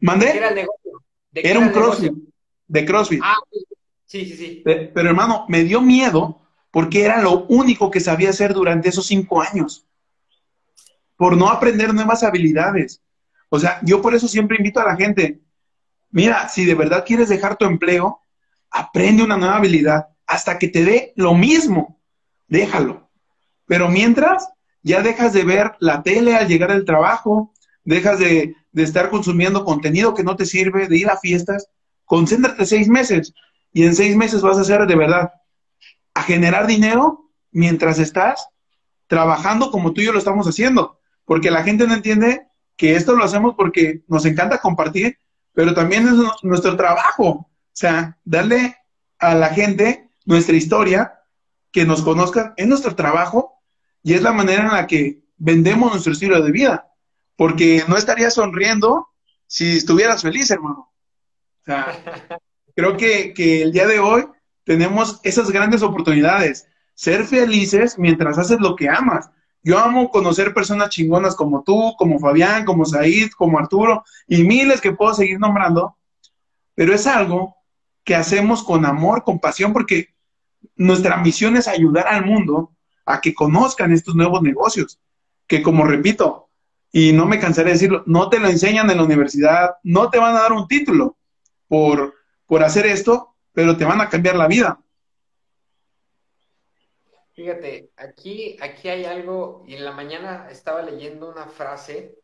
¿Mandé? 0.00 0.36
Era 0.36 0.48
el 0.50 0.54
negocio. 1.72 2.14
De 2.70 2.84
CrossFit. 2.84 3.20
Ah, 3.24 3.34
sí, 4.06 4.24
sí, 4.24 4.36
sí. 4.36 4.62
Pero 4.64 5.08
hermano, 5.08 5.44
me 5.48 5.64
dio 5.64 5.80
miedo 5.80 6.40
porque 6.70 7.02
era 7.02 7.20
lo 7.20 7.46
único 7.46 7.90
que 7.90 7.98
sabía 7.98 8.30
hacer 8.30 8.54
durante 8.54 8.88
esos 8.88 9.06
cinco 9.06 9.42
años. 9.42 9.84
Por 11.16 11.36
no 11.36 11.48
aprender 11.48 11.92
nuevas 11.92 12.22
habilidades. 12.22 13.02
O 13.48 13.58
sea, 13.58 13.80
yo 13.82 14.00
por 14.00 14.14
eso 14.14 14.28
siempre 14.28 14.56
invito 14.56 14.78
a 14.78 14.84
la 14.84 14.94
gente, 14.94 15.40
mira, 16.12 16.48
si 16.48 16.64
de 16.64 16.76
verdad 16.76 17.04
quieres 17.04 17.28
dejar 17.28 17.56
tu 17.56 17.64
empleo, 17.64 18.20
aprende 18.70 19.24
una 19.24 19.36
nueva 19.36 19.56
habilidad 19.56 20.06
hasta 20.24 20.56
que 20.56 20.68
te 20.68 20.84
dé 20.84 21.12
lo 21.16 21.34
mismo. 21.34 22.00
Déjalo. 22.46 23.10
Pero 23.66 23.88
mientras, 23.88 24.48
ya 24.84 25.02
dejas 25.02 25.32
de 25.32 25.42
ver 25.42 25.72
la 25.80 26.04
tele 26.04 26.36
al 26.36 26.46
llegar 26.46 26.70
al 26.70 26.84
trabajo, 26.84 27.52
dejas 27.82 28.20
de, 28.20 28.54
de 28.70 28.82
estar 28.84 29.10
consumiendo 29.10 29.64
contenido 29.64 30.14
que 30.14 30.22
no 30.22 30.36
te 30.36 30.46
sirve, 30.46 30.86
de 30.86 30.98
ir 30.98 31.10
a 31.10 31.18
fiestas 31.18 31.66
Concéntrate 32.10 32.66
seis 32.66 32.88
meses 32.88 33.32
y 33.72 33.84
en 33.84 33.94
seis 33.94 34.16
meses 34.16 34.42
vas 34.42 34.58
a 34.58 34.62
hacer 34.62 34.84
de 34.84 34.96
verdad 34.96 35.30
a 36.12 36.22
generar 36.24 36.66
dinero 36.66 37.30
mientras 37.52 38.00
estás 38.00 38.48
trabajando 39.06 39.70
como 39.70 39.92
tú 39.92 40.00
y 40.00 40.06
yo 40.06 40.12
lo 40.12 40.18
estamos 40.18 40.44
haciendo. 40.48 40.98
Porque 41.24 41.52
la 41.52 41.62
gente 41.62 41.86
no 41.86 41.94
entiende 41.94 42.48
que 42.76 42.96
esto 42.96 43.14
lo 43.14 43.22
hacemos 43.22 43.54
porque 43.56 44.02
nos 44.08 44.26
encanta 44.26 44.58
compartir, 44.58 45.18
pero 45.52 45.72
también 45.72 46.08
es 46.08 46.14
nuestro 46.42 46.76
trabajo. 46.76 47.28
O 47.28 47.48
sea, 47.72 48.18
darle 48.24 48.76
a 49.20 49.36
la 49.36 49.50
gente 49.50 50.10
nuestra 50.24 50.56
historia, 50.56 51.20
que 51.70 51.84
nos 51.84 52.02
conozcan, 52.02 52.54
es 52.56 52.66
nuestro 52.66 52.96
trabajo 52.96 53.62
y 54.02 54.14
es 54.14 54.22
la 54.22 54.32
manera 54.32 54.62
en 54.62 54.72
la 54.72 54.88
que 54.88 55.22
vendemos 55.36 55.92
nuestro 55.92 56.12
estilo 56.12 56.42
de 56.42 56.50
vida. 56.50 56.90
Porque 57.36 57.84
no 57.86 57.96
estarías 57.96 58.34
sonriendo 58.34 59.06
si 59.46 59.76
estuvieras 59.76 60.22
feliz, 60.22 60.50
hermano. 60.50 60.89
O 61.60 61.64
sea, 61.64 62.40
creo 62.74 62.96
que, 62.96 63.62
el 63.62 63.72
día 63.72 63.86
de 63.86 63.98
hoy 63.98 64.24
tenemos 64.64 65.20
esas 65.22 65.50
grandes 65.50 65.82
oportunidades. 65.82 66.66
Ser 66.94 67.24
felices 67.24 67.98
mientras 67.98 68.38
haces 68.38 68.60
lo 68.60 68.76
que 68.76 68.88
amas. 68.88 69.30
Yo 69.62 69.78
amo 69.78 70.10
conocer 70.10 70.54
personas 70.54 70.88
chingonas 70.88 71.34
como 71.34 71.62
tú, 71.62 71.94
como 71.98 72.18
Fabián, 72.18 72.64
como 72.64 72.86
Said, 72.86 73.30
como 73.36 73.58
Arturo 73.58 74.04
y 74.26 74.42
miles 74.42 74.80
que 74.80 74.92
puedo 74.92 75.12
seguir 75.12 75.38
nombrando, 75.38 75.96
pero 76.74 76.94
es 76.94 77.06
algo 77.06 77.56
que 78.04 78.14
hacemos 78.14 78.62
con 78.62 78.86
amor, 78.86 79.22
con 79.22 79.38
pasión, 79.38 79.74
porque 79.74 80.14
nuestra 80.76 81.18
misión 81.18 81.58
es 81.58 81.68
ayudar 81.68 82.06
al 82.08 82.24
mundo 82.24 82.72
a 83.04 83.20
que 83.20 83.34
conozcan 83.34 83.92
estos 83.92 84.14
nuevos 84.14 84.40
negocios, 84.40 84.98
que 85.46 85.62
como 85.62 85.84
repito, 85.84 86.48
y 86.90 87.12
no 87.12 87.26
me 87.26 87.38
cansaré 87.38 87.68
de 87.68 87.74
decirlo, 87.74 88.02
no 88.06 88.30
te 88.30 88.40
lo 88.40 88.48
enseñan 88.48 88.90
en 88.90 88.96
la 88.96 89.04
universidad, 89.04 89.72
no 89.82 90.08
te 90.08 90.18
van 90.18 90.36
a 90.36 90.40
dar 90.40 90.52
un 90.52 90.66
título, 90.66 91.18
por, 91.70 92.16
por 92.46 92.64
hacer 92.64 92.84
esto, 92.84 93.36
pero 93.52 93.76
te 93.76 93.84
van 93.84 94.00
a 94.00 94.08
cambiar 94.08 94.34
la 94.34 94.48
vida. 94.48 94.80
Fíjate, 97.32 97.92
aquí, 97.96 98.56
aquí 98.60 98.88
hay 98.88 99.04
algo, 99.04 99.62
y 99.68 99.76
en 99.76 99.84
la 99.84 99.92
mañana 99.92 100.48
estaba 100.50 100.82
leyendo 100.82 101.30
una 101.30 101.46
frase 101.46 102.18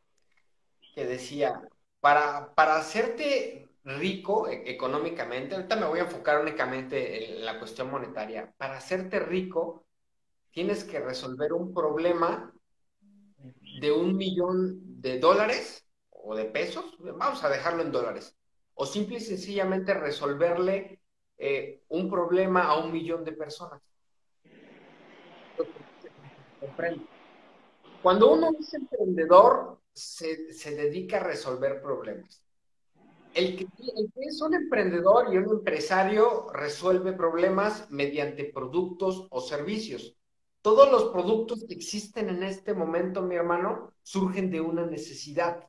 que 0.96 1.06
decía, 1.06 1.62
para, 2.00 2.54
para 2.56 2.76
hacerte 2.76 3.68
rico 3.84 4.48
e, 4.48 4.68
económicamente, 4.68 5.54
ahorita 5.54 5.76
me 5.76 5.86
voy 5.86 6.00
a 6.00 6.04
enfocar 6.04 6.40
únicamente 6.40 7.36
en 7.38 7.44
la 7.44 7.60
cuestión 7.60 7.88
monetaria, 7.88 8.52
para 8.56 8.78
hacerte 8.78 9.20
rico 9.20 9.86
tienes 10.50 10.82
que 10.82 10.98
resolver 10.98 11.52
un 11.52 11.72
problema 11.72 12.52
de 13.80 13.92
un 13.92 14.16
millón 14.16 15.00
de 15.00 15.20
dólares 15.20 15.86
o 16.10 16.34
de 16.34 16.46
pesos, 16.46 16.96
vamos 16.98 17.44
a 17.44 17.48
dejarlo 17.48 17.82
en 17.82 17.92
dólares, 17.92 18.35
o 18.76 18.86
simple 18.86 19.16
y 19.16 19.20
sencillamente 19.20 19.94
resolverle 19.94 21.00
eh, 21.38 21.82
un 21.88 22.10
problema 22.10 22.64
a 22.64 22.78
un 22.78 22.92
millón 22.92 23.24
de 23.24 23.32
personas. 23.32 23.80
Cuando 28.02 28.32
uno 28.32 28.50
es 28.60 28.74
emprendedor, 28.74 29.80
se, 29.92 30.36
dedica 30.76 31.18
a 31.18 31.24
resolver 31.24 31.80
problemas. 31.80 32.42
El 33.34 33.56
que, 33.56 33.64
el 33.64 34.12
que, 34.12 34.20
es 34.20 34.40
un 34.40 34.54
emprendedor 34.54 35.32
y 35.32 35.38
un 35.38 35.50
empresario 35.50 36.48
resuelve 36.52 37.12
problemas 37.12 37.90
mediante 37.90 38.44
productos 38.44 39.26
o 39.30 39.40
servicios. 39.40 40.16
Todos 40.60 40.90
los 40.90 41.04
productos 41.12 41.64
que 41.66 41.74
existen 41.74 42.28
en 42.28 42.42
este 42.42 42.74
momento, 42.74 43.22
mi 43.22 43.36
hermano, 43.36 43.94
surgen 44.02 44.50
de 44.50 44.60
una 44.60 44.84
necesidad. 44.84 45.68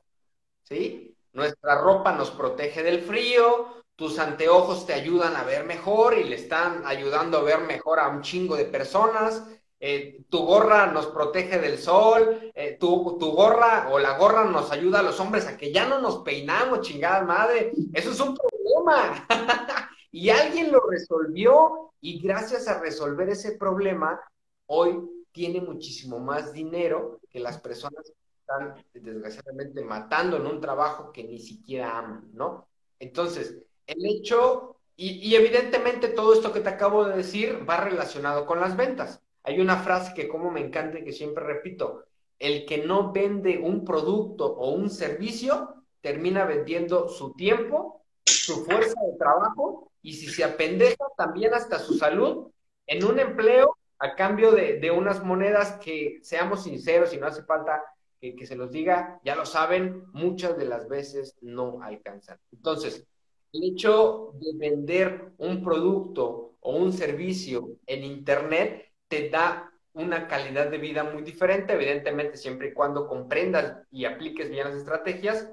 ¿Sí? 0.62 1.17
Nuestra 1.38 1.80
ropa 1.80 2.10
nos 2.10 2.32
protege 2.32 2.82
del 2.82 3.00
frío, 3.00 3.84
tus 3.94 4.18
anteojos 4.18 4.86
te 4.86 4.92
ayudan 4.92 5.36
a 5.36 5.44
ver 5.44 5.64
mejor 5.64 6.18
y 6.18 6.24
le 6.24 6.34
están 6.34 6.82
ayudando 6.84 7.38
a 7.38 7.42
ver 7.44 7.60
mejor 7.60 8.00
a 8.00 8.08
un 8.08 8.22
chingo 8.22 8.56
de 8.56 8.64
personas. 8.64 9.44
Eh, 9.78 10.24
tu 10.28 10.44
gorra 10.44 10.88
nos 10.88 11.06
protege 11.06 11.60
del 11.60 11.78
sol, 11.78 12.50
eh, 12.56 12.76
tu, 12.80 13.16
tu, 13.20 13.30
gorra 13.30 13.88
o 13.92 14.00
la 14.00 14.18
gorra 14.18 14.46
nos 14.46 14.72
ayuda 14.72 14.98
a 14.98 15.04
los 15.04 15.20
hombres 15.20 15.46
a 15.46 15.56
que 15.56 15.72
ya 15.72 15.88
no 15.88 16.00
nos 16.00 16.24
peinamos, 16.24 16.80
chingada 16.80 17.22
madre. 17.22 17.70
Eso 17.92 18.10
es 18.10 18.18
un 18.18 18.36
problema. 18.36 19.24
y 20.10 20.30
alguien 20.30 20.72
lo 20.72 20.80
resolvió 20.90 21.92
y 22.00 22.18
gracias 22.20 22.66
a 22.66 22.80
resolver 22.80 23.28
ese 23.28 23.52
problema, 23.52 24.20
hoy 24.66 25.08
tiene 25.30 25.60
muchísimo 25.60 26.18
más 26.18 26.52
dinero 26.52 27.20
que 27.30 27.38
las 27.38 27.58
personas 27.58 28.12
están 28.48 28.82
desgraciadamente 28.94 29.84
matando 29.84 30.38
en 30.38 30.46
un 30.46 30.60
trabajo 30.60 31.12
que 31.12 31.24
ni 31.24 31.38
siquiera 31.38 31.98
aman, 31.98 32.30
¿no? 32.32 32.66
Entonces, 32.98 33.58
el 33.86 34.06
hecho, 34.06 34.76
y, 34.96 35.34
evidentemente 35.34 36.08
todo 36.08 36.32
esto 36.32 36.52
que 36.52 36.60
te 36.60 36.70
acabo 36.70 37.04
de 37.04 37.16
decir 37.16 37.68
va 37.68 37.76
relacionado 37.78 38.46
con 38.46 38.60
las 38.60 38.76
ventas. 38.76 39.22
Hay 39.42 39.60
una 39.60 39.76
frase 39.76 40.14
que 40.14 40.28
como 40.28 40.50
me 40.50 40.60
encanta 40.60 40.98
y 40.98 41.04
que 41.04 41.12
siempre 41.12 41.44
repito, 41.44 42.04
el 42.38 42.64
que 42.66 42.78
no 42.78 43.12
vende 43.12 43.58
un 43.58 43.84
producto 43.84 44.46
o 44.46 44.70
un 44.70 44.90
servicio 44.90 45.84
termina 46.00 46.44
vendiendo 46.44 47.08
su 47.08 47.34
tiempo, 47.34 48.02
su 48.24 48.64
fuerza 48.64 49.00
de 49.00 49.18
trabajo 49.18 49.90
y 50.02 50.14
si 50.14 50.26
se 50.28 50.44
apendeja 50.44 51.04
también 51.16 51.54
hasta 51.54 51.78
su 51.78 51.94
salud 51.94 52.50
en 52.86 53.04
un 53.04 53.18
empleo 53.18 53.76
a 53.98 54.14
cambio 54.14 54.52
de, 54.52 54.90
unas 54.90 55.24
monedas 55.24 55.72
que, 55.82 56.20
seamos 56.22 56.62
sinceros 56.62 57.12
y 57.12 57.18
no 57.18 57.26
hace 57.26 57.42
falta 57.42 57.82
que, 58.20 58.34
que, 58.34 58.46
se 58.46 58.56
los 58.56 58.70
diga, 58.70 59.20
ya 59.24 59.34
lo 59.34 59.46
saben, 59.46 60.04
muchas 60.12 60.56
de 60.56 60.64
las 60.64 60.88
veces 60.88 61.36
no 61.40 61.82
alcanzan. 61.82 62.38
Entonces, 62.52 63.06
el 63.52 63.64
hecho 63.64 64.32
de 64.34 64.56
vender 64.56 65.32
un 65.38 65.62
producto 65.62 66.56
o 66.60 66.76
un 66.76 66.92
servicio 66.92 67.76
en 67.86 68.04
Internet 68.04 68.92
te 69.08 69.30
da 69.30 69.72
una 69.94 70.28
calidad 70.28 70.70
de 70.70 70.78
vida 70.78 71.02
muy 71.02 71.22
diferente, 71.22 71.72
evidentemente 71.72 72.36
siempre 72.36 72.68
y 72.68 72.72
cuando 72.72 73.08
comprendas 73.08 73.84
y 73.90 74.04
apliques 74.04 74.48
bien 74.48 74.68
las 74.68 74.76
estrategias, 74.76 75.50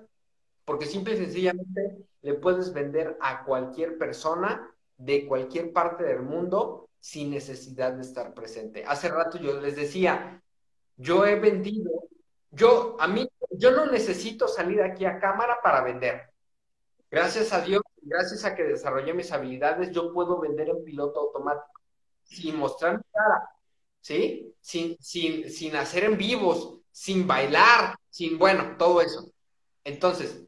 porque 0.66 0.86
simple 0.86 1.14
y 1.14 1.18
sencillamente 1.18 2.06
le 2.22 2.34
puedes 2.36 2.74
vender 2.74 3.18
a 3.22 3.44
cualquier 3.44 3.98
persona 3.98 4.72
de 4.98 5.26
cualquier 5.26 5.74
parte 5.74 6.04
del 6.04 6.22
mundo 6.22 6.90
sin 7.00 7.32
necesidad 7.32 7.94
de 7.94 8.02
estar 8.02 8.34
presente. 8.34 8.84
Hace 8.86 9.10
rato 9.10 9.38
yo 9.38 9.60
les 9.60 9.76
decía, 9.76 10.42
yo 10.98 11.26
he 11.26 11.36
vendido, 11.36 11.92
yo 12.56 12.98
a 13.00 13.08
mí, 13.08 13.28
yo 13.52 13.72
no 13.72 13.86
necesito 13.88 14.48
salir 14.48 14.82
aquí 14.82 15.06
a 15.06 15.20
cámara 15.20 15.60
para 15.62 15.82
vender. 15.82 16.30
Gracias 17.12 17.54
a 17.54 17.62
Dios, 17.62 17.82
gracias 18.02 18.46
a 18.46 18.56
que 18.56 18.64
desarrollé 18.64 19.14
mis 19.14 19.32
habilidades, 19.32 19.92
yo 19.92 20.14
puedo 20.14 20.40
vender 20.40 20.70
en 20.70 20.84
piloto 20.84 21.20
automático 21.20 21.82
sin 22.24 22.58
mostrar 22.58 22.98
mi 22.98 23.04
cara, 23.14 23.50
¿sí? 24.02 24.54
Sin, 24.60 24.98
sin, 25.00 25.50
sin 25.50 25.76
hacer 25.76 26.06
en 26.06 26.18
vivos, 26.18 26.80
sin 26.92 27.28
bailar, 27.28 27.96
sin, 28.10 28.38
bueno, 28.38 28.76
todo 28.78 29.02
eso. 29.02 29.32
Entonces, 29.84 30.44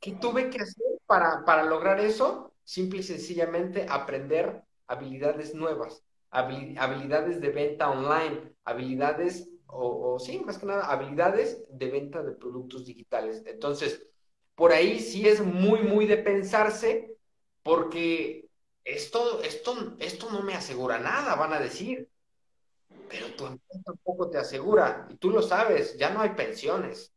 ¿qué 0.00 0.12
tuve 0.12 0.50
que 0.50 0.62
hacer 0.62 0.84
para, 1.06 1.44
para 1.44 1.64
lograr 1.64 2.00
eso? 2.00 2.52
Simple 2.64 3.00
y 3.00 3.02
sencillamente 3.02 3.86
aprender 3.88 4.62
habilidades 4.86 5.54
nuevas, 5.54 6.02
habilidades 6.30 7.40
de 7.40 7.50
venta 7.50 7.90
online, 7.90 8.54
habilidades, 8.64 9.48
o, 9.72 10.14
o, 10.14 10.18
sí, 10.18 10.38
más 10.40 10.58
que 10.58 10.66
nada, 10.66 10.86
habilidades 10.86 11.64
de 11.68 11.90
venta 11.90 12.22
de 12.22 12.32
productos 12.32 12.86
digitales. 12.86 13.42
Entonces, 13.46 14.06
por 14.54 14.72
ahí 14.72 15.00
sí 15.00 15.28
es 15.28 15.40
muy, 15.40 15.80
muy 15.82 16.06
de 16.06 16.18
pensarse, 16.18 17.16
porque 17.62 18.48
esto, 18.84 19.42
esto, 19.42 19.96
esto 19.98 20.30
no 20.30 20.42
me 20.42 20.54
asegura 20.54 20.98
nada, 20.98 21.34
van 21.34 21.52
a 21.52 21.60
decir. 21.60 22.08
Pero 23.08 23.34
tu 23.34 23.46
empresa 23.46 23.82
tampoco 23.84 24.30
te 24.30 24.38
asegura, 24.38 25.06
y 25.10 25.16
tú 25.16 25.30
lo 25.30 25.42
sabes, 25.42 25.96
ya 25.96 26.10
no 26.10 26.20
hay 26.20 26.30
pensiones. 26.30 27.12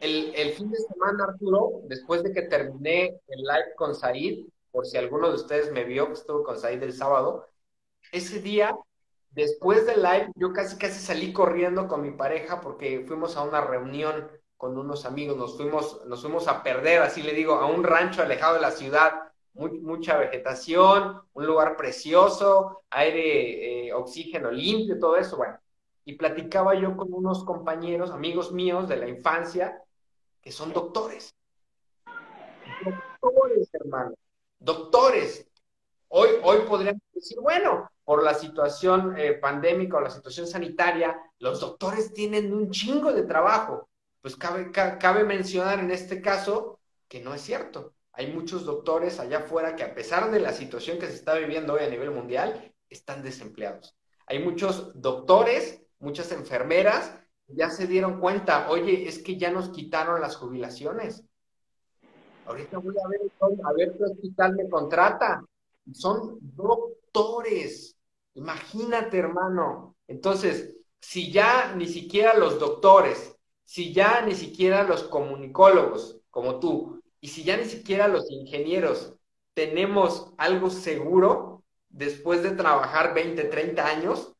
El, 0.00 0.32
el, 0.34 0.52
fin 0.52 0.70
de 0.70 0.78
semana, 0.78 1.24
Arturo, 1.24 1.80
después 1.84 2.22
de 2.22 2.32
que 2.32 2.42
terminé 2.42 3.20
el 3.26 3.40
live 3.40 3.74
con 3.76 3.94
Said, 3.94 4.46
por 4.70 4.86
si 4.86 4.96
alguno 4.96 5.28
de 5.28 5.34
ustedes 5.34 5.72
me 5.72 5.84
vio 5.84 6.06
que 6.06 6.12
estuvo 6.12 6.44
con 6.44 6.58
Said 6.58 6.82
el 6.82 6.92
sábado, 6.92 7.46
ese 8.12 8.40
día, 8.40 8.76
después 9.30 9.86
del 9.86 10.02
live, 10.02 10.32
yo 10.34 10.52
casi 10.52 10.76
casi 10.76 11.00
salí 11.00 11.32
corriendo 11.32 11.88
con 11.88 12.02
mi 12.02 12.10
pareja 12.10 12.60
porque 12.60 13.04
fuimos 13.06 13.36
a 13.36 13.42
una 13.42 13.60
reunión 13.60 14.30
con 14.56 14.76
unos 14.76 15.04
amigos, 15.04 15.36
nos 15.36 15.56
fuimos, 15.56 16.04
nos 16.06 16.20
fuimos 16.20 16.48
a 16.48 16.62
perder, 16.62 17.02
así 17.02 17.22
le 17.22 17.32
digo, 17.32 17.54
a 17.54 17.66
un 17.66 17.84
rancho 17.84 18.22
alejado 18.22 18.54
de 18.54 18.60
la 18.60 18.72
ciudad, 18.72 19.12
mucha 19.54 20.16
vegetación, 20.16 21.20
un 21.32 21.46
lugar 21.46 21.76
precioso, 21.76 22.82
aire, 22.90 23.88
eh, 23.88 23.92
oxígeno 23.92 24.50
limpio, 24.50 24.98
todo 24.98 25.16
eso, 25.16 25.36
bueno. 25.36 25.58
Y 26.04 26.14
platicaba 26.14 26.74
yo 26.74 26.96
con 26.96 27.12
unos 27.12 27.44
compañeros, 27.44 28.10
amigos 28.10 28.52
míos 28.52 28.88
de 28.88 28.96
la 28.96 29.08
infancia, 29.08 29.82
que 30.40 30.50
son 30.50 30.72
doctores. 30.72 31.34
Doctores, 33.20 33.68
hermano 33.72 34.14
doctores. 34.58 35.46
Hoy, 36.08 36.30
hoy 36.42 36.58
podríamos 36.68 37.02
decir, 37.12 37.38
bueno, 37.40 37.90
por 38.08 38.24
la 38.24 38.32
situación 38.32 39.18
eh, 39.18 39.34
pandémica 39.34 39.98
o 39.98 40.00
la 40.00 40.08
situación 40.08 40.46
sanitaria, 40.46 41.20
los 41.40 41.60
doctores 41.60 42.14
tienen 42.14 42.54
un 42.54 42.70
chingo 42.70 43.12
de 43.12 43.24
trabajo. 43.24 43.90
Pues 44.22 44.34
cabe, 44.34 44.70
cabe 44.72 45.24
mencionar 45.24 45.78
en 45.80 45.90
este 45.90 46.22
caso 46.22 46.80
que 47.06 47.20
no 47.20 47.34
es 47.34 47.42
cierto. 47.42 47.92
Hay 48.12 48.32
muchos 48.32 48.64
doctores 48.64 49.20
allá 49.20 49.40
afuera 49.40 49.76
que 49.76 49.82
a 49.82 49.94
pesar 49.94 50.30
de 50.30 50.40
la 50.40 50.54
situación 50.54 50.98
que 50.98 51.06
se 51.06 51.16
está 51.16 51.34
viviendo 51.34 51.74
hoy 51.74 51.84
a 51.84 51.90
nivel 51.90 52.10
mundial, 52.10 52.72
están 52.88 53.22
desempleados. 53.22 53.94
Hay 54.24 54.38
muchos 54.42 54.98
doctores, 54.98 55.82
muchas 55.98 56.32
enfermeras, 56.32 57.12
ya 57.46 57.68
se 57.68 57.86
dieron 57.86 58.20
cuenta, 58.20 58.70
oye, 58.70 59.06
es 59.06 59.18
que 59.18 59.36
ya 59.36 59.50
nos 59.50 59.68
quitaron 59.68 60.22
las 60.22 60.34
jubilaciones. 60.34 61.24
Ahorita 62.46 62.78
voy 62.78 62.94
a 63.04 63.08
ver, 63.08 63.20
a 63.66 63.72
ver 63.74 63.94
qué 63.98 64.04
hospital 64.04 64.56
me 64.56 64.66
contrata. 64.66 65.44
Son 65.92 66.38
doctores. 66.40 67.97
Imagínate, 68.38 69.18
hermano. 69.18 69.96
Entonces, 70.06 70.76
si 71.00 71.32
ya 71.32 71.74
ni 71.74 71.88
siquiera 71.88 72.34
los 72.34 72.60
doctores, 72.60 73.36
si 73.64 73.92
ya 73.92 74.22
ni 74.22 74.34
siquiera 74.34 74.84
los 74.84 75.02
comunicólogos 75.02 76.20
como 76.30 76.60
tú, 76.60 77.02
y 77.20 77.28
si 77.28 77.42
ya 77.42 77.56
ni 77.56 77.64
siquiera 77.64 78.06
los 78.06 78.30
ingenieros 78.30 79.14
tenemos 79.54 80.32
algo 80.38 80.70
seguro 80.70 81.64
después 81.88 82.44
de 82.44 82.52
trabajar 82.52 83.12
20, 83.12 83.42
30 83.44 83.84
años, 83.88 84.32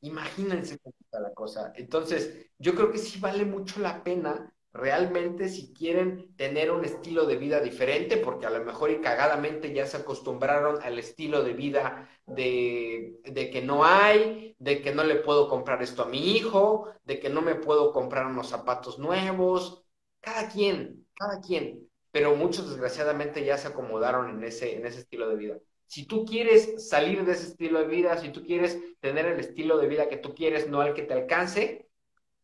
imagínense 0.00 0.78
cómo 0.80 0.96
está 1.00 1.20
la 1.20 1.32
cosa. 1.32 1.72
Entonces, 1.76 2.50
yo 2.58 2.74
creo 2.74 2.90
que 2.90 2.98
sí 2.98 3.20
vale 3.20 3.44
mucho 3.44 3.78
la 3.78 4.02
pena 4.02 4.52
realmente 4.72 5.48
si 5.48 5.72
quieren 5.72 6.34
tener 6.36 6.70
un 6.70 6.84
estilo 6.84 7.26
de 7.26 7.36
vida 7.36 7.60
diferente, 7.60 8.16
porque 8.16 8.46
a 8.46 8.50
lo 8.50 8.64
mejor 8.64 8.90
y 8.90 9.00
cagadamente 9.00 9.72
ya 9.72 9.86
se 9.86 9.98
acostumbraron 9.98 10.80
al 10.82 10.98
estilo 10.98 11.42
de 11.42 11.52
vida 11.52 12.08
de, 12.26 13.20
de, 13.24 13.50
que 13.50 13.62
no 13.62 13.84
hay, 13.84 14.54
de 14.58 14.80
que 14.80 14.94
no 14.94 15.02
le 15.02 15.16
puedo 15.16 15.48
comprar 15.48 15.82
esto 15.82 16.02
a 16.02 16.08
mi 16.08 16.36
hijo, 16.36 16.88
de 17.04 17.18
que 17.18 17.28
no 17.28 17.42
me 17.42 17.56
puedo 17.56 17.92
comprar 17.92 18.26
unos 18.26 18.48
zapatos 18.48 18.98
nuevos, 18.98 19.82
cada 20.20 20.48
quien, 20.48 21.06
cada 21.14 21.40
quien, 21.40 21.88
pero 22.12 22.36
muchos 22.36 22.68
desgraciadamente 22.68 23.44
ya 23.44 23.58
se 23.58 23.68
acomodaron 23.68 24.30
en 24.30 24.44
ese, 24.44 24.76
en 24.76 24.86
ese 24.86 25.00
estilo 25.00 25.28
de 25.28 25.36
vida. 25.36 25.58
Si 25.86 26.06
tú 26.06 26.24
quieres 26.24 26.88
salir 26.88 27.24
de 27.24 27.32
ese 27.32 27.48
estilo 27.48 27.80
de 27.80 27.88
vida, 27.88 28.16
si 28.18 28.30
tú 28.30 28.44
quieres 28.44 28.78
tener 29.00 29.26
el 29.26 29.40
estilo 29.40 29.76
de 29.78 29.88
vida 29.88 30.08
que 30.08 30.18
tú 30.18 30.34
quieres, 30.34 30.68
no 30.68 30.80
al 30.80 30.94
que 30.94 31.02
te 31.02 31.14
alcance, 31.14 31.88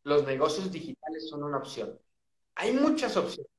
los 0.03 0.27
negocios 0.27 0.73
digitales 0.73 1.29
son 1.29 1.45
una 1.45 1.59
opción 1.59 1.97
hay 2.57 2.73
muchas 2.73 3.17
opciones, 3.17 3.53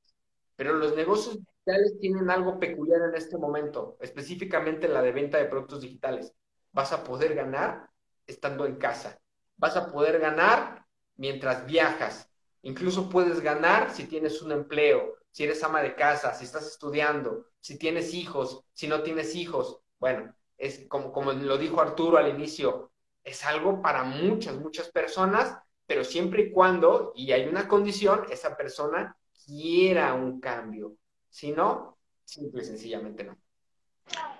pero 0.56 0.74
los 0.74 0.94
negocios 0.94 1.38
digitales 1.38 1.98
tienen 2.00 2.30
algo 2.30 2.58
peculiar 2.58 3.00
en 3.08 3.14
este 3.14 3.38
momento, 3.38 3.96
específicamente 4.00 4.88
la 4.88 5.02
de 5.02 5.12
venta 5.12 5.38
de 5.38 5.46
productos 5.46 5.80
digitales. 5.80 6.34
Vas 6.72 6.92
a 6.92 7.04
poder 7.04 7.34
ganar 7.34 7.88
estando 8.26 8.66
en 8.66 8.76
casa. 8.76 9.18
Vas 9.56 9.76
a 9.76 9.90
poder 9.90 10.18
ganar 10.18 10.84
mientras 11.16 11.64
viajas. 11.66 12.28
Incluso 12.62 13.08
puedes 13.08 13.40
ganar 13.40 13.90
si 13.94 14.04
tienes 14.04 14.42
un 14.42 14.52
empleo, 14.52 15.14
si 15.30 15.44
eres 15.44 15.62
ama 15.62 15.80
de 15.80 15.94
casa, 15.94 16.34
si 16.34 16.44
estás 16.44 16.66
estudiando, 16.66 17.46
si 17.60 17.78
tienes 17.78 18.14
hijos, 18.14 18.64
si 18.72 18.88
no 18.88 19.02
tienes 19.02 19.34
hijos. 19.36 19.80
Bueno, 20.00 20.34
es 20.56 20.86
como, 20.88 21.12
como 21.12 21.32
lo 21.32 21.56
dijo 21.56 21.80
Arturo 21.80 22.18
al 22.18 22.28
inicio, 22.28 22.90
es 23.22 23.44
algo 23.44 23.80
para 23.80 24.02
muchas, 24.02 24.56
muchas 24.56 24.90
personas 24.90 25.56
pero 25.88 26.04
siempre 26.04 26.42
y 26.42 26.50
cuando, 26.50 27.14
y 27.16 27.32
hay 27.32 27.48
una 27.48 27.66
condición, 27.66 28.20
esa 28.30 28.54
persona 28.58 29.16
quiera 29.46 30.12
un 30.12 30.38
cambio. 30.38 30.96
Si 31.30 31.50
no, 31.50 31.96
simple 32.26 32.62
y 32.62 32.66
sencillamente 32.66 33.24
no. 33.24 33.38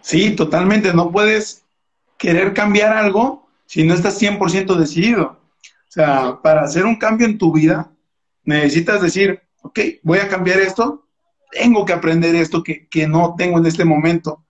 Sí, 0.02 0.36
totalmente. 0.36 0.92
No 0.92 1.10
puedes 1.10 1.64
querer 2.18 2.52
cambiar 2.52 2.94
algo 2.94 3.48
si 3.64 3.82
no 3.82 3.94
estás 3.94 4.20
100% 4.20 4.76
decidido. 4.76 5.40
O 5.62 5.90
sea, 5.90 6.38
para 6.42 6.64
hacer 6.64 6.84
un 6.84 6.96
cambio 6.96 7.26
en 7.26 7.38
tu 7.38 7.50
vida, 7.50 7.90
necesitas 8.44 9.00
decir, 9.00 9.40
ok, 9.62 9.80
voy 10.02 10.18
a 10.18 10.28
cambiar 10.28 10.60
esto, 10.60 11.06
tengo 11.50 11.86
que 11.86 11.94
aprender 11.94 12.34
esto 12.34 12.62
que, 12.62 12.86
que 12.88 13.08
no 13.08 13.34
tengo 13.38 13.56
en 13.56 13.64
este 13.64 13.86
momento. 13.86 14.44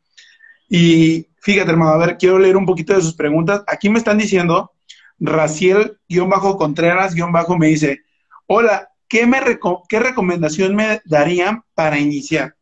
Y 0.68 1.28
fíjate, 1.42 1.70
hermano, 1.70 1.92
a 1.92 1.98
ver, 1.98 2.18
quiero 2.18 2.40
leer 2.40 2.56
un 2.56 2.66
poquito 2.66 2.92
de 2.92 3.02
sus 3.02 3.14
preguntas. 3.14 3.62
Aquí 3.68 3.88
me 3.88 3.98
están 3.98 4.18
diciendo 4.18 4.72
Raciel-Contreras- 5.20 7.14
me 7.58 7.66
dice, 7.68 8.02
hola, 8.46 8.90
¿qué, 9.08 9.26
me 9.26 9.40
¿qué 9.88 9.98
recomendación 10.00 10.74
me 10.76 11.00
darían 11.04 11.64
para 11.74 11.98
iniciar? 11.98 12.54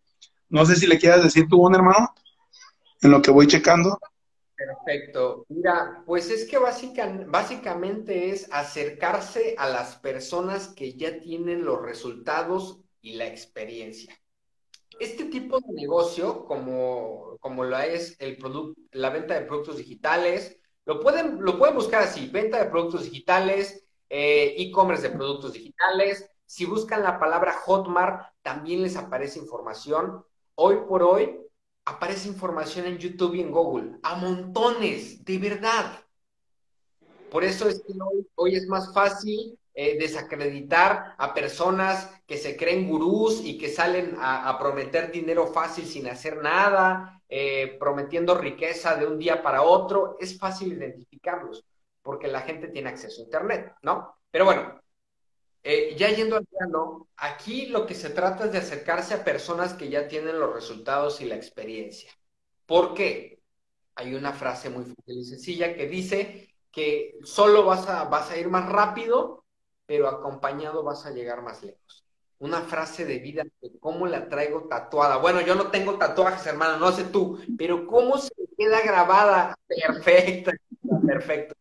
No 0.48 0.64
sé 0.64 0.76
si 0.76 0.86
le 0.86 0.98
quieras 0.98 1.22
decir 1.22 1.46
tú, 1.48 1.66
un 1.66 1.74
hermano, 1.74 2.14
en 3.02 3.10
lo 3.10 3.20
que 3.20 3.30
voy 3.30 3.46
checando. 3.46 3.98
Perfecto. 4.56 5.44
Mira, 5.48 6.02
pues 6.06 6.30
es 6.30 6.48
que 6.48 6.56
básicamente 6.58 8.30
es 8.30 8.48
acercarse 8.50 9.54
a 9.58 9.68
las 9.68 9.96
personas 9.96 10.68
que 10.68 10.94
ya 10.94 11.20
tienen 11.20 11.64
los 11.64 11.82
resultados 11.82 12.80
y 13.02 13.16
la 13.16 13.26
experiencia. 13.26 14.18
Este 14.98 15.24
tipo 15.26 15.60
de 15.60 15.74
negocio, 15.74 16.46
como, 16.46 17.36
como 17.40 17.64
lo 17.64 17.78
es 17.78 18.16
el 18.18 18.38
la 18.92 19.10
venta 19.10 19.34
de 19.34 19.42
productos 19.42 19.76
digitales, 19.76 20.58
lo 20.86 21.00
pueden, 21.00 21.42
lo 21.42 21.58
pueden 21.58 21.74
buscar 21.74 22.04
así, 22.04 22.28
venta 22.28 22.58
de 22.58 22.70
productos 22.70 23.04
digitales, 23.04 23.84
eh, 24.08 24.54
e-commerce 24.56 25.08
de 25.08 25.14
productos 25.14 25.52
digitales. 25.52 26.30
Si 26.46 26.64
buscan 26.64 27.02
la 27.02 27.18
palabra 27.18 27.52
Hotmart, 27.64 28.32
también 28.42 28.82
les 28.82 28.96
aparece 28.96 29.40
información. 29.40 30.24
Hoy 30.54 30.76
por 30.88 31.02
hoy, 31.02 31.40
aparece 31.84 32.28
información 32.28 32.86
en 32.86 32.98
YouTube 32.98 33.34
y 33.34 33.40
en 33.40 33.50
Google, 33.50 33.98
a 34.02 34.14
montones, 34.14 35.24
de 35.24 35.38
verdad. 35.38 36.04
Por 37.30 37.42
eso 37.42 37.68
es 37.68 37.82
que 37.82 37.92
hoy, 38.36 38.54
es 38.54 38.68
más 38.68 38.94
fácil 38.94 39.58
eh, 39.78 39.98
desacreditar 39.98 41.14
a 41.18 41.34
personas 41.34 42.10
que 42.26 42.38
se 42.38 42.56
creen 42.56 42.88
gurús 42.88 43.42
y 43.44 43.58
que 43.58 43.68
salen 43.68 44.16
a, 44.18 44.58
prometer 44.58 45.12
dinero 45.12 45.48
fácil 45.48 45.84
sin 45.84 46.08
hacer 46.08 46.38
nada, 46.38 47.22
eh, 47.28 47.76
prometiendo 47.78 48.38
riqueza 48.38 48.96
de 48.96 49.06
un 49.06 49.18
día 49.18 49.42
para 49.42 49.60
otro. 49.60 50.16
Es 50.18 50.38
fácil 50.38 50.72
identificarlos 50.72 51.62
porque 52.00 52.26
la 52.26 52.40
gente 52.40 52.68
tiene 52.68 52.88
acceso 52.88 53.20
a 53.20 53.24
Internet, 53.24 53.74
¿no? 53.82 54.16
Pero 54.30 54.46
bueno, 54.46 54.80
eh, 55.62 55.94
ya 55.94 56.08
yendo 56.08 56.36
al 56.36 56.46
plano, 56.46 57.08
aquí 57.18 57.66
lo 57.66 57.84
que 57.84 57.94
se 57.94 58.08
trata 58.08 58.46
es 58.46 58.52
de 58.52 58.58
acercarse 58.58 59.12
a 59.12 59.24
personas 59.24 59.74
que 59.74 59.90
ya 59.90 60.08
tienen 60.08 60.40
los 60.40 60.54
resultados 60.54 61.20
y 61.20 61.26
la 61.26 61.36
experiencia. 61.36 62.10
¿Por 62.64 62.94
qué? 62.94 63.40
Hay 63.94 64.14
una 64.14 64.32
frase 64.32 64.70
muy 64.70 64.84
fácil 64.84 65.18
y 65.18 65.24
sencilla 65.24 65.74
que 65.74 65.86
dice 65.86 66.54
que 66.72 67.18
solo 67.24 67.64
vas 67.64 67.86
a, 67.88 68.04
vas 68.04 68.30
a 68.30 68.38
ir 68.38 68.48
más 68.48 68.70
rápido, 68.70 69.44
pero 69.86 70.08
acompañado 70.08 70.82
vas 70.82 71.06
a 71.06 71.10
llegar 71.10 71.42
más 71.42 71.62
lejos. 71.62 72.04
Una 72.38 72.60
frase 72.60 73.06
de 73.06 73.18
vida 73.18 73.44
de 73.62 73.78
cómo 73.80 74.06
la 74.06 74.28
traigo 74.28 74.64
tatuada. 74.68 75.16
Bueno, 75.16 75.40
yo 75.40 75.54
no 75.54 75.70
tengo 75.70 75.96
tatuajes, 75.96 76.46
hermano, 76.46 76.76
no 76.76 76.92
sé 76.92 77.04
tú, 77.04 77.38
pero 77.56 77.86
cómo 77.86 78.18
se 78.18 78.30
queda 78.58 78.82
grabada. 78.82 79.54
Perfecto, 79.66 80.50
perfecto. 81.06 81.54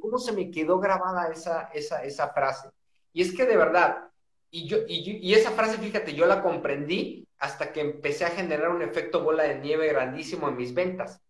¿Cómo 0.00 0.18
se 0.18 0.32
me 0.32 0.50
quedó 0.50 0.78
grabada 0.78 1.28
esa, 1.28 1.70
esa, 1.74 2.02
esa 2.04 2.28
frase? 2.28 2.70
Y 3.12 3.22
es 3.22 3.34
que 3.34 3.44
de 3.44 3.56
verdad, 3.56 4.10
y, 4.50 4.66
yo, 4.66 4.78
y, 4.86 5.34
esa 5.34 5.50
frase, 5.50 5.78
fíjate, 5.78 6.14
yo 6.14 6.26
la 6.26 6.42
comprendí 6.42 7.26
hasta 7.38 7.72
que 7.72 7.80
empecé 7.80 8.24
a 8.24 8.30
generar 8.30 8.70
un 8.70 8.82
efecto 8.82 9.22
bola 9.22 9.42
de 9.42 9.58
nieve 9.58 9.88
grandísimo 9.88 10.48
en 10.48 10.56
mis 10.56 10.72
ventas. 10.72 11.20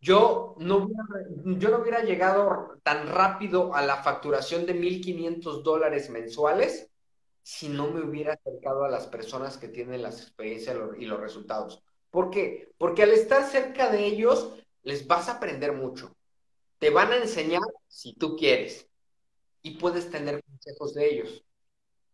Yo 0.00 0.54
no, 0.58 0.76
hubiera, 0.76 1.04
yo 1.58 1.70
no 1.70 1.78
hubiera 1.78 2.02
llegado 2.02 2.78
tan 2.82 3.08
rápido 3.08 3.74
a 3.74 3.82
la 3.82 4.02
facturación 4.02 4.66
de 4.66 4.74
1.500 4.74 5.62
dólares 5.62 6.10
mensuales 6.10 6.90
si 7.42 7.68
no 7.68 7.90
me 7.90 8.02
hubiera 8.02 8.34
acercado 8.34 8.84
a 8.84 8.88
las 8.88 9.06
personas 9.06 9.56
que 9.56 9.68
tienen 9.68 10.02
las 10.02 10.20
experiencias 10.20 10.76
y 10.98 11.04
los 11.04 11.20
resultados. 11.20 11.82
¿Por 12.10 12.30
qué? 12.30 12.72
Porque 12.76 13.04
al 13.04 13.10
estar 13.10 13.44
cerca 13.44 13.90
de 13.90 14.04
ellos, 14.04 14.52
les 14.82 15.06
vas 15.06 15.28
a 15.28 15.32
aprender 15.32 15.72
mucho. 15.72 16.16
Te 16.78 16.90
van 16.90 17.12
a 17.12 17.16
enseñar 17.16 17.62
si 17.88 18.14
tú 18.14 18.36
quieres 18.36 18.88
y 19.62 19.72
puedes 19.78 20.10
tener 20.10 20.42
consejos 20.42 20.94
de 20.94 21.08
ellos. 21.08 21.44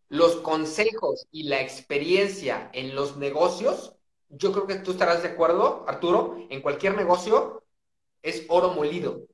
Los 0.07 0.35
consejos 0.37 1.27
y 1.31 1.43
la 1.43 1.61
experiencia 1.61 2.69
en 2.73 2.95
los 2.95 3.17
negocios, 3.17 3.95
yo 4.29 4.51
creo 4.51 4.67
que 4.67 4.75
tú 4.75 4.91
estarás 4.91 5.23
de 5.23 5.29
acuerdo, 5.29 5.83
Arturo, 5.87 6.37
en 6.49 6.61
cualquier 6.61 6.95
negocio 6.95 7.62
es 8.23 8.45
oro 8.49 8.71
molido. 8.71 9.27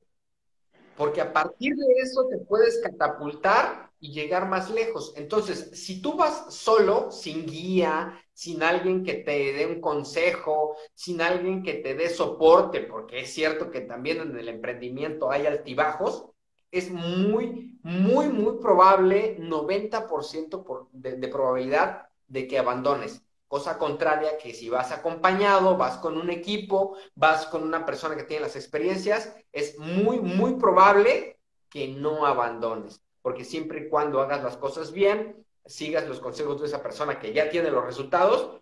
Porque 0.96 1.22
a 1.22 1.32
partir 1.32 1.74
de 1.76 1.86
eso 2.02 2.26
te 2.28 2.36
puedes 2.38 2.78
catapultar 2.82 3.90
y 4.00 4.12
llegar 4.12 4.48
más 4.48 4.70
lejos. 4.70 5.14
Entonces, 5.16 5.70
si 5.72 6.02
tú 6.02 6.16
vas 6.16 6.54
solo, 6.54 7.10
sin 7.10 7.46
guía, 7.46 8.18
sin 8.34 8.62
alguien 8.62 9.04
que 9.04 9.14
te 9.14 9.52
dé 9.52 9.66
un 9.66 9.80
consejo, 9.80 10.76
sin 10.94 11.22
alguien 11.22 11.62
que 11.62 11.74
te 11.74 11.94
dé 11.94 12.10
soporte, 12.10 12.80
porque 12.80 13.20
es 13.20 13.32
cierto 13.32 13.70
que 13.70 13.82
también 13.82 14.20
en 14.20 14.36
el 14.36 14.48
emprendimiento 14.48 15.30
hay 15.30 15.46
altibajos, 15.46 16.26
es 16.70 16.90
muy, 16.90 17.78
muy, 17.82 18.28
muy 18.28 18.58
probable, 18.58 19.36
90% 19.38 20.64
por, 20.64 20.88
de, 20.92 21.16
de 21.16 21.28
probabilidad 21.28 22.08
de 22.28 22.46
que 22.46 22.58
abandones. 22.58 23.22
Cosa 23.50 23.78
contraria 23.78 24.38
que 24.38 24.54
si 24.54 24.68
vas 24.68 24.92
acompañado, 24.92 25.76
vas 25.76 25.96
con 25.96 26.16
un 26.16 26.30
equipo, 26.30 26.96
vas 27.16 27.46
con 27.46 27.64
una 27.64 27.84
persona 27.84 28.14
que 28.14 28.22
tiene 28.22 28.44
las 28.44 28.54
experiencias, 28.54 29.34
es 29.50 29.76
muy, 29.76 30.20
muy 30.20 30.54
probable 30.54 31.36
que 31.68 31.88
no 31.88 32.26
abandones. 32.26 33.00
Porque 33.22 33.44
siempre 33.44 33.80
y 33.80 33.88
cuando 33.88 34.20
hagas 34.20 34.44
las 34.44 34.56
cosas 34.56 34.92
bien, 34.92 35.44
sigas 35.66 36.06
los 36.06 36.20
consejos 36.20 36.60
de 36.60 36.68
esa 36.68 36.80
persona 36.80 37.18
que 37.18 37.32
ya 37.32 37.50
tiene 37.50 37.72
los 37.72 37.84
resultados, 37.84 38.60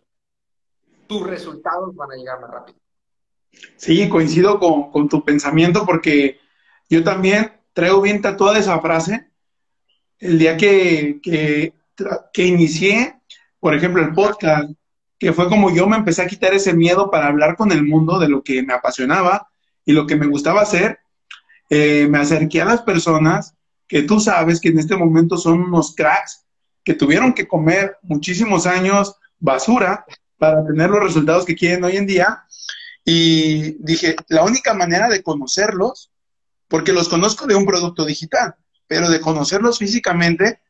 tus 1.06 1.26
resultados 1.26 1.94
van 1.94 2.12
a 2.12 2.16
llegar 2.16 2.40
más 2.40 2.50
rápido. 2.50 2.78
Sí, 3.76 4.08
coincido 4.08 4.58
con, 4.58 5.06
tu 5.10 5.22
pensamiento 5.22 5.84
porque 5.84 6.40
yo 6.88 7.04
también 7.04 7.60
traigo 7.74 8.00
bien 8.00 8.22
tatuada 8.22 8.58
esa 8.58 8.80
frase. 8.80 9.32
El 10.18 10.38
día 10.38 10.56
que, 10.56 11.20
que 11.20 12.42
inicié, 12.42 13.17
por 13.60 13.74
ejemplo, 13.74 14.02
el 14.02 14.12
podcast, 14.12 14.70
que 15.18 15.32
fue 15.32 15.48
como 15.48 15.74
yo 15.74 15.86
me 15.88 15.96
empecé 15.96 16.22
a 16.22 16.26
quitar 16.26 16.54
ese 16.54 16.74
miedo 16.74 17.10
para 17.10 17.26
hablar 17.26 17.56
con 17.56 17.72
el 17.72 17.84
mundo 17.84 18.18
de 18.18 18.28
lo 18.28 18.42
que 18.42 18.62
me 18.62 18.72
apasionaba 18.72 19.48
y 19.84 19.92
lo 19.92 20.06
que 20.06 20.16
me 20.16 20.26
gustaba 20.26 20.62
hacer, 20.62 21.00
eh, 21.70 22.06
me 22.08 22.18
acerqué 22.18 22.62
a 22.62 22.66
las 22.66 22.82
personas 22.82 23.54
que 23.86 24.02
tú 24.02 24.20
sabes 24.20 24.60
que 24.60 24.68
en 24.68 24.78
este 24.78 24.96
momento 24.96 25.36
son 25.36 25.62
unos 25.62 25.94
cracks 25.94 26.44
que 26.84 26.94
tuvieron 26.94 27.34
que 27.34 27.48
comer 27.48 27.96
muchísimos 28.02 28.66
años 28.66 29.16
basura 29.38 30.04
para 30.36 30.64
tener 30.64 30.90
los 30.90 31.02
resultados 31.02 31.44
que 31.44 31.56
quieren 31.56 31.84
hoy 31.84 31.96
en 31.96 32.06
día. 32.06 32.44
Y 33.04 33.82
dije, 33.82 34.16
la 34.28 34.44
única 34.44 34.74
manera 34.74 35.08
de 35.08 35.22
conocerlos 35.22 36.10
porque 36.68 36.92
los 36.92 37.08
conozco 37.08 37.46
de 37.46 37.56
un 37.56 37.64
producto 37.66 38.04
digital, 38.04 38.54
pero 38.86 39.08
de 39.08 39.20
conocerlos 39.20 39.78
físicamente 39.78 40.60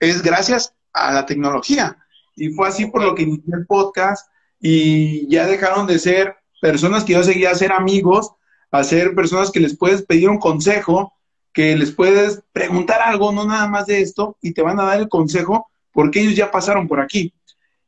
es 0.00 0.22
gracias 0.22 0.74
a 1.06 1.12
la 1.12 1.26
tecnología. 1.26 1.96
Y 2.36 2.50
fue 2.50 2.68
así 2.68 2.86
por 2.86 3.02
lo 3.02 3.14
que 3.14 3.22
inicié 3.22 3.54
el 3.54 3.66
podcast 3.66 4.30
y 4.60 5.28
ya 5.28 5.46
dejaron 5.46 5.86
de 5.86 5.98
ser 5.98 6.36
personas 6.60 7.04
que 7.04 7.14
yo 7.14 7.22
seguía 7.22 7.50
a 7.50 7.54
ser 7.54 7.72
amigos, 7.72 8.32
a 8.70 8.84
ser 8.84 9.14
personas 9.14 9.50
que 9.50 9.60
les 9.60 9.76
puedes 9.76 10.02
pedir 10.02 10.28
un 10.28 10.38
consejo, 10.38 11.14
que 11.52 11.76
les 11.76 11.92
puedes 11.92 12.42
preguntar 12.52 13.00
algo, 13.00 13.32
no 13.32 13.44
nada 13.44 13.68
más 13.68 13.86
de 13.86 14.00
esto, 14.00 14.36
y 14.40 14.52
te 14.52 14.62
van 14.62 14.78
a 14.78 14.84
dar 14.84 15.00
el 15.00 15.08
consejo 15.08 15.70
porque 15.92 16.20
ellos 16.20 16.36
ya 16.36 16.50
pasaron 16.50 16.86
por 16.86 17.00
aquí. 17.00 17.32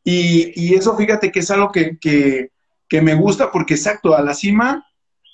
Y, 0.03 0.75
eso 0.75 0.97
fíjate 0.97 1.31
que 1.31 1.41
es 1.41 1.51
algo 1.51 1.71
que, 1.71 1.99
que 1.99 3.03
me 3.03 3.15
gusta 3.15 3.53
porque 3.53 3.75
exacto, 3.75 4.17
a 4.17 4.23
la 4.23 4.35
cima 4.35 4.87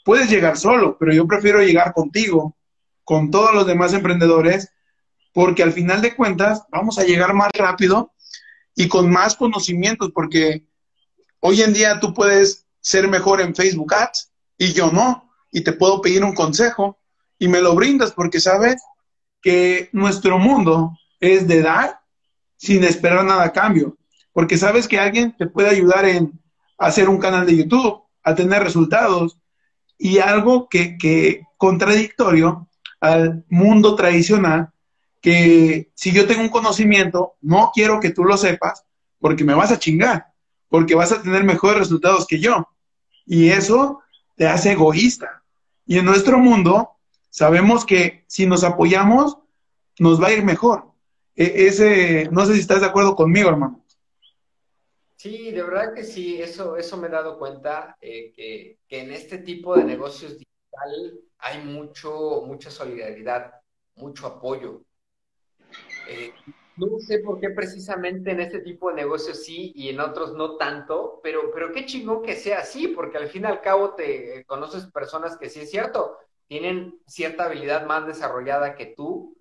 puedes 0.05 0.29
llegar 0.31 0.57
solo, 0.57 0.97
pero 0.99 1.13
yo 1.13 1.27
prefiero 1.27 1.63
llegar 1.63 1.93
contigo, 1.93 2.57
con 3.03 3.31
todos 3.31 3.55
los 3.55 3.67
demás 3.67 3.93
emprendedores, 3.93 4.71
porque 5.37 5.63
al 5.63 5.75
final 5.75 6.01
de 6.01 6.17
cuentas 6.17 6.63
vamos 6.71 6.99
a 6.99 7.05
llegar 7.05 7.35
más 7.35 7.51
rápido 7.53 8.15
y 8.75 8.89
con 8.89 9.11
más 9.11 9.37
conocimientos, 9.37 10.11
porque 10.15 10.65
hoy 11.41 11.61
en 11.61 11.75
día 11.75 12.01
tú 12.01 12.15
puedes 12.15 12.65
ser 12.81 13.07
mejor 13.07 13.43
en 13.43 13.55
Facebook 13.55 13.93
Ads 13.93 14.33
y 14.57 14.73
yo 14.73 14.91
no, 14.91 15.31
y 15.53 15.61
te 15.61 15.75
puedo 15.75 16.01
pedir 16.01 16.25
un 16.25 16.35
consejo 16.35 16.99
y 17.39 17.49
me 17.49 17.61
lo 17.61 17.75
brindas 17.75 18.13
porque 18.13 18.41
sabes 18.41 18.83
que 19.43 19.91
nuestro 19.93 20.39
mundo 20.39 20.93
es 21.21 21.47
de 21.47 21.61
dar 21.61 22.01
sin 22.57 22.83
esperar 22.83 23.23
nada 23.23 23.45
a 23.45 23.53
cambio, 23.53 23.99
porque 24.33 24.57
sabes 24.57 24.89
que 24.89 24.99
alguien 24.99 25.37
te 25.37 25.47
puede 25.47 25.69
ayudar 25.69 26.07
en 26.07 26.33
hacer 26.79 27.11
un 27.11 27.19
canal 27.19 27.45
de 27.45 27.59
YouTube, 27.59 28.05
a 28.23 28.35
tener 28.35 28.63
resultados, 28.63 29.37
y 29.99 30.17
algo 30.17 30.67
que, 30.71 30.97
que 30.97 31.43
contradictorio 31.59 32.71
al 33.01 33.45
mundo 33.51 33.97
tradicional, 33.97 34.71
que 35.27 35.91
si 35.97 36.13
yo 36.13 36.25
tengo 36.29 36.41
un 36.41 36.51
conocimiento, 36.51 37.35
no 37.41 37.73
quiero 37.75 37.99
que 37.99 38.11
tú 38.11 38.23
lo 38.23 38.37
sepas 38.37 38.87
porque 39.19 39.43
me 39.43 39.55
vas 39.55 39.73
a 39.73 39.79
chingar, 39.81 40.27
porque 40.69 40.95
vas 40.95 41.11
a 41.11 41.21
tener 41.21 41.43
mejores 41.43 41.81
resultados 41.81 42.29
que 42.29 42.39
yo. 42.39 42.69
Y 43.25 43.49
eso 43.49 44.03
te 44.37 44.47
hace 44.47 44.71
egoísta. 44.71 45.43
Y 45.85 45.99
en 45.99 46.05
nuestro 46.05 46.39
mundo 46.39 46.91
sabemos 47.29 47.85
que 47.85 48.23
si 48.29 48.47
nos 48.47 48.63
apoyamos, 48.63 49.37
nos 49.99 50.23
va 50.23 50.29
a 50.29 50.33
ir 50.33 50.45
mejor. 50.45 50.93
E, 51.35 51.67
ese, 51.67 52.29
no 52.31 52.47
sé 52.47 52.55
si 52.55 52.61
estás 52.61 52.83
de 52.83 52.87
acuerdo 52.87 53.17
conmigo, 53.17 53.49
hermano. 53.49 53.85
Sí, 55.17 55.51
de 55.51 55.61
verdad 55.61 55.93
que 55.93 56.05
sí, 56.05 56.41
eso, 56.41 56.77
eso 56.77 56.97
me 56.99 57.09
he 57.09 57.11
dado 57.11 57.37
cuenta, 57.37 57.97
eh, 58.01 58.31
que, 58.33 58.79
en 58.91 59.11
este 59.11 59.39
tipo 59.39 59.77
de 59.77 59.83
negocios 59.83 60.39
digital 60.39 61.19
hay 61.39 61.65
mucho, 61.65 62.45
mucha 62.47 62.71
solidaridad, 62.71 63.55
mucho 63.97 64.29
apoyo. 64.29 64.85
Eh, 66.07 66.35
No 66.77 66.99
sé 67.01 67.21
por 67.21 67.41
qué 67.41 67.51
precisamente 67.51 68.33
en 68.33 68.41
este 68.41 68.61
tipo 68.61 68.91
de 68.91 68.97
negocios 68.97 69.45
sí 69.45 69.73
y 69.75 69.89
en 69.89 70.01
otros 70.01 70.35
no 70.35 70.57
tanto, 70.59 71.21
pero, 71.23 71.51
pero 71.53 71.73
qué 71.73 71.87
chingón 71.87 72.23
que 72.23 72.37
sea 72.37 72.61
así, 72.61 72.89
porque 72.89 73.17
al 73.19 73.29
fin 73.29 73.45
y 73.45 73.47
al 73.47 73.63
cabo 73.63 73.95
te 73.95 74.45
conoces 74.47 74.87
personas 74.93 75.39
que 75.39 75.49
sí 75.51 75.61
es 75.61 75.71
cierto, 75.71 76.19
tienen 76.49 77.01
cierta 77.07 77.45
habilidad 77.47 77.87
más 77.87 78.07
desarrollada 78.07 78.75
que 78.77 78.87
tú 78.87 79.37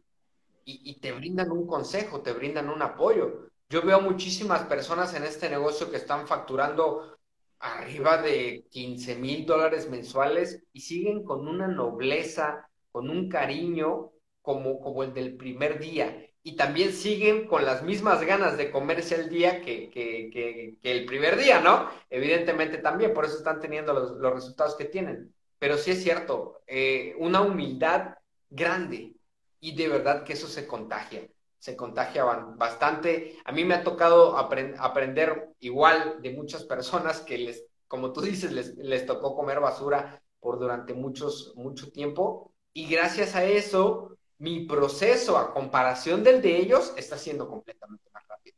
y, 0.65 0.81
y 0.91 0.99
te 0.99 1.11
brindan 1.13 1.51
un 1.51 1.67
consejo, 1.67 2.21
te 2.21 2.33
brindan 2.33 2.69
un 2.69 2.81
apoyo. 2.81 3.49
Yo 3.69 3.81
veo 3.83 4.01
muchísimas 4.01 4.63
personas 4.65 5.13
en 5.15 5.23
este 5.23 5.49
negocio 5.49 5.91
que 5.91 5.97
están 5.97 6.27
facturando 6.27 7.17
arriba 7.59 8.21
de 8.21 8.65
15 8.69 9.15
mil 9.15 9.45
dólares 9.45 9.89
mensuales 9.89 10.63
y 10.73 10.81
siguen 10.81 11.23
con 11.23 11.47
una 11.47 11.67
nobleza, 11.67 12.69
con 12.91 13.09
un 13.09 13.29
cariño 13.29 14.11
como, 14.41 14.79
como 14.79 15.03
el 15.03 15.13
del 15.13 15.35
primer 15.37 15.79
día 15.79 16.24
y 16.47 16.55
también 16.55 16.93
siguen 16.93 17.47
con 17.47 17.65
las 17.65 17.81
mismas 17.81 18.23
ganas 18.23 18.55
de 18.55 18.69
comerse 18.69 19.15
el 19.15 19.29
día 19.29 19.61
que, 19.61 19.89
que, 19.89 20.29
que, 20.31 20.77
el 20.83 21.07
primer 21.07 21.37
día, 21.37 21.59
¿no? 21.59 21.89
Evidentemente 22.07 22.77
también, 22.77 23.15
por 23.15 23.25
eso 23.25 23.37
están 23.37 23.59
teniendo 23.59 23.93
los, 23.93 24.11
los 24.11 24.31
resultados 24.31 24.75
que 24.75 24.85
tienen. 24.85 25.33
Pero 25.57 25.75
sí 25.75 25.89
es 25.89 26.03
cierto, 26.03 26.61
eh, 26.67 27.15
una 27.17 27.41
humildad 27.41 28.17
grande 28.47 29.15
y 29.59 29.75
de 29.75 29.87
verdad 29.87 30.23
que 30.23 30.33
eso 30.33 30.47
se 30.47 30.67
contagia, 30.67 31.27
se 31.57 31.75
contagia 31.75 32.23
bastante. 32.23 33.39
A 33.43 33.51
mí 33.51 33.65
me 33.65 33.73
ha 33.73 33.83
tocado 33.83 34.37
aprender 34.37 35.49
igual 35.61 36.21
de 36.21 36.29
muchas 36.29 36.63
personas 36.63 37.21
que 37.21 37.39
les, 37.39 37.65
como 37.87 38.13
tú 38.13 38.21
dices, 38.21 38.51
les, 38.51 38.75
les 38.77 39.07
tocó 39.07 39.35
comer 39.35 39.59
basura 39.59 40.21
por 40.39 40.59
durante 40.59 40.93
muchos, 40.93 41.53
mucho 41.55 41.91
tiempo 41.91 42.53
y 42.71 42.87
gracias 42.87 43.35
a 43.35 43.45
eso 43.45 44.15
mi 44.37 44.65
proceso 44.65 45.37
a 45.37 45.53
comparación 45.53 46.23
del 46.23 46.41
de 46.41 46.57
ellos 46.57 46.93
está 46.97 47.17
siendo 47.17 47.47
completamente 47.47 48.09
más 48.11 48.27
rápido. 48.27 48.57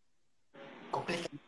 Completamente. 0.92 1.48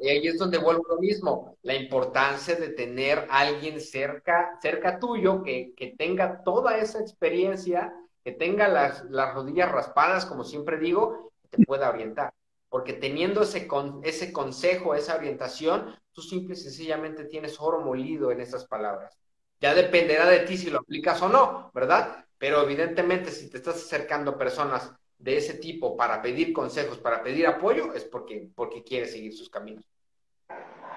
Y 0.00 0.08
ahí 0.08 0.26
es 0.28 0.38
donde 0.38 0.58
vuelvo 0.58 0.84
lo 0.88 0.98
mismo, 0.98 1.56
la 1.62 1.74
importancia 1.74 2.54
de 2.54 2.68
tener 2.68 3.26
a 3.30 3.40
alguien 3.40 3.80
cerca, 3.80 4.56
cerca 4.62 4.98
tuyo 4.98 5.42
que, 5.42 5.74
que 5.76 5.88
tenga 5.98 6.42
toda 6.44 6.78
esa 6.78 7.00
experiencia, 7.00 7.92
que 8.22 8.30
tenga 8.32 8.68
las, 8.68 9.04
las, 9.06 9.34
rodillas 9.34 9.72
raspadas, 9.72 10.24
como 10.24 10.44
siempre 10.44 10.78
digo, 10.78 11.32
te 11.50 11.64
pueda 11.64 11.90
orientar. 11.90 12.32
Porque 12.68 12.92
teniendo 12.92 13.42
ese, 13.42 13.66
con, 13.66 14.00
ese 14.04 14.32
consejo, 14.32 14.94
esa 14.94 15.16
orientación, 15.16 15.96
tú 16.12 16.22
simple 16.22 16.54
y 16.54 16.58
sencillamente 16.58 17.24
tienes 17.24 17.60
oro 17.60 17.80
molido 17.80 18.30
en 18.30 18.40
esas 18.40 18.66
palabras. 18.66 19.18
Ya 19.60 19.74
dependerá 19.74 20.26
de 20.26 20.40
ti 20.40 20.56
si 20.56 20.70
lo 20.70 20.78
aplicas 20.78 21.20
o 21.22 21.28
no, 21.28 21.72
¿verdad? 21.74 22.24
Pero 22.38 22.62
evidentemente 22.62 23.30
si 23.30 23.50
te 23.50 23.58
estás 23.58 23.76
acercando 23.76 24.32
a 24.32 24.38
personas 24.38 24.92
de 25.18 25.36
ese 25.36 25.54
tipo 25.54 25.96
para 25.96 26.22
pedir 26.22 26.52
consejos, 26.52 26.98
para 26.98 27.22
pedir 27.22 27.46
apoyo, 27.46 27.92
es 27.94 28.04
porque, 28.04 28.48
porque 28.54 28.84
quieres 28.84 29.12
seguir 29.12 29.34
sus 29.34 29.50
caminos. 29.50 29.84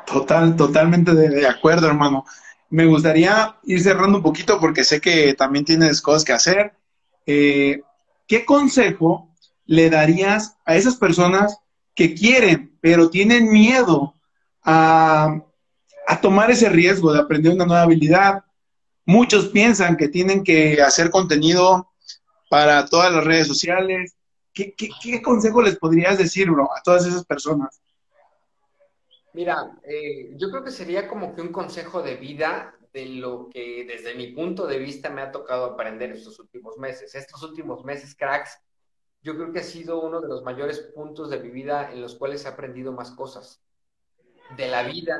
Total, 0.05 0.55
totalmente 0.55 1.13
de, 1.13 1.47
acuerdo, 1.47 1.87
hermano. 1.87 2.25
Me 2.69 2.85
gustaría 2.85 3.57
ir 3.63 3.81
cerrando 3.81 4.17
un 4.17 4.23
poquito 4.23 4.59
porque 4.59 4.83
sé 4.83 5.01
que 5.01 5.33
también 5.33 5.65
tienes 5.65 6.01
cosas 6.01 6.23
que 6.23 6.33
hacer. 6.33 6.73
Eh, 7.25 7.81
¿Qué 8.27 8.45
consejo 8.45 9.29
le 9.65 9.89
darías 9.89 10.57
a 10.65 10.75
esas 10.75 10.95
personas 10.95 11.57
que 11.95 12.13
quieren, 12.13 12.77
pero 12.81 13.09
tienen 13.09 13.51
miedo 13.51 14.15
a, 14.63 15.41
a 16.07 16.21
tomar 16.21 16.51
ese 16.51 16.69
riesgo 16.69 17.11
de 17.13 17.19
aprender 17.19 17.53
una 17.53 17.65
nueva 17.65 17.83
habilidad, 17.83 18.43
Muchos 19.11 19.49
piensan 19.49 19.97
que 19.97 20.07
tienen 20.07 20.41
que 20.41 20.81
hacer 20.81 21.09
contenido 21.09 21.91
para 22.49 22.85
todas 22.85 23.11
las 23.11 23.25
redes 23.25 23.45
sociales. 23.45 24.15
¿Qué, 24.53 24.73
consejo 25.21 25.61
les 25.61 25.77
podrías 25.77 26.17
decir, 26.17 26.49
bro, 26.49 26.69
a 26.73 26.81
todas 26.81 27.05
esas 27.05 27.25
personas? 27.25 27.81
Mira, 29.33 29.77
eh, 29.83 30.31
yo 30.37 30.49
creo 30.49 30.63
que 30.63 30.71
sería 30.71 31.09
como 31.09 31.35
que 31.35 31.41
un 31.41 31.51
consejo 31.51 32.01
de 32.01 32.15
vida 32.15 32.73
de 32.93 33.05
lo 33.07 33.49
que 33.49 33.83
desde 33.85 34.15
mi 34.15 34.27
punto 34.27 34.65
de 34.65 34.79
vista 34.79 35.09
me 35.09 35.21
ha 35.21 35.33
tocado 35.33 35.65
aprender 35.65 36.13
estos 36.13 36.39
últimos 36.39 36.77
meses. 36.77 37.13
Estos 37.13 37.43
últimos 37.43 37.83
meses, 37.83 38.15
cracks, 38.15 38.59
yo 39.21 39.35
creo 39.35 39.51
que 39.51 39.59
ha 39.59 39.63
sido 39.63 39.99
uno 39.99 40.21
de 40.21 40.29
los 40.29 40.41
mayores 40.41 40.79
puntos 40.95 41.29
de 41.29 41.41
mi 41.41 41.49
vida 41.49 41.91
en 41.91 41.99
los 41.99 42.15
cuales 42.15 42.45
he 42.45 42.47
aprendido 42.47 42.93
más 42.93 43.11
cosas. 43.11 43.61
De 44.55 44.69
la 44.69 44.83
vida, 44.83 45.19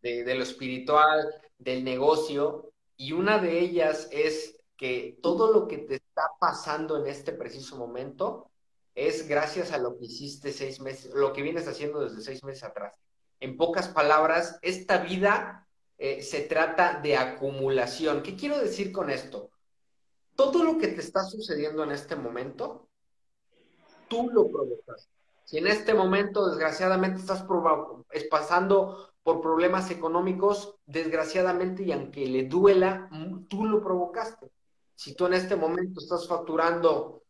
de, 0.00 0.24
de 0.24 0.34
lo 0.34 0.42
espiritual, 0.42 1.34
del 1.58 1.84
negocio, 1.84 2.69
y 3.00 3.12
una 3.12 3.38
de 3.38 3.58
ellas 3.60 4.08
es 4.10 4.60
que 4.76 5.18
todo 5.22 5.50
lo 5.50 5.66
que 5.66 5.78
te 5.78 5.94
está 5.94 6.32
pasando 6.38 6.98
en 6.98 7.06
este 7.06 7.32
preciso 7.32 7.78
momento 7.78 8.50
es 8.94 9.26
gracias 9.26 9.72
a 9.72 9.78
lo 9.78 9.96
que 9.96 10.04
hiciste 10.04 10.52
seis 10.52 10.80
meses, 10.80 11.14
lo 11.14 11.32
que 11.32 11.40
vienes 11.40 11.66
haciendo 11.66 12.00
desde 12.00 12.20
seis 12.20 12.44
meses 12.44 12.62
atrás. 12.62 12.92
En 13.40 13.56
pocas 13.56 13.88
palabras, 13.88 14.58
esta 14.60 14.98
vida 14.98 15.66
eh, 15.96 16.20
se 16.20 16.42
trata 16.42 17.00
de 17.00 17.16
acumulación. 17.16 18.22
¿Qué 18.22 18.36
quiero 18.36 18.58
decir 18.58 18.92
con 18.92 19.08
esto? 19.08 19.48
Todo 20.36 20.62
lo 20.62 20.76
que 20.76 20.88
te 20.88 21.00
está 21.00 21.24
sucediendo 21.24 21.82
en 21.84 21.92
este 21.92 22.16
momento, 22.16 22.86
tú 24.08 24.28
lo 24.28 24.46
provocas. 24.50 25.08
Si 25.46 25.56
en 25.56 25.68
este 25.68 25.94
momento, 25.94 26.50
desgraciadamente, 26.50 27.20
estás 27.20 27.46
pasando 28.30 29.09
por 29.22 29.40
problemas 29.40 29.90
económicos, 29.90 30.76
desgraciadamente, 30.86 31.82
y 31.82 31.92
aunque 31.92 32.26
le 32.26 32.44
duela, 32.44 33.08
tú 33.48 33.64
lo 33.64 33.82
provocaste. 33.82 34.50
Si 34.94 35.14
tú 35.14 35.26
en 35.26 35.34
este 35.34 35.56
momento 35.56 36.00
estás 36.00 36.26
facturando 36.26 37.22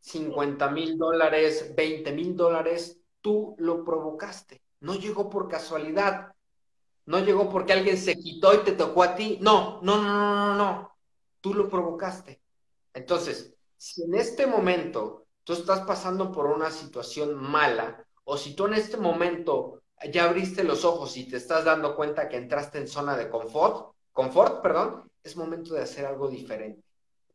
50 0.00 0.70
mil 0.70 0.98
dólares, 0.98 1.72
20 1.76 2.12
mil 2.12 2.36
dólares, 2.36 3.00
tú 3.20 3.54
lo 3.58 3.84
provocaste. 3.84 4.62
No 4.80 4.94
llegó 4.94 5.30
por 5.30 5.48
casualidad. 5.48 6.32
No 7.06 7.18
llegó 7.20 7.48
porque 7.48 7.72
alguien 7.72 7.96
se 7.96 8.16
quitó 8.16 8.54
y 8.54 8.58
te 8.58 8.72
tocó 8.72 9.02
a 9.02 9.14
ti. 9.14 9.38
No, 9.40 9.80
no, 9.82 10.02
no, 10.02 10.04
no, 10.04 10.34
no, 10.34 10.54
no. 10.54 10.96
Tú 11.40 11.54
lo 11.54 11.68
provocaste. 11.68 12.40
Entonces, 12.94 13.54
si 13.76 14.02
en 14.04 14.14
este 14.14 14.46
momento 14.46 15.26
tú 15.44 15.54
estás 15.54 15.80
pasando 15.80 16.30
por 16.30 16.46
una 16.46 16.70
situación 16.70 17.34
mala, 17.34 18.06
o 18.24 18.36
si 18.36 18.54
tú 18.54 18.66
en 18.66 18.74
este 18.74 18.96
momento 18.96 19.81
ya 20.10 20.24
abriste 20.24 20.64
los 20.64 20.84
ojos 20.84 21.16
y 21.16 21.24
te 21.24 21.36
estás 21.36 21.64
dando 21.64 21.94
cuenta 21.94 22.28
que 22.28 22.36
entraste 22.36 22.78
en 22.78 22.88
zona 22.88 23.16
de 23.16 23.28
confort, 23.28 23.94
confort, 24.12 24.62
perdón, 24.62 25.10
es 25.22 25.36
momento 25.36 25.74
de 25.74 25.82
hacer 25.82 26.06
algo 26.06 26.28
diferente. 26.28 26.82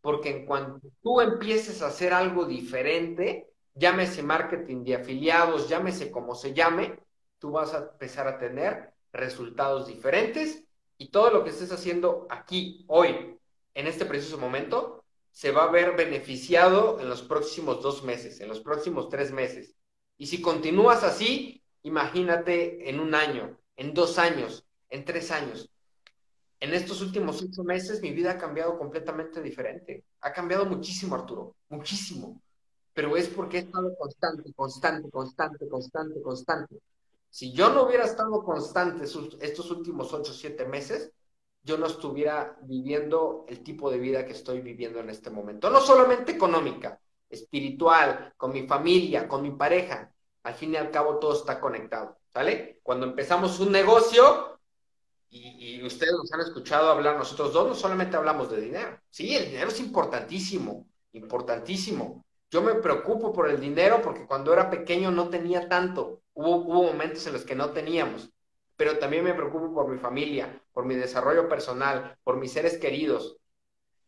Porque 0.02 0.30
en 0.30 0.46
cuanto 0.46 0.88
tú 1.02 1.22
empieces 1.22 1.82
a 1.82 1.88
hacer 1.88 2.14
algo 2.14 2.46
diferente, 2.46 3.50
llámese 3.74 4.24
marketing 4.24 4.84
de 4.84 4.96
afiliados, 4.96 5.70
llámese 5.70 6.12
como 6.12 6.36
se 6.36 6.54
llame, 6.54 7.00
tú 7.40 7.52
vas 7.52 7.74
a 7.74 7.90
empezar 7.92 8.28
a 8.28 8.38
tener 8.38 8.94
resultados 9.12 9.88
diferentes 9.88 10.64
y 10.98 11.10
todo 11.10 11.30
lo 11.30 11.44
que 11.44 11.52
estés 11.52 11.72
haciendo 11.72 12.28
aquí, 12.30 12.86
hoy, 12.88 13.38
en 13.74 13.88
este 13.88 14.06
preciso 14.06 14.38
momento, 14.38 15.04
se 15.32 15.52
va 15.52 15.66
a 15.66 15.72
ver 15.72 15.96
beneficiado 15.96 17.00
en 17.00 17.10
los 17.10 17.22
próximos 17.22 17.84
dos 17.84 18.04
meses, 18.04 18.40
en 18.40 18.48
los 18.48 18.60
próximos 18.62 19.10
tres 19.10 19.32
meses. 19.32 19.76
Y 20.18 20.26
si 20.26 20.42
continúas 20.42 21.04
así, 21.04 21.64
Imagínate 21.84 22.90
en 22.90 23.00
un 23.00 23.16
año, 23.16 23.58
en 23.76 23.94
dos 23.94 24.18
años, 24.20 24.66
en 24.90 25.06
tres 25.06 25.32
años. 25.32 25.70
En 26.60 26.74
estos 26.74 27.02
últimos 27.02 27.42
ocho 27.42 27.64
meses 27.64 28.02
mi 28.02 28.12
vida 28.12 28.32
ha 28.32 28.38
cambiado 28.38 28.78
completamente 28.78 29.42
diferente. 29.42 30.04
Ha 30.22 30.34
cambiado 30.34 30.66
muchísimo, 30.66 31.16
Arturo, 31.16 31.56
muchísimo. 31.70 32.42
Pero 32.94 33.16
es 33.16 33.28
porque 33.28 33.58
he 33.58 33.62
estado 33.62 33.96
constante, 33.96 34.52
constante, 34.54 35.10
constante, 35.12 35.70
constante, 35.70 36.22
constante. 36.22 36.76
Si 37.30 37.54
yo 37.54 37.70
no 37.70 37.84
hubiera 37.84 38.06
estado 38.06 38.44
constante 38.44 39.04
estos 39.04 39.72
últimos 39.72 40.12
ocho, 40.14 40.34
siete 40.34 40.66
meses, 40.66 41.12
yo 41.62 41.78
no 41.78 41.86
estuviera 41.86 42.58
viviendo 42.64 43.46
el 43.48 43.62
tipo 43.62 43.92
de 43.92 44.00
vida 44.00 44.26
que 44.26 44.32
estoy 44.32 44.62
viviendo 44.62 45.00
en 45.00 45.10
este 45.10 45.30
momento. 45.30 45.70
No 45.70 45.80
solamente 45.82 46.32
económica, 46.32 47.00
espiritual, 47.30 48.34
con 48.36 48.52
mi 48.52 48.66
familia, 48.66 49.28
con 49.28 49.44
mi 49.44 49.52
pareja 49.52 50.12
al 50.44 50.54
fin 50.54 50.74
y 50.74 50.78
al 50.78 50.92
cabo 50.92 51.18
todo 51.20 51.34
está 51.34 51.60
conectado, 51.60 52.18
¿sale? 52.34 52.80
Cuando 52.84 53.06
empezamos 53.06 53.60
un 53.60 53.72
negocio, 53.72 54.60
y, 55.30 55.84
ustedes 55.84 56.14
nos 56.14 56.32
han 56.32 56.42
escuchado 56.42 56.90
hablar 56.90 57.18
nosotros 57.18 57.54
dos, 57.54 57.68
no 57.68 57.76
solamente 57.76 58.16
hablamos 58.18 58.50
de 58.50 58.62
dinero, 58.62 59.00
sí, 59.10 59.36
el 59.36 59.46
dinero 59.46 59.70
es 59.70 59.80
importantísimo, 59.80 60.88
importantísimo. 61.14 62.26
Yo 62.50 62.62
me 62.62 62.76
preocupo 62.76 63.34
por 63.34 63.50
el 63.50 63.60
dinero 63.60 64.02
porque 64.02 64.26
cuando 64.26 64.54
era 64.54 64.70
pequeño 64.70 65.12
no 65.12 65.30
tenía 65.30 65.68
tanto, 65.68 66.22
hubo, 66.34 66.58
hubo 66.58 66.84
momentos 66.84 67.28
en 67.28 67.34
los 67.34 67.44
que 67.44 67.56
no 67.56 67.72
teníamos, 67.72 68.30
pero 68.78 69.00
también 69.00 69.24
me 69.24 69.34
preocupo 69.34 69.74
por 69.74 69.90
mi 69.90 69.98
familia, 69.98 70.62
por 70.72 70.86
mi 70.86 70.96
desarrollo 70.96 71.50
personal, 71.50 72.18
por 72.24 72.38
mis 72.38 72.54
seres 72.54 72.78
queridos 72.78 73.38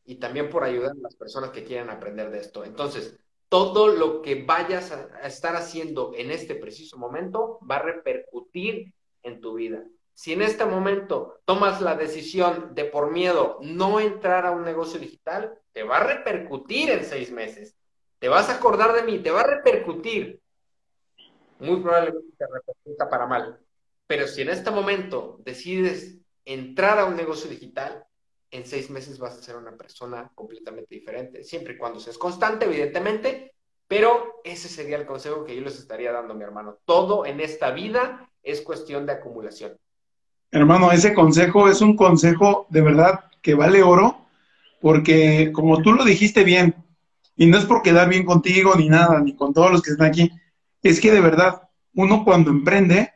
y 0.05 0.15
también 0.15 0.49
por 0.49 0.63
ayudar 0.63 0.91
a 0.91 1.01
las 1.01 1.15
personas 1.15 1.49
que 1.51 1.63
quieren 1.63 1.89
aprender 1.89 2.31
de 2.31 2.39
esto. 2.39 2.63
Entonces, 2.63 3.19
todo 3.49 3.87
lo 3.87 4.21
que 4.21 4.43
vayas 4.43 4.91
a, 4.91 5.27
estar 5.27 5.55
haciendo 5.55 6.13
en 6.15 6.31
este 6.31 6.55
preciso 6.55 6.97
momento 6.97 7.59
va 7.69 7.77
a 7.77 7.81
repercutir 7.81 8.93
en 9.23 9.41
tu 9.41 9.55
vida. 9.55 9.83
Si 10.13 10.33
en 10.33 10.41
este 10.41 10.65
momento 10.65 11.41
tomas 11.45 11.81
la 11.81 11.95
decisión 11.95 12.75
de 12.75 12.85
por 12.85 13.11
miedo 13.11 13.57
no 13.61 13.99
entrar 13.99 14.45
a 14.45 14.51
un 14.51 14.63
negocio 14.63 14.99
digital, 14.99 15.57
te 15.71 15.83
va 15.83 15.97
a 15.97 16.03
repercutir 16.03 16.91
en 16.91 17.03
seis 17.03 17.31
meses. 17.31 17.75
te 18.19 18.27
vas 18.27 18.49
a 18.49 18.55
acordar 18.55 18.91
de 18.93 19.03
mí, 19.03 19.19
te 19.19 19.31
va 19.31 19.41
a 19.41 19.47
repercutir. 19.47 20.41
Muy 21.59 21.81
probablemente 21.81 22.35
te 22.37 22.45
repercuta 22.45 23.09
para 23.09 23.25
mal. 23.25 23.59
Pero 24.07 24.27
si 24.27 24.41
en 24.41 24.49
este 24.49 24.71
momento 24.71 25.37
decides 25.39 26.17
entrar 26.43 26.99
a 26.99 27.05
un 27.05 27.15
negocio 27.15 27.49
digital, 27.49 28.05
en 28.51 28.65
seis 28.65 28.89
meses 28.89 29.19
vas 29.19 29.37
a 29.37 29.41
ser 29.41 29.55
una 29.55 29.75
persona 29.75 30.31
completamente 30.33 30.95
diferente, 30.95 31.43
siempre 31.43 31.73
y 31.73 31.77
cuando 31.77 31.99
seas 31.99 32.17
constante, 32.17 32.65
evidentemente, 32.65 33.53
pero 33.87 34.41
ese 34.43 34.69
sería 34.69 34.97
el 34.97 35.05
consejo 35.05 35.43
que 35.43 35.55
yo 35.55 35.61
les 35.61 35.79
estaría 35.79 36.11
dando, 36.11 36.35
mi 36.35 36.43
hermano. 36.43 36.77
Todo 36.85 37.25
en 37.25 37.39
esta 37.39 37.71
vida 37.71 38.29
es 38.43 38.61
cuestión 38.61 39.05
de 39.05 39.13
acumulación. 39.13 39.77
Hermano, 40.51 40.91
ese 40.91 41.13
consejo 41.13 41.69
es 41.69 41.81
un 41.81 41.95
consejo 41.95 42.67
de 42.69 42.81
verdad 42.81 43.25
que 43.41 43.53
vale 43.53 43.83
oro, 43.83 44.25
porque 44.81 45.51
como 45.53 45.81
tú 45.81 45.93
lo 45.93 46.03
dijiste 46.03 46.43
bien, 46.43 46.75
y 47.35 47.45
no 47.45 47.57
es 47.57 47.65
por 47.65 47.81
quedar 47.81 48.09
bien 48.09 48.25
contigo 48.25 48.75
ni 48.75 48.89
nada, 48.89 49.19
ni 49.21 49.35
con 49.35 49.53
todos 49.53 49.71
los 49.71 49.81
que 49.81 49.91
están 49.91 50.07
aquí, 50.07 50.31
es 50.81 50.99
que 50.99 51.11
de 51.11 51.21
verdad, 51.21 51.69
uno 51.93 52.23
cuando 52.23 52.51
emprende, 52.51 53.13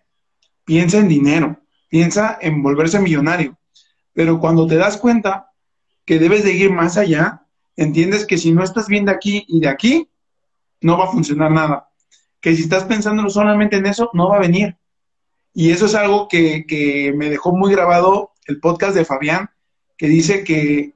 piensa 0.66 0.98
en 0.98 1.08
dinero, 1.08 1.60
piensa 1.90 2.38
en 2.42 2.64
volverse 2.64 3.00
millonario, 3.00 3.58
pero 4.14 4.40
cuando 4.40 4.68
te 4.68 4.76
das 4.76 4.98
cuenta 4.98 5.52
que 6.06 6.20
debes 6.20 6.44
de 6.44 6.54
ir 6.54 6.72
más 6.72 6.98
allá, 6.98 7.46
entiendes 7.76 8.26
que 8.26 8.38
si 8.38 8.52
no 8.52 8.64
estás 8.64 8.88
bien 8.88 9.06
de 9.06 9.12
aquí 9.12 9.46
y 9.48 9.60
de 9.60 9.68
aquí, 9.68 10.10
no 10.82 10.98
va 10.98 11.06
a 11.06 11.12
funcionar 11.12 11.52
nada. 11.52 11.90
Que 12.40 12.56
si 12.56 12.64
estás 12.64 12.84
pensando 12.84 13.28
solamente 13.30 13.78
en 13.78 13.86
eso, 13.86 14.10
no 14.14 14.30
va 14.30 14.38
a 14.38 14.42
venir. 14.42 14.78
Y 15.54 15.72
eso 15.72 15.86
es 15.86 15.96
algo 15.96 16.28
que, 16.28 17.14
me 17.16 17.30
dejó 17.30 17.56
muy 17.56 17.72
grabado 17.72 18.32
el 18.46 18.60
podcast 18.60 18.96
de 18.96 19.06
Fabián, 19.06 19.50
que 19.98 20.08
dice 20.08 20.44
que 20.44 20.96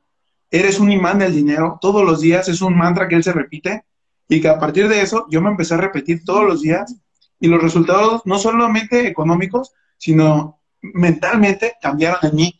eres 0.51 0.79
un 0.79 0.91
imán 0.91 1.19
del 1.19 1.33
dinero 1.33 1.77
todos 1.79 2.05
los 2.05 2.21
días, 2.21 2.49
es 2.49 2.61
un 2.61 2.77
mantra 2.77 3.07
que 3.07 3.15
él 3.15 3.23
se 3.23 3.33
repite, 3.33 3.85
y 4.27 4.41
que 4.41 4.49
a 4.49 4.59
partir 4.59 4.89
de 4.89 5.01
eso 5.01 5.25
yo 5.29 5.41
me 5.41 5.49
empecé 5.49 5.75
a 5.75 5.77
repetir 5.77 6.23
todos 6.25 6.43
los 6.43 6.61
días, 6.61 6.95
y 7.39 7.47
los 7.47 7.61
resultados 7.61 8.23
no 8.25 8.39
solamente 8.39 9.07
económicos, 9.07 9.73
sino 9.97 10.59
mentalmente 10.81 11.75
cambiaron 11.81 12.19
en 12.23 12.35
mí. 12.35 12.59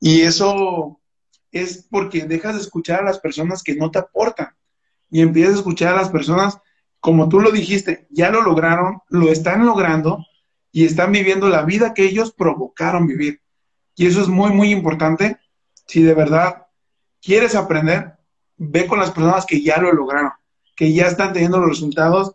Y 0.00 0.22
eso 0.22 1.00
es 1.50 1.86
porque 1.90 2.24
dejas 2.24 2.54
de 2.54 2.60
escuchar 2.60 3.00
a 3.00 3.04
las 3.04 3.18
personas 3.18 3.62
que 3.62 3.74
no 3.74 3.90
te 3.90 3.98
aportan 3.98 4.48
y 5.10 5.22
empiezas 5.22 5.54
a 5.54 5.58
escuchar 5.58 5.94
a 5.94 6.02
las 6.02 6.10
personas, 6.10 6.58
como 7.00 7.28
tú 7.28 7.40
lo 7.40 7.50
dijiste, 7.50 8.06
ya 8.10 8.30
lo 8.30 8.42
lograron, 8.42 9.00
lo 9.08 9.30
están 9.30 9.64
logrando 9.64 10.24
y 10.72 10.84
están 10.84 11.12
viviendo 11.12 11.48
la 11.48 11.62
vida 11.62 11.94
que 11.94 12.04
ellos 12.04 12.32
provocaron 12.32 13.06
vivir. 13.06 13.40
Y 13.96 14.06
eso 14.06 14.20
es 14.20 14.28
muy, 14.28 14.52
muy 14.52 14.70
importante. 14.70 15.38
Si 15.86 16.02
de 16.02 16.14
verdad 16.14 16.66
quieres 17.22 17.54
aprender, 17.54 18.18
ve 18.56 18.86
con 18.86 18.98
las 18.98 19.10
personas 19.10 19.46
que 19.46 19.62
ya 19.62 19.78
lo 19.78 19.92
lograron, 19.92 20.32
que 20.76 20.92
ya 20.92 21.06
están 21.06 21.32
teniendo 21.32 21.58
los 21.58 21.70
resultados. 21.70 22.34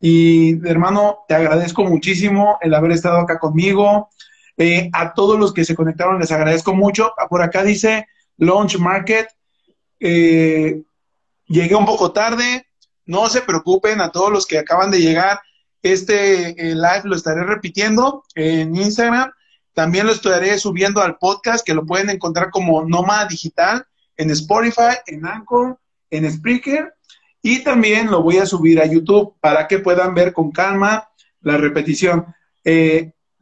Y 0.00 0.66
hermano, 0.66 1.18
te 1.28 1.34
agradezco 1.34 1.84
muchísimo 1.84 2.58
el 2.60 2.74
haber 2.74 2.92
estado 2.92 3.18
acá 3.18 3.38
conmigo. 3.38 4.08
Eh, 4.62 4.88
a 4.92 5.12
todos 5.12 5.40
los 5.40 5.52
que 5.52 5.64
se 5.64 5.74
conectaron 5.74 6.20
les 6.20 6.30
agradezco 6.30 6.72
mucho. 6.72 7.12
Por 7.28 7.42
acá 7.42 7.64
dice 7.64 8.06
Launch 8.36 8.78
Market. 8.78 9.26
Eh, 9.98 10.82
llegué 11.46 11.74
un 11.74 11.84
poco 11.84 12.12
tarde. 12.12 12.68
No 13.04 13.28
se 13.28 13.42
preocupen 13.42 14.00
a 14.00 14.12
todos 14.12 14.30
los 14.30 14.46
que 14.46 14.58
acaban 14.58 14.92
de 14.92 15.00
llegar. 15.00 15.40
Este 15.82 16.50
eh, 16.50 16.76
live 16.76 17.02
lo 17.04 17.16
estaré 17.16 17.42
repitiendo 17.42 18.22
en 18.36 18.76
Instagram. 18.76 19.32
También 19.74 20.06
lo 20.06 20.12
estaré 20.12 20.56
subiendo 20.58 21.02
al 21.02 21.16
podcast 21.16 21.66
que 21.66 21.74
lo 21.74 21.84
pueden 21.84 22.10
encontrar 22.10 22.50
como 22.50 22.84
Noma 22.84 23.24
Digital 23.26 23.84
en 24.16 24.30
Spotify, 24.30 24.94
en 25.06 25.26
Anchor, 25.26 25.76
en 26.10 26.30
Spreaker. 26.30 26.94
Y 27.42 27.64
también 27.64 28.12
lo 28.12 28.22
voy 28.22 28.38
a 28.38 28.46
subir 28.46 28.80
a 28.80 28.86
YouTube 28.86 29.34
para 29.40 29.66
que 29.66 29.80
puedan 29.80 30.14
ver 30.14 30.32
con 30.32 30.52
calma 30.52 31.08
la 31.40 31.56
repetición. 31.56 32.26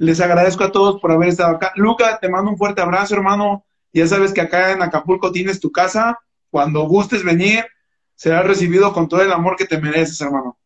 Les 0.00 0.18
agradezco 0.18 0.64
a 0.64 0.72
todos 0.72 0.98
por 0.98 1.12
haber 1.12 1.28
estado 1.28 1.56
acá. 1.56 1.72
Luca, 1.76 2.18
te 2.18 2.30
mando 2.30 2.50
un 2.50 2.56
fuerte 2.56 2.80
abrazo, 2.80 3.14
hermano. 3.14 3.66
Ya 3.92 4.06
sabes 4.06 4.32
que 4.32 4.40
acá 4.40 4.72
en 4.72 4.80
Acapulco 4.80 5.30
tienes 5.30 5.60
tu 5.60 5.70
casa. 5.70 6.18
Cuando 6.48 6.80
gustes 6.84 7.22
venir, 7.22 7.66
serás 8.14 8.46
recibido 8.46 8.94
con 8.94 9.08
todo 9.08 9.20
el 9.20 9.30
amor 9.30 9.56
que 9.56 9.66
te 9.66 9.78
mereces, 9.78 10.18
hermano. 10.22 10.56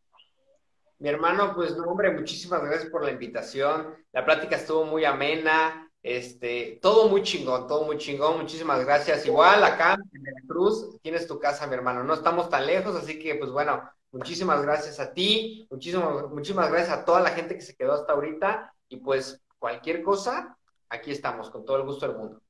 Mi 1.01 1.09
hermano, 1.09 1.53
pues 1.53 1.77
no, 1.77 1.83
hombre, 1.83 2.13
muchísimas 2.13 2.63
gracias 2.63 2.89
por 2.93 3.05
la 3.05 3.11
invitación. 3.11 3.97
La 4.13 4.25
plática 4.25 4.55
estuvo 4.55 4.85
muy 4.85 5.05
amena, 5.05 5.91
este, 6.01 6.79
todo 6.81 7.09
muy 7.09 7.25
chingón, 7.25 7.67
todo 7.67 7.87
muy 7.87 7.99
chingón. 7.99 8.39
Muchísimas 8.39 8.85
gracias. 8.85 9.27
Igual 9.27 9.65
acá 9.65 9.97
en 10.13 10.47
Cruz 10.47 10.97
tienes 11.03 11.27
tu 11.27 11.41
casa, 11.41 11.67
mi 11.67 11.75
hermano. 11.75 12.05
No 12.05 12.15
estamos 12.15 12.49
tan 12.49 12.67
lejos, 12.67 12.95
así 12.95 13.19
que 13.19 13.35
pues 13.35 13.51
bueno, 13.51 13.83
muchísimas 14.13 14.63
gracias 14.63 15.01
a 15.01 15.13
ti, 15.13 15.67
muchísimas, 15.73 16.31
muchísimas 16.31 16.71
gracias 16.71 16.99
a 16.99 17.05
toda 17.05 17.19
la 17.19 17.31
gente 17.31 17.57
que 17.57 17.63
se 17.63 17.75
quedó 17.75 17.95
hasta 17.95 18.13
ahorita 18.13 18.74
y 18.95 18.97
pues 18.99 19.43
cualquier 19.59 20.03
cosa, 20.03 20.57
aquí 20.89 21.11
estamos, 21.11 21.51
con 21.51 21.65
todo 21.65 21.79
el 21.79 21.85
gusto 21.85 22.07
del 22.07 22.17
mundo. 22.17 22.41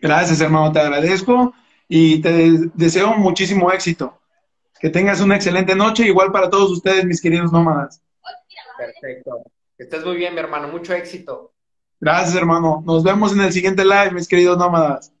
Gracias, 0.00 0.40
hermano, 0.40 0.70
te 0.72 0.80
agradezco 0.80 1.54
y 1.88 2.20
te 2.20 2.70
deseo 2.74 3.14
muchísimo 3.14 3.72
éxito. 3.72 4.18
Que 4.78 4.90
tengas 4.90 5.20
una 5.20 5.36
excelente 5.36 5.74
noche, 5.74 6.06
igual 6.06 6.32
para 6.32 6.48
todos 6.48 6.70
ustedes, 6.70 7.04
mis 7.04 7.20
queridos 7.20 7.52
nómadas. 7.52 8.02
Perfecto. 8.78 9.42
Que 9.76 9.84
estés 9.84 10.04
muy 10.04 10.16
bien, 10.16 10.34
mi 10.34 10.40
hermano. 10.40 10.68
Mucho 10.68 10.94
éxito. 10.94 11.52
Gracias, 11.98 12.34
hermano. 12.34 12.82
Nos 12.86 13.02
vemos 13.02 13.32
en 13.32 13.40
el 13.40 13.52
siguiente 13.52 13.84
live, 13.84 14.12
mis 14.12 14.28
queridos 14.28 14.56
nómadas. 14.56 15.12